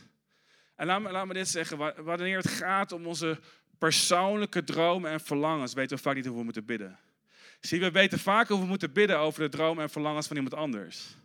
En 0.75 0.85
laat 0.85 1.01
me, 1.01 1.11
laat 1.11 1.27
me 1.27 1.33
dit 1.33 1.47
zeggen, 1.47 2.03
wanneer 2.03 2.37
het 2.37 2.51
gaat 2.51 2.91
om 2.91 3.07
onze 3.07 3.39
persoonlijke 3.77 4.63
dromen 4.63 5.11
en 5.11 5.19
verlangens, 5.19 5.73
weten 5.73 5.97
we 5.97 6.03
vaak 6.03 6.15
niet 6.15 6.25
hoe 6.25 6.37
we 6.37 6.43
moeten 6.43 6.65
bidden. 6.65 6.99
Zie, 7.59 7.79
we 7.79 7.91
weten 7.91 8.19
vaak 8.19 8.47
hoe 8.47 8.59
we 8.59 8.65
moeten 8.65 8.93
bidden 8.93 9.17
over 9.17 9.41
de 9.41 9.49
dromen 9.49 9.83
en 9.83 9.89
verlangens 9.89 10.27
van 10.27 10.35
iemand 10.35 10.55
anders. 10.55 11.17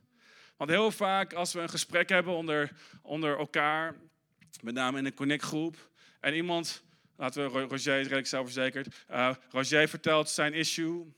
Want 0.57 0.71
heel 0.71 0.91
vaak 0.91 1.33
als 1.33 1.53
we 1.53 1.61
een 1.61 1.69
gesprek 1.69 2.09
hebben 2.09 2.33
onder, 2.33 2.71
onder 3.03 3.39
elkaar, 3.39 3.95
met 4.63 4.75
name 4.75 4.99
in 4.99 5.05
een 5.05 5.15
connectgroep, 5.15 5.91
en 6.21 6.35
iemand, 6.35 6.83
laten 7.17 7.53
we 7.53 7.61
Roger 7.61 7.77
is 7.77 7.85
redelijk 7.85 8.27
zelfverzekerd, 8.27 9.05
uh, 9.11 9.35
Roger 9.51 9.89
vertelt 9.89 10.29
zijn 10.29 10.55
issue. 10.55 11.13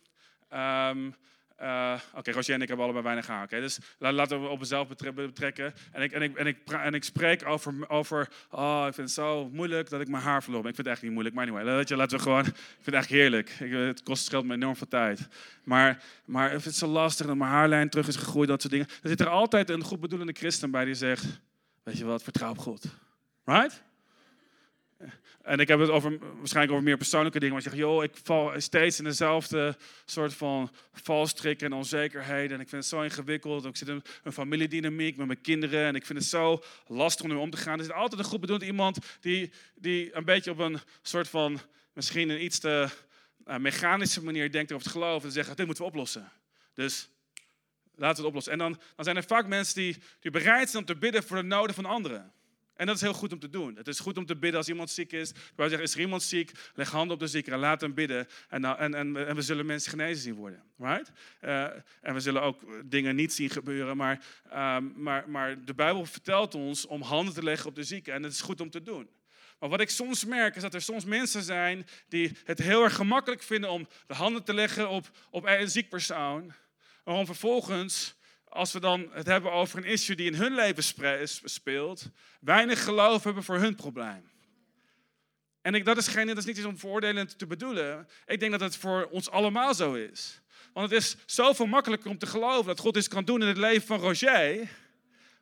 Um, 0.52 1.14
uh, 1.62 2.00
Oké, 2.14 2.30
Roger 2.30 2.54
en 2.54 2.62
ik 2.62 2.68
hebben 2.68 2.84
allebei 2.84 3.04
weinig 3.04 3.26
haar. 3.26 3.44
Okay? 3.44 3.60
Dus 3.60 3.78
laten 3.98 4.42
we 4.42 4.48
op 4.48 4.58
mezelf 4.58 4.88
betrekken. 4.88 5.74
En 5.92 6.02
ik, 6.02 6.12
en 6.12 6.22
ik, 6.22 6.36
en 6.36 6.46
ik, 6.46 6.58
en 6.70 6.94
ik 6.94 7.04
spreek 7.04 7.46
over, 7.46 7.88
over, 7.88 8.28
oh, 8.50 8.84
ik 8.88 8.94
vind 8.94 9.06
het 9.06 9.16
zo 9.16 9.48
moeilijk 9.52 9.90
dat 9.90 10.00
ik 10.00 10.08
mijn 10.08 10.22
haar 10.22 10.42
verloor. 10.42 10.60
Ik 10.60 10.74
vind 10.74 10.76
het 10.76 10.86
echt 10.86 11.02
niet 11.02 11.12
moeilijk, 11.12 11.34
maar 11.34 11.46
anyway, 11.46 11.84
laten 11.88 12.16
we 12.16 12.22
gewoon, 12.22 12.46
ik 12.46 12.54
vind 12.54 12.86
het 12.86 12.94
echt 12.94 13.08
heerlijk. 13.08 13.54
Het 13.58 14.02
kost 14.02 14.24
scheelt 14.24 14.44
me 14.44 14.54
enorm 14.54 14.76
veel 14.76 14.88
tijd. 14.88 15.28
Maar, 15.64 16.02
maar 16.24 16.44
ik 16.44 16.50
vind 16.50 16.64
het 16.64 16.74
zo 16.74 16.86
lastig 16.86 17.26
dat 17.26 17.36
mijn 17.36 17.50
haarlijn 17.50 17.90
terug 17.90 18.08
is 18.08 18.16
gegroeid, 18.16 18.48
dat 18.48 18.60
soort 18.60 18.72
dingen. 18.72 18.88
Er 19.02 19.08
zit 19.08 19.20
er 19.20 19.28
altijd 19.28 19.70
een 19.70 19.82
goed 19.82 20.00
bedoelende 20.00 20.32
christen 20.32 20.70
bij 20.70 20.84
die 20.84 20.94
zegt, 20.94 21.40
weet 21.82 21.98
je 21.98 22.04
wat, 22.04 22.22
vertrouw 22.22 22.50
op 22.50 22.58
God. 22.58 22.84
Right? 23.44 23.82
En 25.46 25.58
ik 25.58 25.68
heb 25.68 25.78
het 25.78 25.90
over, 25.90 26.18
waarschijnlijk 26.18 26.72
over 26.72 26.84
meer 26.84 26.96
persoonlijke 26.96 27.38
dingen. 27.38 27.54
Maar 27.54 27.62
je 27.62 27.70
zegt, 27.70 27.82
joh, 27.82 28.02
ik 28.02 28.10
val 28.22 28.60
steeds 28.60 28.98
in 28.98 29.04
dezelfde 29.04 29.76
soort 30.04 30.34
van 30.34 30.70
valstrikken 30.92 31.66
en 31.66 31.72
onzekerheden. 31.72 32.56
En 32.56 32.60
ik 32.60 32.68
vind 32.68 32.82
het 32.82 32.90
zo 32.90 33.00
ingewikkeld. 33.00 33.64
Ik 33.64 33.76
zit 33.76 33.88
in 33.88 34.02
een 34.22 34.32
familiedynamiek 34.32 35.16
met 35.16 35.26
mijn 35.26 35.40
kinderen. 35.40 35.86
En 35.86 35.94
ik 35.94 36.06
vind 36.06 36.18
het 36.18 36.28
zo 36.28 36.62
lastig 36.86 37.24
om 37.24 37.30
ermee 37.30 37.44
om 37.44 37.50
te 37.50 37.56
gaan. 37.56 37.78
Er 37.78 37.84
is 37.84 37.92
altijd 37.92 38.20
een 38.20 38.26
goed 38.26 38.40
bedoeld 38.40 38.62
iemand 38.62 38.98
die, 39.20 39.52
die 39.74 40.16
een 40.16 40.24
beetje 40.24 40.50
op 40.50 40.58
een 40.58 40.78
soort 41.02 41.28
van, 41.28 41.60
misschien 41.92 42.28
een 42.28 42.44
iets 42.44 42.58
te 42.58 42.88
uh, 43.46 43.56
mechanische 43.56 44.24
manier 44.24 44.52
denkt 44.52 44.72
over 44.72 44.84
het 44.84 44.94
geloof. 44.94 45.24
En 45.24 45.32
zegt, 45.32 45.56
dit 45.56 45.66
moeten 45.66 45.84
we 45.84 45.90
oplossen. 45.90 46.32
Dus 46.74 47.08
laten 47.94 48.16
we 48.16 48.20
het 48.20 48.28
oplossen. 48.28 48.52
En 48.52 48.58
dan, 48.58 48.80
dan 48.96 49.04
zijn 49.04 49.16
er 49.16 49.24
vaak 49.24 49.46
mensen 49.46 49.74
die, 49.74 49.96
die 50.20 50.30
bereid 50.30 50.70
zijn 50.70 50.82
om 50.82 50.88
te 50.88 50.96
bidden 50.96 51.22
voor 51.22 51.36
de 51.36 51.42
noden 51.42 51.74
van 51.74 51.84
anderen. 51.84 52.32
En 52.76 52.86
dat 52.86 52.94
is 52.94 53.00
heel 53.00 53.12
goed 53.12 53.32
om 53.32 53.38
te 53.38 53.50
doen. 53.50 53.76
Het 53.76 53.88
is 53.88 54.00
goed 54.00 54.16
om 54.16 54.26
te 54.26 54.36
bidden 54.36 54.58
als 54.58 54.68
iemand 54.68 54.90
ziek 54.90 55.12
is. 55.12 55.32
Zeggen, 55.56 55.82
is 55.82 55.94
er 55.94 56.00
iemand 56.00 56.22
ziek? 56.22 56.52
Leg 56.74 56.90
handen 56.90 57.14
op 57.14 57.20
de 57.20 57.26
zieke 57.26 57.50
en 57.50 57.58
laat 57.58 57.80
hem 57.80 57.94
bidden. 57.94 58.26
En, 58.48 58.64
en, 58.64 58.94
en, 58.94 59.26
en 59.26 59.34
we 59.34 59.42
zullen 59.42 59.66
mensen 59.66 59.90
genezen 59.90 60.22
zien 60.22 60.34
worden. 60.34 60.62
Right? 60.78 61.12
Uh, 61.40 61.62
en 62.00 62.14
we 62.14 62.20
zullen 62.20 62.42
ook 62.42 62.62
dingen 62.84 63.16
niet 63.16 63.32
zien 63.32 63.50
gebeuren. 63.50 63.96
Maar, 63.96 64.24
uh, 64.46 64.78
maar, 64.94 65.28
maar 65.28 65.64
de 65.64 65.74
Bijbel 65.74 66.06
vertelt 66.06 66.54
ons 66.54 66.86
om 66.86 67.02
handen 67.02 67.34
te 67.34 67.42
leggen 67.42 67.68
op 67.68 67.74
de 67.74 67.84
zieke. 67.84 68.12
En 68.12 68.22
het 68.22 68.32
is 68.32 68.40
goed 68.40 68.60
om 68.60 68.70
te 68.70 68.82
doen. 68.82 69.08
Maar 69.58 69.68
wat 69.68 69.80
ik 69.80 69.90
soms 69.90 70.24
merk 70.24 70.56
is 70.56 70.62
dat 70.62 70.74
er 70.74 70.82
soms 70.82 71.04
mensen 71.04 71.42
zijn 71.42 71.86
die 72.08 72.36
het 72.44 72.58
heel 72.58 72.82
erg 72.82 72.94
gemakkelijk 72.94 73.42
vinden 73.42 73.70
om 73.70 73.88
de 74.06 74.14
handen 74.14 74.44
te 74.44 74.54
leggen 74.54 74.88
op, 74.88 75.10
op 75.30 75.46
een 75.46 75.70
ziek 75.70 75.88
persoon. 75.88 76.52
Maar 77.04 77.14
om 77.14 77.26
vervolgens 77.26 78.16
als 78.48 78.72
we 78.72 78.80
dan 78.80 79.08
het 79.12 79.26
hebben 79.26 79.52
over 79.52 79.78
een 79.78 79.84
issue 79.84 80.16
die 80.16 80.26
in 80.26 80.34
hun 80.34 80.54
leven 80.54 80.84
speelt, 81.44 82.10
weinig 82.40 82.84
geloof 82.84 83.24
hebben 83.24 83.42
voor 83.42 83.58
hun 83.58 83.74
probleem. 83.74 84.30
En 85.62 85.74
ik, 85.74 85.84
dat, 85.84 85.96
is 85.96 86.08
geen, 86.08 86.26
dat 86.26 86.36
is 86.36 86.44
niet 86.44 86.56
iets 86.56 86.66
om 86.66 86.78
veroordelend 86.78 87.38
te 87.38 87.46
bedoelen. 87.46 88.08
Ik 88.26 88.40
denk 88.40 88.52
dat 88.52 88.60
het 88.60 88.76
voor 88.76 89.08
ons 89.10 89.30
allemaal 89.30 89.74
zo 89.74 89.94
is. 89.94 90.40
Want 90.72 90.90
het 90.90 91.02
is 91.02 91.16
zoveel 91.26 91.66
makkelijker 91.66 92.10
om 92.10 92.18
te 92.18 92.26
geloven 92.26 92.66
dat 92.66 92.78
God 92.78 92.96
iets 92.96 93.08
kan 93.08 93.24
doen 93.24 93.42
in 93.42 93.48
het 93.48 93.56
leven 93.56 93.86
van 93.86 94.00
Roger. 94.00 94.68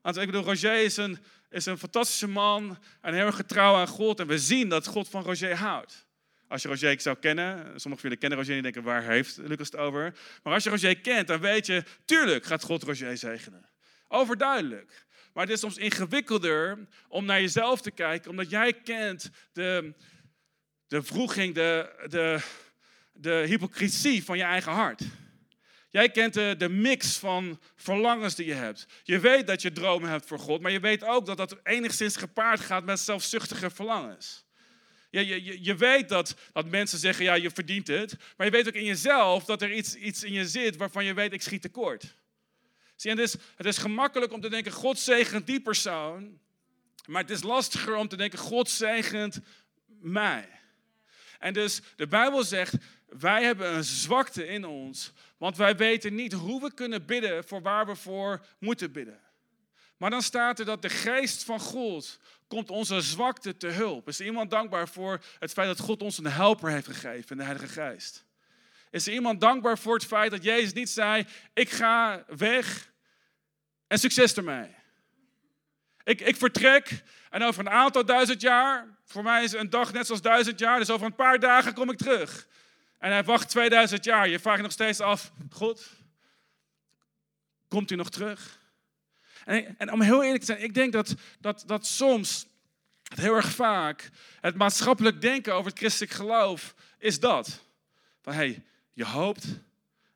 Want 0.02 0.16
ik 0.16 0.26
bedoel, 0.26 0.42
Roger 0.42 0.82
is 0.82 0.96
een, 0.96 1.18
is 1.50 1.66
een 1.66 1.78
fantastische 1.78 2.28
man 2.28 2.78
en 3.00 3.14
heel 3.14 3.26
erg 3.26 3.36
getrouw 3.36 3.74
aan 3.74 3.86
God. 3.86 4.20
En 4.20 4.26
we 4.26 4.38
zien 4.38 4.68
dat 4.68 4.86
God 4.86 5.08
van 5.08 5.22
Roger 5.22 5.56
houdt. 5.56 6.06
Als 6.48 6.62
je 6.62 6.68
Roger 6.68 7.00
zou 7.00 7.16
kennen, 7.16 7.56
sommigen 7.56 7.82
van 7.82 8.00
jullie 8.00 8.16
kennen 8.16 8.38
Roger 8.38 8.56
en 8.56 8.62
denken, 8.62 8.82
waar 8.82 9.02
heeft 9.02 9.36
Lucas 9.36 9.70
het 9.70 9.76
over? 9.76 10.14
Maar 10.42 10.52
als 10.52 10.64
je 10.64 10.70
Roger 10.70 11.00
kent, 11.00 11.26
dan 11.26 11.40
weet 11.40 11.66
je, 11.66 11.82
tuurlijk 12.04 12.44
gaat 12.44 12.62
God 12.62 12.82
Roger 12.82 13.18
zegenen. 13.18 13.68
Overduidelijk. 14.08 15.06
Maar 15.32 15.44
het 15.44 15.52
is 15.52 15.60
soms 15.60 15.76
ingewikkelder 15.76 16.78
om 17.08 17.24
naar 17.24 17.40
jezelf 17.40 17.80
te 17.80 17.90
kijken, 17.90 18.30
omdat 18.30 18.50
jij 18.50 18.72
kent 18.72 19.30
de, 19.52 19.94
de 20.86 21.02
vroeging, 21.02 21.54
de, 21.54 22.04
de, 22.08 22.40
de 23.12 23.44
hypocrisie 23.46 24.24
van 24.24 24.36
je 24.36 24.44
eigen 24.44 24.72
hart. 24.72 25.02
Jij 25.90 26.10
kent 26.10 26.34
de, 26.34 26.54
de 26.58 26.68
mix 26.68 27.16
van 27.18 27.60
verlangens 27.76 28.34
die 28.34 28.46
je 28.46 28.54
hebt. 28.54 28.86
Je 29.02 29.18
weet 29.18 29.46
dat 29.46 29.62
je 29.62 29.72
dromen 29.72 30.10
hebt 30.10 30.26
voor 30.26 30.38
God, 30.38 30.60
maar 30.60 30.70
je 30.70 30.80
weet 30.80 31.04
ook 31.04 31.26
dat 31.26 31.36
dat 31.36 31.56
enigszins 31.62 32.16
gepaard 32.16 32.60
gaat 32.60 32.84
met 32.84 33.00
zelfzuchtige 33.00 33.70
verlangens. 33.70 34.43
Je, 35.20 35.44
je, 35.44 35.64
je 35.64 35.76
weet 35.76 36.08
dat, 36.08 36.34
dat 36.52 36.66
mensen 36.66 36.98
zeggen, 36.98 37.24
ja, 37.24 37.34
je 37.34 37.50
verdient 37.50 37.86
het. 37.86 38.16
Maar 38.36 38.46
je 38.46 38.52
weet 38.52 38.68
ook 38.68 38.74
in 38.74 38.84
jezelf 38.84 39.44
dat 39.44 39.62
er 39.62 39.72
iets, 39.72 39.94
iets 39.94 40.22
in 40.22 40.32
je 40.32 40.48
zit 40.48 40.76
waarvan 40.76 41.04
je 41.04 41.14
weet, 41.14 41.32
ik 41.32 41.42
schiet 41.42 41.62
tekort. 41.62 42.14
Zie, 42.96 43.10
en 43.10 43.16
het 43.16 43.26
is, 43.26 43.40
het 43.56 43.66
is 43.66 43.78
gemakkelijk 43.78 44.32
om 44.32 44.40
te 44.40 44.50
denken, 44.50 44.72
God 44.72 44.98
zegent 44.98 45.46
die 45.46 45.60
persoon. 45.60 46.38
Maar 47.06 47.22
het 47.22 47.30
is 47.30 47.42
lastiger 47.42 47.94
om 47.94 48.08
te 48.08 48.16
denken, 48.16 48.38
God 48.38 48.70
zegent 48.70 49.40
mij. 50.00 50.48
En 51.38 51.52
dus 51.52 51.80
de 51.96 52.06
Bijbel 52.06 52.44
zegt, 52.44 52.74
wij 53.06 53.44
hebben 53.44 53.74
een 53.74 53.84
zwakte 53.84 54.46
in 54.46 54.64
ons. 54.64 55.12
Want 55.36 55.56
wij 55.56 55.76
weten 55.76 56.14
niet 56.14 56.32
hoe 56.32 56.60
we 56.60 56.74
kunnen 56.74 57.06
bidden 57.06 57.44
voor 57.44 57.62
waar 57.62 57.86
we 57.86 57.96
voor 57.96 58.46
moeten 58.58 58.92
bidden. 58.92 59.20
Maar 59.96 60.10
dan 60.10 60.22
staat 60.22 60.58
er 60.58 60.64
dat 60.64 60.82
de 60.82 60.88
geest 60.88 61.44
van 61.44 61.60
God 61.60 62.18
komt 62.48 62.70
onze 62.70 63.00
zwakte 63.00 63.56
te 63.56 63.66
hulp. 63.66 64.08
Is 64.08 64.18
er 64.18 64.26
iemand 64.26 64.50
dankbaar 64.50 64.88
voor 64.88 65.20
het 65.38 65.52
feit 65.52 65.66
dat 65.66 65.78
God 65.78 66.02
ons 66.02 66.18
een 66.18 66.26
helper 66.26 66.70
heeft 66.70 66.86
gegeven 66.86 67.36
de 67.36 67.42
Heilige 67.42 67.66
Geest? 67.68 68.24
Is 68.90 69.06
er 69.06 69.12
iemand 69.12 69.40
dankbaar 69.40 69.78
voor 69.78 69.94
het 69.94 70.04
feit 70.04 70.30
dat 70.30 70.42
Jezus 70.42 70.72
niet 70.72 70.90
zei: 70.90 71.26
Ik 71.52 71.70
ga 71.70 72.24
weg 72.36 72.90
en 73.86 73.98
succes 73.98 74.34
ermee? 74.34 74.74
Ik, 76.04 76.20
ik 76.20 76.36
vertrek 76.36 77.02
en 77.30 77.42
over 77.42 77.60
een 77.60 77.70
aantal 77.70 78.04
duizend 78.04 78.40
jaar, 78.40 78.86
voor 79.04 79.22
mij 79.22 79.44
is 79.44 79.52
een 79.52 79.70
dag 79.70 79.92
net 79.92 80.06
zoals 80.06 80.22
duizend 80.22 80.58
jaar, 80.58 80.78
dus 80.78 80.90
over 80.90 81.06
een 81.06 81.14
paar 81.14 81.38
dagen 81.38 81.74
kom 81.74 81.90
ik 81.90 81.98
terug. 81.98 82.46
En 82.98 83.10
hij 83.10 83.24
wacht 83.24 83.48
2000 83.48 84.04
jaar. 84.04 84.28
Je 84.28 84.38
vraagt 84.38 84.62
nog 84.62 84.72
steeds 84.72 85.00
af: 85.00 85.32
God, 85.50 85.90
komt 87.68 87.90
u 87.90 87.96
nog 87.96 88.10
terug? 88.10 88.62
En, 89.44 89.78
en, 89.78 89.92
om 89.92 90.00
heel 90.00 90.22
eerlijk 90.22 90.40
te 90.40 90.46
zijn, 90.46 90.62
ik 90.62 90.74
denk 90.74 90.92
dat, 90.92 91.14
dat, 91.40 91.64
dat 91.66 91.86
soms, 91.86 92.46
heel 93.14 93.34
erg 93.34 93.50
vaak, 93.50 94.10
het 94.40 94.54
maatschappelijk 94.54 95.20
denken 95.20 95.54
over 95.54 95.70
het 95.70 95.78
christelijk 95.78 96.12
geloof 96.12 96.74
is 96.98 97.20
dat. 97.20 97.60
Van 98.22 98.32
hé, 98.32 98.38
hey, 98.38 98.62
je 98.92 99.04
hoopt 99.04 99.46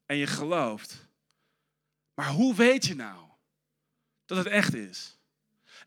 en 0.07 0.17
je 0.17 0.27
gelooft. 0.27 1.07
Maar 2.15 2.29
hoe 2.29 2.55
weet 2.55 2.87
je 2.87 2.95
nou 2.95 3.21
dat 4.27 4.39
het 4.39 4.47
echt 4.47 4.75
is? 4.75 5.19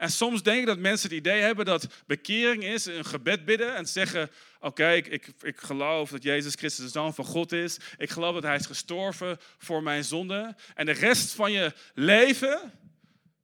En 0.02 0.12
soms 0.12 0.44
denk 0.44 0.60
ik 0.60 0.66
dat 0.66 0.78
mensen 0.78 1.10
het 1.10 1.18
idee 1.18 1.42
hebben 1.42 1.66
dat 1.66 1.88
bekering 2.06 2.64
is, 2.64 2.86
een 2.86 3.06
gebed 3.06 3.46
bidden 3.46 3.76
en 3.76 3.88
zeggen: 3.88 4.32
Oké, 4.60 4.92
ik, 4.92 5.08
ik, 5.08 5.28
ik 5.42 5.58
geloof 5.60 6.10
dat 6.10 6.24
Jezus 6.24 6.56
Christus 6.56 6.86
de 6.86 6.92
Zoon 6.92 7.14
van 7.14 7.26
God 7.26 7.52
is. 7.52 7.78
Ik 7.98 8.10
geloof 8.10 8.34
dat 8.34 8.44
Hij 8.44 8.56
is 8.56 8.66
gestorven 8.66 9.38
voor 9.58 9.84
mijn 9.84 10.04
zonde. 10.04 10.56
En 10.76 10.86
de 10.86 10.92
rest 10.92 11.34
van 11.34 11.52
je 11.52 11.74
leven 11.94 12.72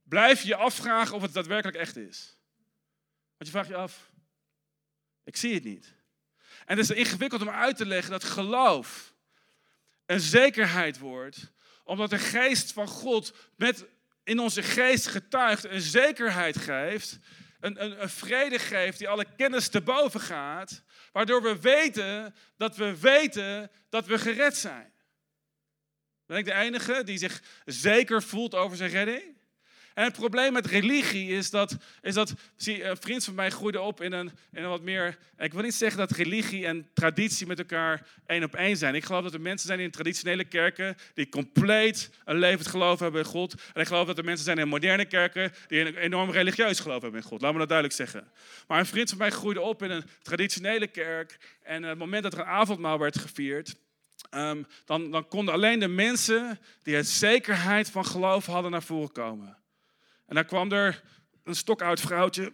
blijf 0.10 0.42
je 0.42 0.56
afvragen 0.56 1.16
of 1.16 1.22
het 1.22 1.34
daadwerkelijk 1.34 1.78
echt 1.78 1.96
is. 1.96 2.38
Want 3.38 3.50
je 3.50 3.52
vraagt 3.52 3.68
je 3.68 3.76
af, 3.76 4.12
ik 5.24 5.36
zie 5.36 5.54
het 5.54 5.64
niet. 5.64 5.94
En 6.66 6.78
het 6.78 6.90
is 6.90 6.96
ingewikkeld 6.96 7.42
om 7.42 7.50
uit 7.50 7.78
te 7.78 7.86
leggen 7.86 8.12
dat 8.12 8.24
geloof 8.24 9.14
een 10.06 10.20
zekerheid 10.20 10.98
wordt, 11.00 11.52
omdat 11.84 12.10
de 12.10 12.20
geest 12.20 12.72
van 12.72 12.88
God 12.88 13.34
met 13.56 13.86
in 14.24 14.40
onze 14.40 14.64
geest 14.64 15.08
getuigt, 15.08 15.64
een 15.64 15.82
zekerheid 15.82 16.58
geeft, 16.58 17.20
een, 17.60 17.84
een, 17.84 18.02
een 18.02 18.10
vrede 18.10 18.60
geeft 18.60 18.98
die 18.98 19.10
alle 19.10 19.26
kennis 19.36 19.68
te 19.68 19.82
boven 19.82 20.20
gaat, 20.20 20.84
waardoor 21.12 21.42
we 21.42 21.60
weten 21.60 22.36
dat 22.58 22.76
we 22.76 23.00
weten 23.00 23.72
dat 23.90 24.06
we 24.06 24.18
gered 24.18 24.58
zijn. 24.58 24.94
Ben 26.26 26.38
ik 26.38 26.46
de 26.46 26.54
enige 26.54 27.04
die 27.04 27.18
zich 27.18 27.42
zeker 27.66 28.24
voelt 28.24 28.56
over 28.56 28.78
zijn 28.78 28.90
redding? 28.90 29.37
En 29.98 30.04
het 30.04 30.14
probleem 30.14 30.54
met 30.54 30.66
religie 30.66 31.30
is 31.30 31.50
dat, 31.50 31.78
is 32.02 32.14
dat 32.14 32.34
zie, 32.56 32.84
een 32.84 32.98
vriend 32.98 33.24
van 33.24 33.36
mij 33.36 33.50
groeide 33.50 33.82
op 33.82 34.02
in 34.02 34.12
een, 34.12 34.32
in 34.52 34.64
een 34.64 34.70
wat 34.70 34.82
meer, 34.82 35.18
ik 35.38 35.54
wil 35.54 35.62
niet 35.62 35.74
zeggen 35.74 35.98
dat 35.98 36.12
religie 36.12 36.66
en 36.66 36.88
traditie 36.94 37.48
met 37.48 37.60
elkaar 37.60 38.08
één 38.26 38.44
op 38.44 38.56
één 38.56 38.78
zijn. 38.78 38.96
Ik 38.96 39.04
geloof 39.04 39.24
dat 39.24 39.34
er 39.34 39.42
mensen 39.42 39.68
zijn 39.68 39.80
in 39.80 39.92
traditionele 39.92 40.44
kerken 40.44 40.96
die 41.14 41.30
compleet 41.30 42.10
een 42.26 42.38
levend 42.38 42.68
geloof 42.68 43.00
hebben 43.00 43.22
in 43.22 43.28
God. 43.28 43.56
En 43.74 43.82
ik 43.82 43.88
geloof 43.88 44.08
dat 44.08 44.18
er 44.18 44.24
mensen 44.24 44.46
zijn 44.46 44.58
in 44.58 44.68
moderne 44.68 45.06
kerken 45.06 45.52
die 45.68 45.80
een 45.80 45.96
enorm 45.96 46.30
religieus 46.32 46.80
geloof 46.80 47.02
hebben 47.02 47.22
in 47.22 47.28
God. 47.28 47.42
Laat 47.42 47.54
me 47.54 47.60
dat 47.60 47.70
duidelijk 47.70 47.98
zeggen. 47.98 48.32
Maar 48.68 48.80
een 48.80 48.86
vriend 48.86 49.10
van 49.10 49.18
mij 49.18 49.32
groeide 49.32 49.62
op 49.62 49.84
in 49.84 49.92
een 49.92 50.06
traditionele 50.22 50.88
kerk 50.88 51.38
en 51.64 51.84
op 51.84 51.90
het 51.90 51.98
moment 51.98 52.24
dat 52.24 52.34
er 52.34 52.40
een 52.40 52.46
avondmaal 52.46 53.00
werd 53.00 53.18
gevierd, 53.18 53.76
um, 54.32 54.68
dan, 54.86 55.12
dan 55.12 55.28
konden 55.28 55.54
alleen 55.54 55.80
de 55.80 55.88
mensen 55.88 56.60
die 56.84 56.96
het 56.96 57.08
zekerheid 57.08 57.90
van 57.90 58.06
geloof 58.06 58.46
hadden 58.46 58.72
naar 58.72 58.84
voren 58.84 59.12
komen. 59.12 59.58
En 60.28 60.36
dan 60.36 60.46
kwam 60.46 60.72
er 60.72 61.04
een 61.44 61.56
stokoud 61.56 62.00
vrouwtje, 62.00 62.54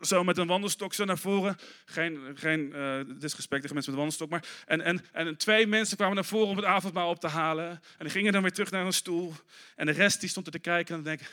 zo 0.00 0.24
met 0.24 0.38
een 0.38 0.46
wandelstok 0.46 0.94
zo 0.94 1.04
naar 1.04 1.18
voren. 1.18 1.56
Geen, 1.84 2.32
geen 2.34 2.60
uh, 2.60 3.00
disrespect 3.18 3.62
tegen 3.62 3.74
mensen 3.74 3.74
met 3.74 3.86
een 3.86 3.94
wandelstok. 3.94 4.28
Maar, 4.28 4.44
en, 4.66 4.80
en, 4.80 5.04
en 5.12 5.36
twee 5.36 5.66
mensen 5.66 5.96
kwamen 5.96 6.14
naar 6.14 6.24
voren 6.24 6.48
om 6.48 6.56
het 6.56 6.64
avondmaal 6.64 7.10
op 7.10 7.20
te 7.20 7.28
halen. 7.28 7.68
En 7.70 7.80
die 7.98 8.10
gingen 8.10 8.32
dan 8.32 8.42
weer 8.42 8.52
terug 8.52 8.70
naar 8.70 8.86
een 8.86 8.92
stoel. 8.92 9.32
En 9.76 9.86
de 9.86 9.92
rest 9.92 10.20
die 10.20 10.28
stond 10.28 10.46
er 10.46 10.52
te 10.52 10.58
kijken 10.58 10.94
en 10.94 11.02
denken, 11.02 11.26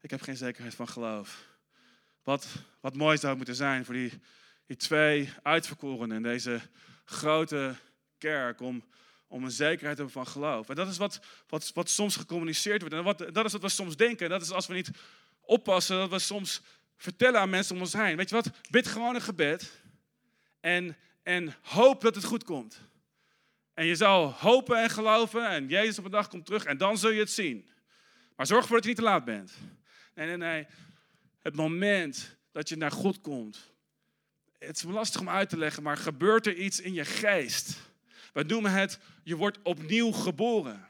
ik 0.00 0.10
heb 0.10 0.22
geen 0.22 0.36
zekerheid 0.36 0.74
van 0.74 0.88
geloof. 0.88 1.46
Wat, 2.22 2.48
wat 2.80 2.96
mooi 2.96 3.16
zou 3.16 3.28
het 3.28 3.36
moeten 3.36 3.54
zijn 3.54 3.84
voor 3.84 3.94
die, 3.94 4.12
die 4.66 4.76
twee 4.76 5.32
uitverkorenen 5.42 6.16
in 6.16 6.22
deze 6.22 6.60
grote 7.04 7.74
kerk 8.18 8.60
om 8.60 8.84
om 9.28 9.44
een 9.44 9.50
zekerheid 9.50 9.96
te 9.96 10.02
hebben 10.02 10.24
van 10.24 10.26
geloof. 10.26 10.68
En 10.68 10.74
dat 10.74 10.88
is 10.88 10.96
wat, 10.96 11.20
wat, 11.48 11.70
wat 11.74 11.90
soms 11.90 12.16
gecommuniceerd 12.16 12.80
wordt. 12.80 12.94
En 12.96 13.04
wat, 13.04 13.18
dat 13.18 13.44
is 13.44 13.52
wat 13.52 13.60
we 13.60 13.68
soms 13.68 13.96
denken. 13.96 14.24
En 14.24 14.30
dat 14.30 14.42
is 14.42 14.50
als 14.50 14.66
we 14.66 14.74
niet 14.74 14.90
oppassen, 15.40 15.96
dat 15.96 16.10
we 16.10 16.18
soms 16.18 16.60
vertellen 16.96 17.40
aan 17.40 17.50
mensen 17.50 17.74
om 17.74 17.80
ons 17.80 17.92
heen. 17.92 18.16
Weet 18.16 18.28
je 18.28 18.34
wat? 18.34 18.50
Bid 18.70 18.86
gewoon 18.86 19.14
een 19.14 19.20
gebed. 19.20 19.72
En, 20.60 20.96
en 21.22 21.54
hoop 21.62 22.00
dat 22.00 22.14
het 22.14 22.24
goed 22.24 22.44
komt. 22.44 22.80
En 23.74 23.86
je 23.86 23.94
zal 23.94 24.32
hopen 24.32 24.82
en 24.82 24.90
geloven. 24.90 25.48
En 25.48 25.68
Jezus 25.68 25.98
op 25.98 26.04
een 26.04 26.10
dag 26.10 26.28
komt 26.28 26.46
terug. 26.46 26.64
En 26.64 26.76
dan 26.76 26.98
zul 26.98 27.10
je 27.10 27.20
het 27.20 27.30
zien. 27.30 27.68
Maar 28.36 28.46
zorg 28.46 28.60
ervoor 28.60 28.76
dat 28.76 28.84
je 28.84 28.90
niet 28.90 28.98
te 28.98 29.10
laat 29.10 29.24
bent. 29.24 29.52
Nee, 30.14 30.26
nee, 30.26 30.36
nee. 30.36 30.66
Het 31.38 31.54
moment 31.54 32.36
dat 32.52 32.68
je 32.68 32.76
naar 32.76 32.92
God 32.92 33.20
komt. 33.20 33.72
Het 34.58 34.76
is 34.76 34.82
lastig 34.82 35.20
om 35.20 35.28
uit 35.28 35.48
te 35.48 35.58
leggen, 35.58 35.82
maar 35.82 35.96
gebeurt 35.96 36.46
er 36.46 36.54
iets 36.54 36.80
in 36.80 36.94
je 36.94 37.04
geest 37.04 37.76
we 38.32 38.42
noemen 38.42 38.72
het, 38.72 38.98
je 39.22 39.36
wordt 39.36 39.58
opnieuw 39.62 40.12
geboren. 40.12 40.88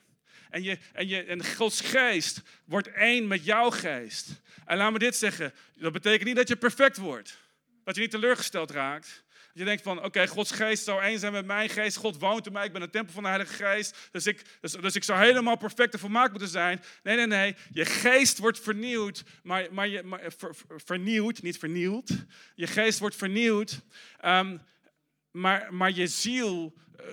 En, 0.50 0.62
je, 0.62 0.78
en, 0.92 1.08
je, 1.08 1.24
en 1.24 1.46
Gods 1.46 1.80
geest 1.80 2.42
wordt 2.64 2.92
één 2.92 3.26
met 3.26 3.44
jouw 3.44 3.70
geest. 3.70 4.28
En 4.64 4.76
laat 4.76 4.92
me 4.92 4.98
dit 4.98 5.16
zeggen, 5.16 5.54
dat 5.74 5.92
betekent 5.92 6.24
niet 6.24 6.36
dat 6.36 6.48
je 6.48 6.56
perfect 6.56 6.96
wordt. 6.96 7.38
Dat 7.84 7.94
je 7.94 8.00
niet 8.00 8.10
teleurgesteld 8.10 8.70
raakt. 8.70 9.24
Je 9.58 9.64
denkt 9.64 9.82
van, 9.82 10.04
oké, 10.04 10.26
Gods 10.26 10.50
geest 10.50 10.84
zou 10.84 11.02
één 11.02 11.18
zijn 11.18 11.32
met 11.32 11.46
mijn 11.46 11.68
geest. 11.68 11.96
God 11.96 12.18
woont 12.18 12.46
in 12.46 12.52
mij, 12.52 12.64
ik 12.64 12.72
ben 12.72 12.82
een 12.82 12.90
tempel 12.90 13.14
van 13.14 13.22
de 13.22 13.28
Heilige 13.28 13.64
Geest. 13.64 14.08
Dus 14.12 14.26
ik, 14.26 14.44
dus, 14.60 14.72
dus 14.72 14.94
ik 14.94 15.04
zou 15.04 15.18
helemaal 15.18 15.56
perfect 15.56 15.92
en 15.92 15.98
volmaakt 15.98 16.30
moeten 16.30 16.48
zijn. 16.48 16.82
Nee, 17.02 17.16
nee, 17.16 17.26
nee. 17.26 17.56
Je 17.72 17.84
geest 17.84 18.38
wordt 18.38 18.60
vernieuwd, 18.60 19.24
maar, 19.42 19.66
maar, 19.70 19.88
je, 19.88 20.20
vernieuwd, 20.76 21.42
niet 21.42 21.58
vernieuwd. 21.58 22.10
Je 22.54 22.66
geest 22.66 22.98
wordt 22.98 23.16
vernieuwd, 23.16 23.80
ehm, 24.20 24.56
maar, 25.30 25.74
maar 25.74 25.92
je 25.92 26.06
ziel, 26.06 26.74
uh, 27.00 27.06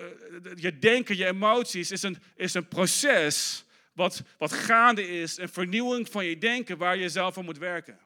je 0.56 0.80
denken, 0.80 1.18
je 1.18 1.26
emoties 1.26 1.92
is 1.92 2.04
een, 2.04 2.18
is 2.36 2.54
een 2.54 2.68
proces 2.68 3.66
wat, 3.94 4.24
wat 4.38 4.54
gaande 4.54 5.08
is. 5.08 5.38
Een 5.38 5.50
vernieuwing 5.50 6.10
van 6.10 6.26
je 6.26 6.38
denken 6.38 6.78
waar 6.78 6.98
je 6.98 7.10
zelf 7.10 7.38
aan 7.38 7.46
moet 7.46 7.58
werken. 7.58 8.00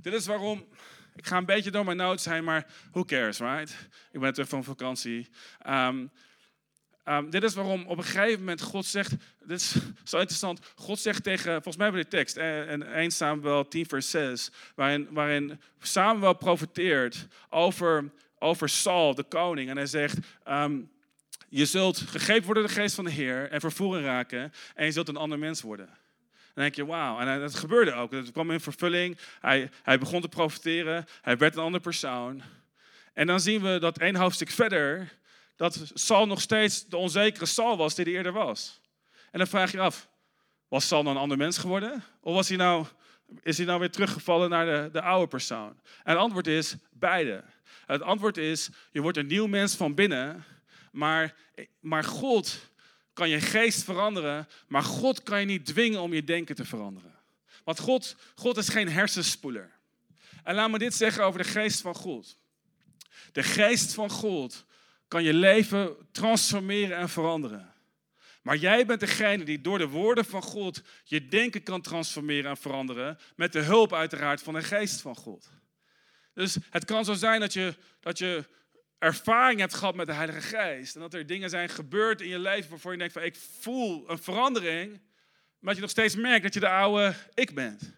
Dit 0.00 0.12
is 0.12 0.26
waarom 0.26 0.66
ik 1.14 1.26
ga 1.26 1.36
een 1.36 1.44
beetje 1.44 1.70
door 1.70 1.84
mijn 1.84 1.96
notes 1.96 2.24
heen, 2.24 2.44
maar 2.44 2.66
who 2.90 3.04
cares, 3.04 3.38
right? 3.38 3.88
Ik 4.10 4.20
ben 4.20 4.32
terug 4.32 4.48
van 4.48 4.64
vakantie. 4.64 5.28
Um, 5.66 6.10
um, 7.04 7.30
dit 7.30 7.42
is 7.42 7.54
waarom 7.54 7.86
op 7.86 7.98
een 7.98 8.04
gegeven 8.04 8.38
moment 8.38 8.60
God 8.60 8.86
zegt, 8.86 9.10
dit 9.40 9.60
is 9.60 9.72
zo 10.04 10.18
interessant, 10.18 10.60
God 10.74 10.98
zegt 10.98 11.22
tegen, 11.22 11.52
volgens 11.52 11.76
mij 11.76 11.84
hebben 11.84 12.04
we 12.04 12.10
de 12.10 12.16
tekst, 12.16 12.36
en 12.36 12.82
eh, 12.82 12.96
1 12.96 13.10
Samuel 13.10 13.68
10 13.68 13.86
vers 13.86 14.10
6, 14.10 14.50
waarin, 14.74 15.08
waarin 15.10 15.60
Samuel 15.78 16.34
profeteert 16.34 17.26
over, 17.48 18.12
over 18.42 18.68
Saul, 18.68 19.14
de 19.14 19.22
koning. 19.22 19.70
En 19.70 19.76
hij 19.76 19.86
zegt, 19.86 20.18
um, 20.48 20.90
je 21.48 21.66
zult 21.66 21.98
gegrepen 21.98 22.44
worden 22.44 22.62
door 22.62 22.72
de 22.72 22.80
geest 22.80 22.94
van 22.94 23.04
de 23.04 23.10
Heer 23.10 23.50
en 23.50 23.60
vervoeren 23.60 24.02
raken 24.02 24.52
en 24.74 24.84
je 24.84 24.92
zult 24.92 25.08
een 25.08 25.16
ander 25.16 25.38
mens 25.38 25.60
worden. 25.60 25.86
Dan 26.54 26.62
denk 26.62 26.74
je, 26.74 26.86
wauw. 26.86 27.18
En 27.18 27.40
dat 27.40 27.54
gebeurde 27.54 27.92
ook. 27.92 28.12
Het 28.12 28.32
kwam 28.32 28.50
in 28.50 28.60
vervulling. 28.60 29.18
Hij, 29.40 29.70
hij 29.82 29.98
begon 29.98 30.20
te 30.20 30.28
profiteren. 30.28 31.06
Hij 31.22 31.36
werd 31.36 31.56
een 31.56 31.62
andere 31.62 31.82
persoon. 31.82 32.42
En 33.12 33.26
dan 33.26 33.40
zien 33.40 33.62
we 33.62 33.78
dat 33.78 33.98
één 33.98 34.16
hoofdstuk 34.16 34.50
verder, 34.50 35.12
dat 35.56 35.90
Saul 35.94 36.26
nog 36.26 36.40
steeds 36.40 36.86
de 36.86 36.96
onzekere 36.96 37.46
Saul 37.46 37.76
was 37.76 37.94
die 37.94 38.04
hij 38.04 38.14
eerder 38.14 38.32
was. 38.32 38.80
En 39.30 39.38
dan 39.38 39.46
vraag 39.46 39.72
je 39.72 39.80
af, 39.80 40.08
was 40.68 40.86
Saul 40.86 41.02
nou 41.02 41.14
een 41.14 41.22
ander 41.22 41.36
mens 41.36 41.58
geworden? 41.58 42.04
Of 42.20 42.34
was 42.34 42.48
hij 42.48 42.56
nou, 42.56 42.86
is 43.42 43.56
hij 43.56 43.66
nou 43.66 43.80
weer 43.80 43.90
teruggevallen 43.90 44.50
naar 44.50 44.64
de, 44.64 44.88
de 44.92 45.02
oude 45.02 45.28
persoon? 45.28 45.80
En 46.02 46.12
het 46.12 46.18
antwoord 46.18 46.46
is 46.46 46.74
beide. 46.90 47.44
Het 47.86 48.02
antwoord 48.02 48.36
is, 48.36 48.68
je 48.90 49.00
wordt 49.00 49.18
een 49.18 49.26
nieuw 49.26 49.46
mens 49.46 49.74
van 49.74 49.94
binnen, 49.94 50.44
maar, 50.92 51.34
maar 51.80 52.04
God 52.04 52.70
kan 53.12 53.28
je 53.28 53.40
geest 53.40 53.84
veranderen, 53.84 54.48
maar 54.68 54.82
God 54.82 55.22
kan 55.22 55.40
je 55.40 55.46
niet 55.46 55.66
dwingen 55.66 56.00
om 56.00 56.12
je 56.12 56.24
denken 56.24 56.54
te 56.54 56.64
veranderen. 56.64 57.14
Want 57.64 57.78
God, 57.78 58.16
God 58.34 58.56
is 58.56 58.68
geen 58.68 58.88
hersenspoeler. 58.88 59.70
En 60.42 60.54
laat 60.54 60.70
me 60.70 60.78
dit 60.78 60.94
zeggen 60.94 61.24
over 61.24 61.42
de 61.42 61.48
geest 61.48 61.80
van 61.80 61.94
God. 61.94 62.38
De 63.32 63.42
geest 63.42 63.94
van 63.94 64.10
God 64.10 64.64
kan 65.08 65.22
je 65.22 65.34
leven 65.34 65.96
transformeren 66.10 66.96
en 66.96 67.08
veranderen. 67.08 67.71
Maar 68.42 68.56
jij 68.56 68.86
bent 68.86 69.00
degene 69.00 69.44
die 69.44 69.60
door 69.60 69.78
de 69.78 69.88
woorden 69.88 70.24
van 70.24 70.42
God 70.42 70.82
je 71.04 71.28
denken 71.28 71.62
kan 71.62 71.80
transformeren 71.80 72.50
en 72.50 72.56
veranderen. 72.56 73.18
Met 73.36 73.52
de 73.52 73.60
hulp 73.60 73.92
uiteraard 73.92 74.42
van 74.42 74.54
de 74.54 74.62
geest 74.62 75.00
van 75.00 75.16
God. 75.16 75.50
Dus 76.34 76.56
het 76.70 76.84
kan 76.84 77.04
zo 77.04 77.14
zijn 77.14 77.40
dat 77.40 77.52
je, 77.52 77.74
dat 78.00 78.18
je 78.18 78.44
ervaring 78.98 79.60
hebt 79.60 79.74
gehad 79.74 79.94
met 79.94 80.06
de 80.06 80.12
Heilige 80.12 80.40
Geest. 80.40 80.94
En 80.94 81.00
dat 81.00 81.14
er 81.14 81.26
dingen 81.26 81.50
zijn 81.50 81.68
gebeurd 81.68 82.20
in 82.20 82.28
je 82.28 82.38
leven 82.38 82.70
waarvoor 82.70 82.92
je 82.92 82.98
denkt 82.98 83.12
van 83.12 83.22
ik 83.22 83.36
voel 83.60 84.10
een 84.10 84.18
verandering. 84.18 84.90
Maar 84.90 85.00
dat 85.60 85.74
je 85.74 85.80
nog 85.80 85.90
steeds 85.90 86.16
merkt 86.16 86.42
dat 86.42 86.54
je 86.54 86.60
de 86.60 86.68
oude 86.68 87.14
ik 87.34 87.54
bent. 87.54 87.92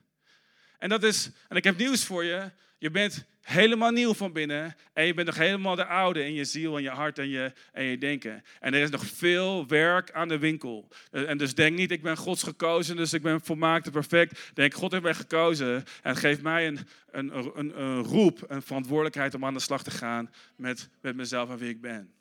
En 0.78 0.88
dat 0.88 1.02
is, 1.02 1.30
en 1.48 1.56
ik 1.56 1.64
heb 1.64 1.76
nieuws 1.76 2.04
voor 2.04 2.24
je. 2.24 2.50
Je 2.78 2.90
bent 2.90 3.24
helemaal 3.44 3.90
nieuw 3.90 4.14
van 4.14 4.32
binnen. 4.32 4.76
En 4.92 5.06
je 5.06 5.14
bent 5.14 5.26
nog 5.26 5.36
helemaal 5.36 5.74
de 5.74 5.84
oude 5.84 6.24
in 6.24 6.34
je 6.34 6.44
ziel 6.44 6.76
en 6.76 6.82
je 6.82 6.90
hart 6.90 7.18
en 7.18 7.28
je, 7.28 7.52
en 7.72 7.84
je 7.84 7.98
denken. 7.98 8.44
En 8.60 8.74
er 8.74 8.82
is 8.82 8.90
nog 8.90 9.06
veel 9.06 9.66
werk 9.66 10.12
aan 10.12 10.28
de 10.28 10.38
winkel. 10.38 10.88
En 11.10 11.38
dus 11.38 11.54
denk 11.54 11.76
niet, 11.76 11.90
ik 11.90 12.02
ben 12.02 12.16
Gods 12.16 12.42
gekozen, 12.42 12.96
dus 12.96 13.12
ik 13.12 13.22
ben 13.22 13.40
volmaakt 13.40 13.86
en 13.86 13.92
perfect. 13.92 14.50
Denk, 14.54 14.74
God 14.74 14.90
heeft 14.90 15.02
mij 15.02 15.14
gekozen 15.14 15.84
en 16.02 16.16
geeft 16.16 16.42
mij 16.42 16.66
een, 16.66 16.78
een, 17.10 17.58
een, 17.58 17.80
een 17.80 18.02
roep, 18.02 18.44
een 18.48 18.62
verantwoordelijkheid 18.62 19.34
om 19.34 19.44
aan 19.44 19.54
de 19.54 19.60
slag 19.60 19.82
te 19.82 19.90
gaan 19.90 20.30
met, 20.56 20.88
met 21.00 21.16
mezelf 21.16 21.50
en 21.50 21.58
wie 21.58 21.70
ik 21.70 21.80
ben. 21.80 22.12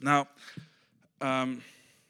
Nou, 0.00 0.26
ehm, 1.18 1.54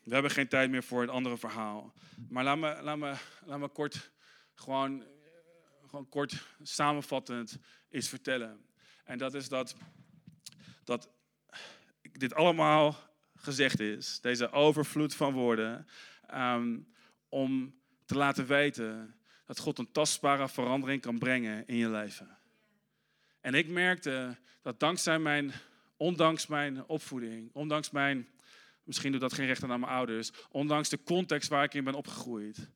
we 0.02 0.12
hebben 0.12 0.30
geen 0.30 0.48
tijd 0.48 0.70
meer 0.70 0.82
voor 0.82 1.00
het 1.00 1.10
andere 1.10 1.38
verhaal. 1.38 1.92
Maar 2.28 2.44
laat 2.44 2.58
me, 2.58 2.76
laat 2.82 2.98
me, 2.98 3.14
laat 3.44 3.58
me 3.58 3.68
kort 3.68 4.10
gewoon 4.54 5.02
gewoon 5.88 6.08
kort 6.08 6.46
samenvattend 6.62 7.58
is 7.88 8.08
vertellen. 8.08 8.64
En 9.04 9.18
dat 9.18 9.34
is 9.34 9.48
dat, 9.48 9.76
dat 10.84 11.10
dit 12.12 12.34
allemaal 12.34 12.96
gezegd 13.34 13.80
is, 13.80 14.20
deze 14.20 14.50
overvloed 14.50 15.14
van 15.14 15.32
woorden, 15.32 15.86
ehm, 16.26 16.78
om 17.28 17.74
te 18.04 18.16
laten 18.16 18.46
weten 18.46 19.14
dat 19.44 19.58
God 19.58 19.78
een 19.78 19.92
tastbare 19.92 20.48
verandering 20.48 21.00
kan 21.00 21.18
brengen 21.18 21.66
in 21.66 21.76
je 21.76 21.90
leven. 21.90 22.38
En 23.40 23.54
ik 23.54 23.68
merkte 23.68 24.36
dat 24.62 24.80
dankzij 24.80 25.18
mijn, 25.18 25.52
ondanks 25.96 26.46
mijn 26.46 26.86
opvoeding, 26.86 27.50
ondanks 27.52 27.90
mijn, 27.90 28.28
misschien 28.82 29.12
doet 29.12 29.20
dat 29.20 29.32
geen 29.32 29.46
recht 29.46 29.62
aan 29.62 29.80
mijn 29.80 29.92
ouders, 29.92 30.30
ondanks 30.50 30.88
de 30.88 31.02
context 31.02 31.48
waar 31.48 31.64
ik 31.64 31.74
in 31.74 31.84
ben 31.84 31.94
opgegroeid, 31.94 32.70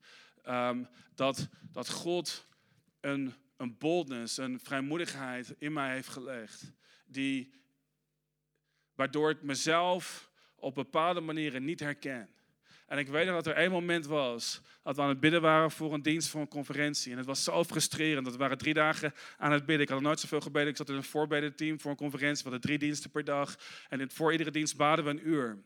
um, 0.45 0.87
dat, 1.15 1.47
dat 1.71 1.89
God 1.89 2.47
een, 3.01 3.33
een 3.57 3.77
boldness, 3.77 4.37
een 4.37 4.59
vrijmoedigheid 4.59 5.55
in 5.57 5.73
mij 5.73 5.93
heeft 5.93 6.07
gelegd. 6.07 6.71
Die, 7.05 7.53
waardoor 8.95 9.29
ik 9.29 9.41
mezelf 9.41 10.31
op 10.55 10.75
bepaalde 10.75 11.19
manieren 11.19 11.65
niet 11.65 11.79
herken. 11.79 12.29
En 12.87 12.97
ik 12.97 13.07
weet 13.07 13.25
dat 13.25 13.47
er 13.47 13.55
één 13.55 13.71
moment 13.71 14.05
was 14.05 14.61
dat 14.83 14.95
we 14.95 15.01
aan 15.01 15.09
het 15.09 15.19
bidden 15.19 15.41
waren 15.41 15.71
voor 15.71 15.93
een 15.93 16.01
dienst, 16.01 16.29
voor 16.29 16.41
een 16.41 16.47
conferentie. 16.47 17.11
En 17.11 17.17
het 17.17 17.25
was 17.25 17.43
zo 17.43 17.63
frustrerend. 17.63 18.23
Dat 18.23 18.33
we 18.33 18.39
waren 18.39 18.57
drie 18.57 18.73
dagen 18.73 19.13
aan 19.37 19.51
het 19.51 19.65
bidden. 19.65 19.85
Ik 19.85 19.89
had 19.89 20.01
nooit 20.01 20.19
zoveel 20.19 20.41
gebeden. 20.41 20.69
Ik 20.69 20.77
zat 20.77 20.89
in 20.89 20.95
een 20.95 21.03
voorbedenteam 21.03 21.79
voor 21.79 21.91
een 21.91 21.97
conferentie. 21.97 22.43
We 22.43 22.49
hadden 22.49 22.61
drie 22.61 22.77
diensten 22.77 23.11
per 23.11 23.23
dag. 23.23 23.57
En 23.89 24.11
voor 24.11 24.31
iedere 24.31 24.51
dienst 24.51 24.77
baden 24.77 25.05
we 25.05 25.11
een 25.11 25.27
uur. 25.27 25.57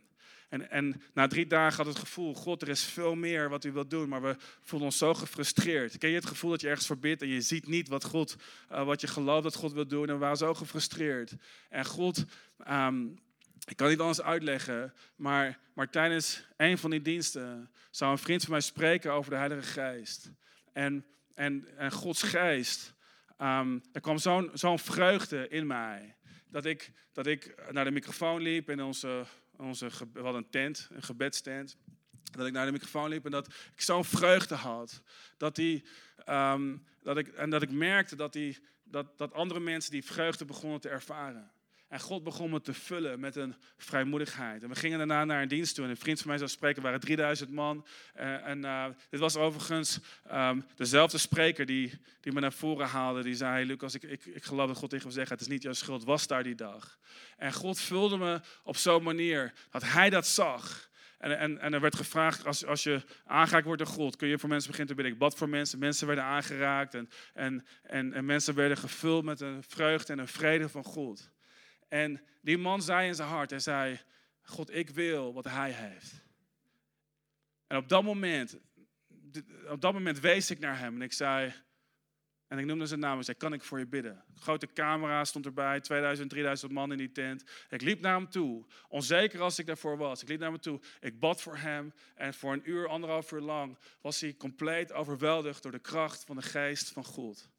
En, 0.49 0.69
en 0.69 1.01
na 1.13 1.27
drie 1.27 1.47
dagen 1.47 1.77
had 1.77 1.93
het 1.93 2.03
gevoel, 2.03 2.33
God, 2.33 2.61
er 2.61 2.69
is 2.69 2.83
veel 2.83 3.15
meer 3.15 3.49
wat 3.49 3.63
u 3.63 3.71
wilt 3.71 3.89
doen, 3.89 4.09
maar 4.09 4.21
we 4.21 4.35
voelen 4.61 4.87
ons 4.87 4.97
zo 4.97 5.13
gefrustreerd. 5.13 5.97
Ken 5.97 6.09
je 6.09 6.15
het 6.15 6.25
gevoel 6.25 6.51
dat 6.51 6.61
je 6.61 6.67
ergens 6.67 6.85
verbidt 6.85 7.21
en 7.21 7.27
je 7.27 7.41
ziet 7.41 7.67
niet 7.67 7.87
wat, 7.87 8.03
God, 8.03 8.35
uh, 8.71 8.83
wat 8.83 9.01
je 9.01 9.07
gelooft 9.07 9.43
dat 9.43 9.55
God 9.55 9.73
wil 9.73 9.87
doen 9.87 10.07
en 10.07 10.13
we 10.13 10.19
waren 10.19 10.37
zo 10.37 10.53
gefrustreerd. 10.53 11.35
En 11.69 11.85
God, 11.85 12.25
um, 12.69 13.19
ik 13.65 13.75
kan 13.75 13.89
niet 13.89 13.99
anders 13.99 14.21
uitleggen, 14.21 14.93
maar, 15.15 15.59
maar 15.73 15.89
tijdens 15.89 16.45
een 16.57 16.77
van 16.77 16.89
die 16.89 17.01
diensten 17.01 17.71
zou 17.89 18.11
een 18.11 18.17
vriend 18.17 18.41
van 18.41 18.51
mij 18.51 18.61
spreken 18.61 19.11
over 19.11 19.31
de 19.31 19.37
Heilige 19.37 19.81
Geest. 19.81 20.31
En, 20.73 21.05
en, 21.33 21.67
en 21.77 21.91
Gods 21.91 22.23
Geest, 22.23 22.93
um, 23.41 23.83
er 23.91 24.01
kwam 24.01 24.17
zo'n 24.17 24.49
zo'n 24.53 24.79
vreugde 24.79 25.47
in 25.47 25.67
mij. 25.67 26.15
Dat 26.49 26.65
ik, 26.65 26.91
dat 27.13 27.27
ik 27.27 27.71
naar 27.71 27.85
de 27.85 27.91
microfoon 27.91 28.41
liep 28.41 28.69
in 28.69 28.81
onze 28.81 29.25
onze, 29.57 29.89
we 30.13 30.21
hadden 30.21 30.43
een 30.43 30.49
tent, 30.49 30.87
een 30.91 31.03
gebedstent. 31.03 31.77
Dat 32.31 32.47
ik 32.47 32.53
naar 32.53 32.65
de 32.65 32.71
microfoon 32.71 33.09
liep 33.09 33.25
en 33.25 33.31
dat 33.31 33.47
ik 33.47 33.81
zo'n 33.81 34.05
vreugde 34.05 34.55
had. 34.55 35.01
Dat 35.37 35.55
die, 35.55 35.85
um, 36.29 36.85
dat 37.01 37.17
ik, 37.17 37.27
en 37.27 37.49
dat 37.49 37.61
ik 37.61 37.71
merkte 37.71 38.15
dat, 38.15 38.33
die, 38.33 38.57
dat, 38.83 39.17
dat 39.17 39.33
andere 39.33 39.59
mensen 39.59 39.91
die 39.91 40.05
vreugde 40.05 40.45
begonnen 40.45 40.79
te 40.79 40.89
ervaren. 40.89 41.51
En 41.87 41.99
God 41.99 42.23
begon 42.23 42.49
me 42.49 42.61
te 42.61 42.73
vullen 42.73 43.19
met 43.19 43.35
een 43.35 43.55
vrijmoedigheid. 43.77 44.63
En 44.63 44.69
we 44.69 44.75
gingen 44.75 44.97
daarna 44.97 45.25
naar 45.25 45.41
een 45.41 45.47
dienst 45.47 45.75
toe. 45.75 45.83
En 45.83 45.89
een 45.89 45.97
vriend 45.97 46.19
van 46.19 46.27
mij 46.27 46.37
zou 46.37 46.49
spreken, 46.49 46.81
waren 46.81 46.99
3000 46.99 47.51
man. 47.51 47.85
Uh, 48.15 48.47
en 48.47 48.63
uh, 48.63 48.85
dit 49.09 49.19
was 49.19 49.35
overigens 49.35 49.99
um, 50.31 50.65
dezelfde 50.75 51.17
spreker 51.17 51.65
die, 51.65 51.99
die 52.21 52.33
me 52.33 52.39
naar 52.39 52.53
voren 52.53 52.87
haalde. 52.87 53.23
Die 53.23 53.35
zei, 53.35 53.65
Lucas, 53.65 53.95
ik, 53.95 54.03
ik, 54.03 54.25
ik 54.25 54.43
geloof 54.43 54.67
dat 54.67 54.77
God 54.77 54.89
tegen 54.89 55.07
me 55.07 55.13
zegt, 55.13 55.29
het 55.29 55.41
is 55.41 55.47
niet 55.47 55.63
jouw 55.63 55.73
schuld, 55.73 56.03
was 56.03 56.27
daar 56.27 56.43
die 56.43 56.55
dag. 56.55 56.97
En 57.37 57.53
God 57.53 57.79
vulde 57.79 58.17
me 58.17 58.41
op 58.63 58.77
zo'n 58.77 59.03
manier 59.03 59.53
dat 59.69 59.83
hij 59.83 60.09
dat 60.09 60.27
zag. 60.27 60.89
En, 61.17 61.39
en, 61.39 61.59
en, 61.59 61.73
er 61.73 61.81
werd 61.81 61.95
gevraagd, 61.95 62.45
als, 62.45 62.65
als 62.65 62.83
je 62.83 63.01
aangeraakt 63.25 63.65
wordt 63.65 63.83
door 63.83 63.93
God, 63.93 64.15
kun 64.15 64.27
je 64.27 64.39
voor 64.39 64.49
mensen 64.49 64.71
beginnen 64.71 64.95
te 64.95 65.01
bidden. 65.01 65.13
Ik 65.13 65.27
bad 65.27 65.37
voor 65.37 65.49
mensen, 65.49 65.79
mensen 65.79 66.07
werden 66.07 66.25
aangeraakt 66.25 66.93
en, 66.93 67.09
en, 67.33 68.13
en 68.13 68.25
mensen 68.25 68.55
werden 68.55 68.77
gevuld 68.77 69.23
met 69.23 69.41
een 69.41 69.63
vreugde 69.63 70.13
en 70.13 70.19
een 70.19 70.27
vrede 70.27 70.69
van 70.69 70.83
God. 70.83 71.33
En 71.95 72.21
die 72.41 72.57
man 72.57 72.81
zei 72.81 73.07
in 73.07 73.15
zijn 73.15 73.27
hart, 73.27 73.49
hij 73.49 73.59
zei, 73.59 73.99
God, 74.41 74.73
ik 74.73 74.89
wil 74.89 75.33
wat 75.33 75.45
hij 75.45 75.71
heeft. 75.71 76.13
En 77.67 77.77
op 77.77 77.89
dat 77.89 78.03
moment, 78.03 78.57
op 79.69 79.81
dat 79.81 79.93
moment 79.93 80.19
wees 80.19 80.49
ik 80.49 80.59
naar 80.59 80.79
hem 80.79 80.95
en 80.95 81.01
ik 81.01 81.13
zei, 81.13 81.53
en 82.47 82.57
ik 82.57 82.65
noemde 82.65 82.85
zijn 82.85 82.99
naam 82.99 83.17
en 83.17 83.23
zei, 83.23 83.37
kan 83.37 83.53
ik 83.53 83.63
voor 83.63 83.79
je 83.79 83.87
bidden? 83.87 84.23
grote 84.35 84.67
camera 84.73 85.25
stond 85.25 85.45
erbij, 85.45 85.79
2000, 85.79 86.29
3000 86.29 86.71
man 86.71 86.91
in 86.91 86.97
die 86.97 87.11
tent. 87.11 87.43
Ik 87.69 87.81
liep 87.81 87.99
naar 87.99 88.15
hem 88.15 88.29
toe, 88.29 88.65
onzeker 88.87 89.41
als 89.41 89.59
ik 89.59 89.65
daarvoor 89.65 89.97
was. 89.97 90.21
Ik 90.21 90.27
liep 90.27 90.39
naar 90.39 90.51
hem 90.51 90.61
toe, 90.61 90.81
ik 90.99 91.19
bad 91.19 91.41
voor 91.41 91.57
hem 91.57 91.93
en 92.15 92.33
voor 92.33 92.53
een 92.53 92.69
uur, 92.69 92.87
anderhalf 92.87 93.31
uur 93.31 93.41
lang 93.41 93.77
was 94.01 94.21
hij 94.21 94.35
compleet 94.37 94.93
overweldigd 94.93 95.63
door 95.63 95.71
de 95.71 95.79
kracht 95.79 96.23
van 96.23 96.35
de 96.35 96.41
geest 96.41 96.91
van 96.91 97.05
God. 97.05 97.49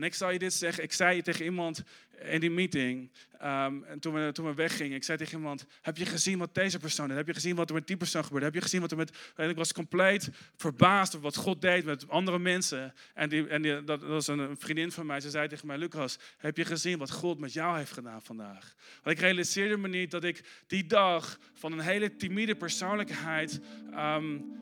En 0.00 0.06
ik 0.06 0.14
zal 0.14 0.30
je 0.30 0.38
dit 0.38 0.52
zeggen, 0.52 0.82
ik 0.82 0.92
zei 0.92 1.22
tegen 1.22 1.44
iemand 1.44 1.82
in 2.22 2.40
die 2.40 2.50
meeting, 2.50 3.10
um, 3.42 3.84
en 3.84 3.98
toen 4.00 4.14
we, 4.14 4.32
toen 4.32 4.46
we 4.46 4.54
weggingen, 4.54 4.96
ik 4.96 5.04
zei 5.04 5.18
tegen 5.18 5.38
iemand, 5.38 5.66
heb 5.82 5.96
je 5.96 6.06
gezien 6.06 6.38
wat 6.38 6.54
deze 6.54 6.78
persoon 6.78 7.08
deed? 7.08 7.16
Heb 7.16 7.26
je 7.26 7.34
gezien 7.34 7.56
wat 7.56 7.68
er 7.68 7.74
met 7.74 7.86
die 7.86 7.96
persoon 7.96 8.24
gebeurde? 8.24 8.46
Heb 8.46 8.54
je 8.54 8.60
gezien 8.60 8.80
wat 8.80 8.90
er 8.90 8.96
met... 8.96 9.32
En 9.36 9.48
ik 9.48 9.56
was 9.56 9.72
compleet 9.72 10.30
verbaasd 10.56 11.14
over 11.14 11.24
wat 11.24 11.36
God 11.36 11.60
deed 11.60 11.84
met 11.84 12.08
andere 12.08 12.38
mensen. 12.38 12.94
En, 13.14 13.28
die, 13.28 13.48
en 13.48 13.62
die, 13.62 13.84
dat, 13.84 14.02
was 14.02 14.26
een 14.26 14.56
vriendin 14.58 14.92
van 14.92 15.06
mij, 15.06 15.20
ze 15.20 15.30
zei 15.30 15.48
tegen 15.48 15.66
mij, 15.66 15.78
Lucas, 15.78 16.18
heb 16.38 16.56
je 16.56 16.64
gezien 16.64 16.98
wat 16.98 17.10
God 17.10 17.38
met 17.38 17.52
jou 17.52 17.76
heeft 17.76 17.92
gedaan 17.92 18.22
vandaag? 18.22 18.74
Want 19.02 19.16
ik 19.16 19.22
realiseerde 19.22 19.76
me 19.76 19.88
niet 19.88 20.10
dat 20.10 20.24
ik 20.24 20.44
die 20.66 20.86
dag 20.86 21.38
van 21.54 21.72
een 21.72 21.80
hele 21.80 22.16
timide 22.16 22.54
persoonlijkheid 22.54 23.60
um, 23.94 24.58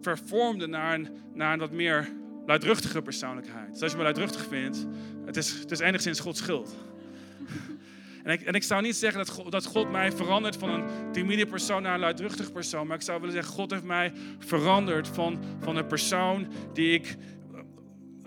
vervormde 0.00 0.66
naar 0.66 1.00
naar 1.32 1.52
een 1.52 1.58
wat 1.58 1.72
meer 1.72 2.22
luidruchtige 2.46 3.02
persoonlijkheid. 3.02 3.72
Dus 3.72 3.82
als 3.82 3.90
je 3.90 3.96
me 3.96 4.02
luidruchtig 4.02 4.46
vindt, 4.48 4.86
het 5.26 5.36
is, 5.36 5.50
het 5.50 5.70
is 5.70 5.78
enigszins 5.78 6.20
Gods 6.20 6.38
schuld. 6.38 6.74
En 8.24 8.32
ik, 8.32 8.40
en 8.40 8.54
ik 8.54 8.62
zou 8.62 8.82
niet 8.82 8.96
zeggen 8.96 9.18
dat 9.18 9.28
God, 9.28 9.52
dat 9.52 9.64
God 9.64 9.90
mij 9.90 10.12
verandert 10.12 10.56
van 10.56 10.70
een 10.70 11.12
timide 11.12 11.46
persoon 11.46 11.82
naar 11.82 11.94
een 11.94 12.00
luidruchtig 12.00 12.52
persoon. 12.52 12.86
Maar 12.86 12.96
ik 12.96 13.02
zou 13.02 13.18
willen 13.20 13.34
zeggen, 13.34 13.52
God 13.52 13.70
heeft 13.70 13.84
mij 13.84 14.12
veranderd 14.38 15.08
van, 15.08 15.38
van 15.60 15.76
een 15.76 15.86
persoon 15.86 16.46
die 16.72 16.92
ik... 16.94 17.16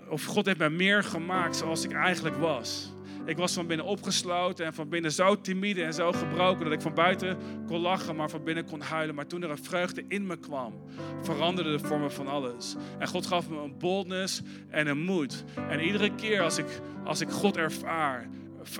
Of 0.08 0.24
God 0.24 0.46
heeft 0.46 0.58
mij 0.58 0.70
meer 0.70 1.04
gemaakt 1.04 1.56
zoals 1.56 1.84
ik 1.84 1.92
eigenlijk 1.92 2.36
was. 2.36 2.92
Ik 3.28 3.36
was 3.36 3.52
van 3.52 3.66
binnen 3.66 3.86
opgesloten 3.86 4.66
en 4.66 4.74
van 4.74 4.88
binnen 4.88 5.12
zo 5.12 5.40
timide 5.40 5.82
en 5.82 5.94
zo 5.94 6.12
gebroken 6.12 6.64
dat 6.64 6.72
ik 6.72 6.80
van 6.80 6.94
buiten 6.94 7.38
kon 7.66 7.80
lachen, 7.80 8.16
maar 8.16 8.30
van 8.30 8.44
binnen 8.44 8.64
kon 8.64 8.80
huilen. 8.80 9.14
Maar 9.14 9.26
toen 9.26 9.42
er 9.42 9.50
een 9.50 9.64
vreugde 9.64 10.04
in 10.08 10.26
me 10.26 10.36
kwam, 10.36 10.74
veranderde 11.22 11.70
de 11.70 11.86
vormen 11.86 12.12
van 12.12 12.26
alles. 12.26 12.76
En 12.98 13.08
God 13.08 13.26
gaf 13.26 13.48
me 13.48 13.62
een 13.62 13.78
boldness 13.78 14.42
en 14.68 14.86
een 14.86 14.98
moed. 14.98 15.44
En 15.68 15.80
iedere 15.80 16.14
keer 16.14 16.42
als 16.42 16.58
ik, 16.58 16.80
als 17.04 17.20
ik 17.20 17.30
God 17.30 17.56
ervaar, 17.56 18.28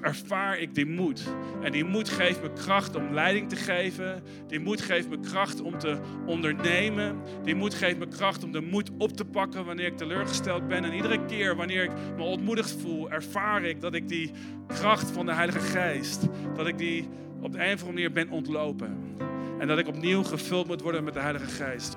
ervaar 0.03 0.59
ik 0.59 0.75
die 0.75 0.87
moed. 0.87 1.23
En 1.63 1.73
die 1.73 1.85
moed 1.85 2.09
geeft 2.09 2.43
me 2.43 2.53
kracht 2.53 2.95
om 2.95 3.15
leiding 3.15 3.49
te 3.49 3.57
geven. 3.57 4.23
Die 4.47 4.61
moed 4.61 4.81
geeft 4.81 5.09
me 5.09 5.21
kracht 5.21 5.61
om 5.61 5.79
te 5.79 5.99
ondernemen. 6.27 7.17
Die 7.45 7.55
moed 7.55 7.75
geeft 7.75 7.99
me 7.99 8.09
kracht 8.09 8.45
om 8.45 8.53
de 8.53 8.61
moed 8.61 8.91
op 8.99 9.13
te 9.13 9.25
pakken 9.25 9.65
wanneer 9.65 9.87
ik 9.87 9.97
teleurgesteld 9.97 10.69
ben. 10.69 10.85
En 10.85 10.95
iedere 10.95 11.25
keer 11.25 11.57
wanneer 11.57 11.83
ik 11.83 11.91
me 12.17 12.23
ontmoedigd 12.23 12.77
voel, 12.81 13.11
ervaar 13.11 13.63
ik 13.63 13.81
dat 13.81 13.95
ik 13.95 14.09
die 14.09 14.31
kracht 14.67 15.11
van 15.11 15.27
de 15.27 15.33
Heilige 15.33 15.61
Geest, 15.61 16.27
dat 16.57 16.67
ik 16.67 16.79
die 16.79 17.09
op 17.41 17.53
de 17.53 17.59
een 17.59 17.75
of 17.75 17.81
andere 17.81 17.93
manier 17.93 18.13
ben 18.13 18.31
ontlopen. 18.31 19.17
En 19.59 19.69
dat 19.69 19.79
ik 19.79 19.89
opnieuw 19.89 20.23
gevuld 20.23 20.67
moet 20.67 20.81
worden 20.81 21.05
met 21.05 21.15
de 21.15 21.21
Heilige 21.21 21.65
Geest. 21.65 21.97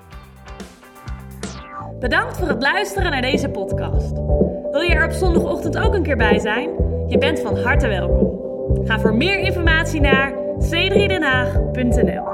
Bedankt 1.98 2.36
voor 2.36 2.48
het 2.48 2.62
luisteren 2.62 3.10
naar 3.10 3.20
deze 3.20 3.48
podcast. 3.48 4.12
Wil 4.70 4.80
je 4.80 4.94
er 4.94 5.04
op 5.04 5.12
zondagochtend 5.12 5.78
ook 5.78 5.94
een 5.94 6.02
keer 6.02 6.16
bij 6.16 6.38
zijn? 6.38 6.70
Je 7.08 7.18
bent 7.18 7.40
van 7.40 7.58
harte 7.58 7.88
welkom. 7.88 8.40
Ga 8.86 9.00
voor 9.00 9.14
meer 9.14 9.38
informatie 9.38 10.00
naar 10.00 10.32
c3denhaag.nl 10.58 12.30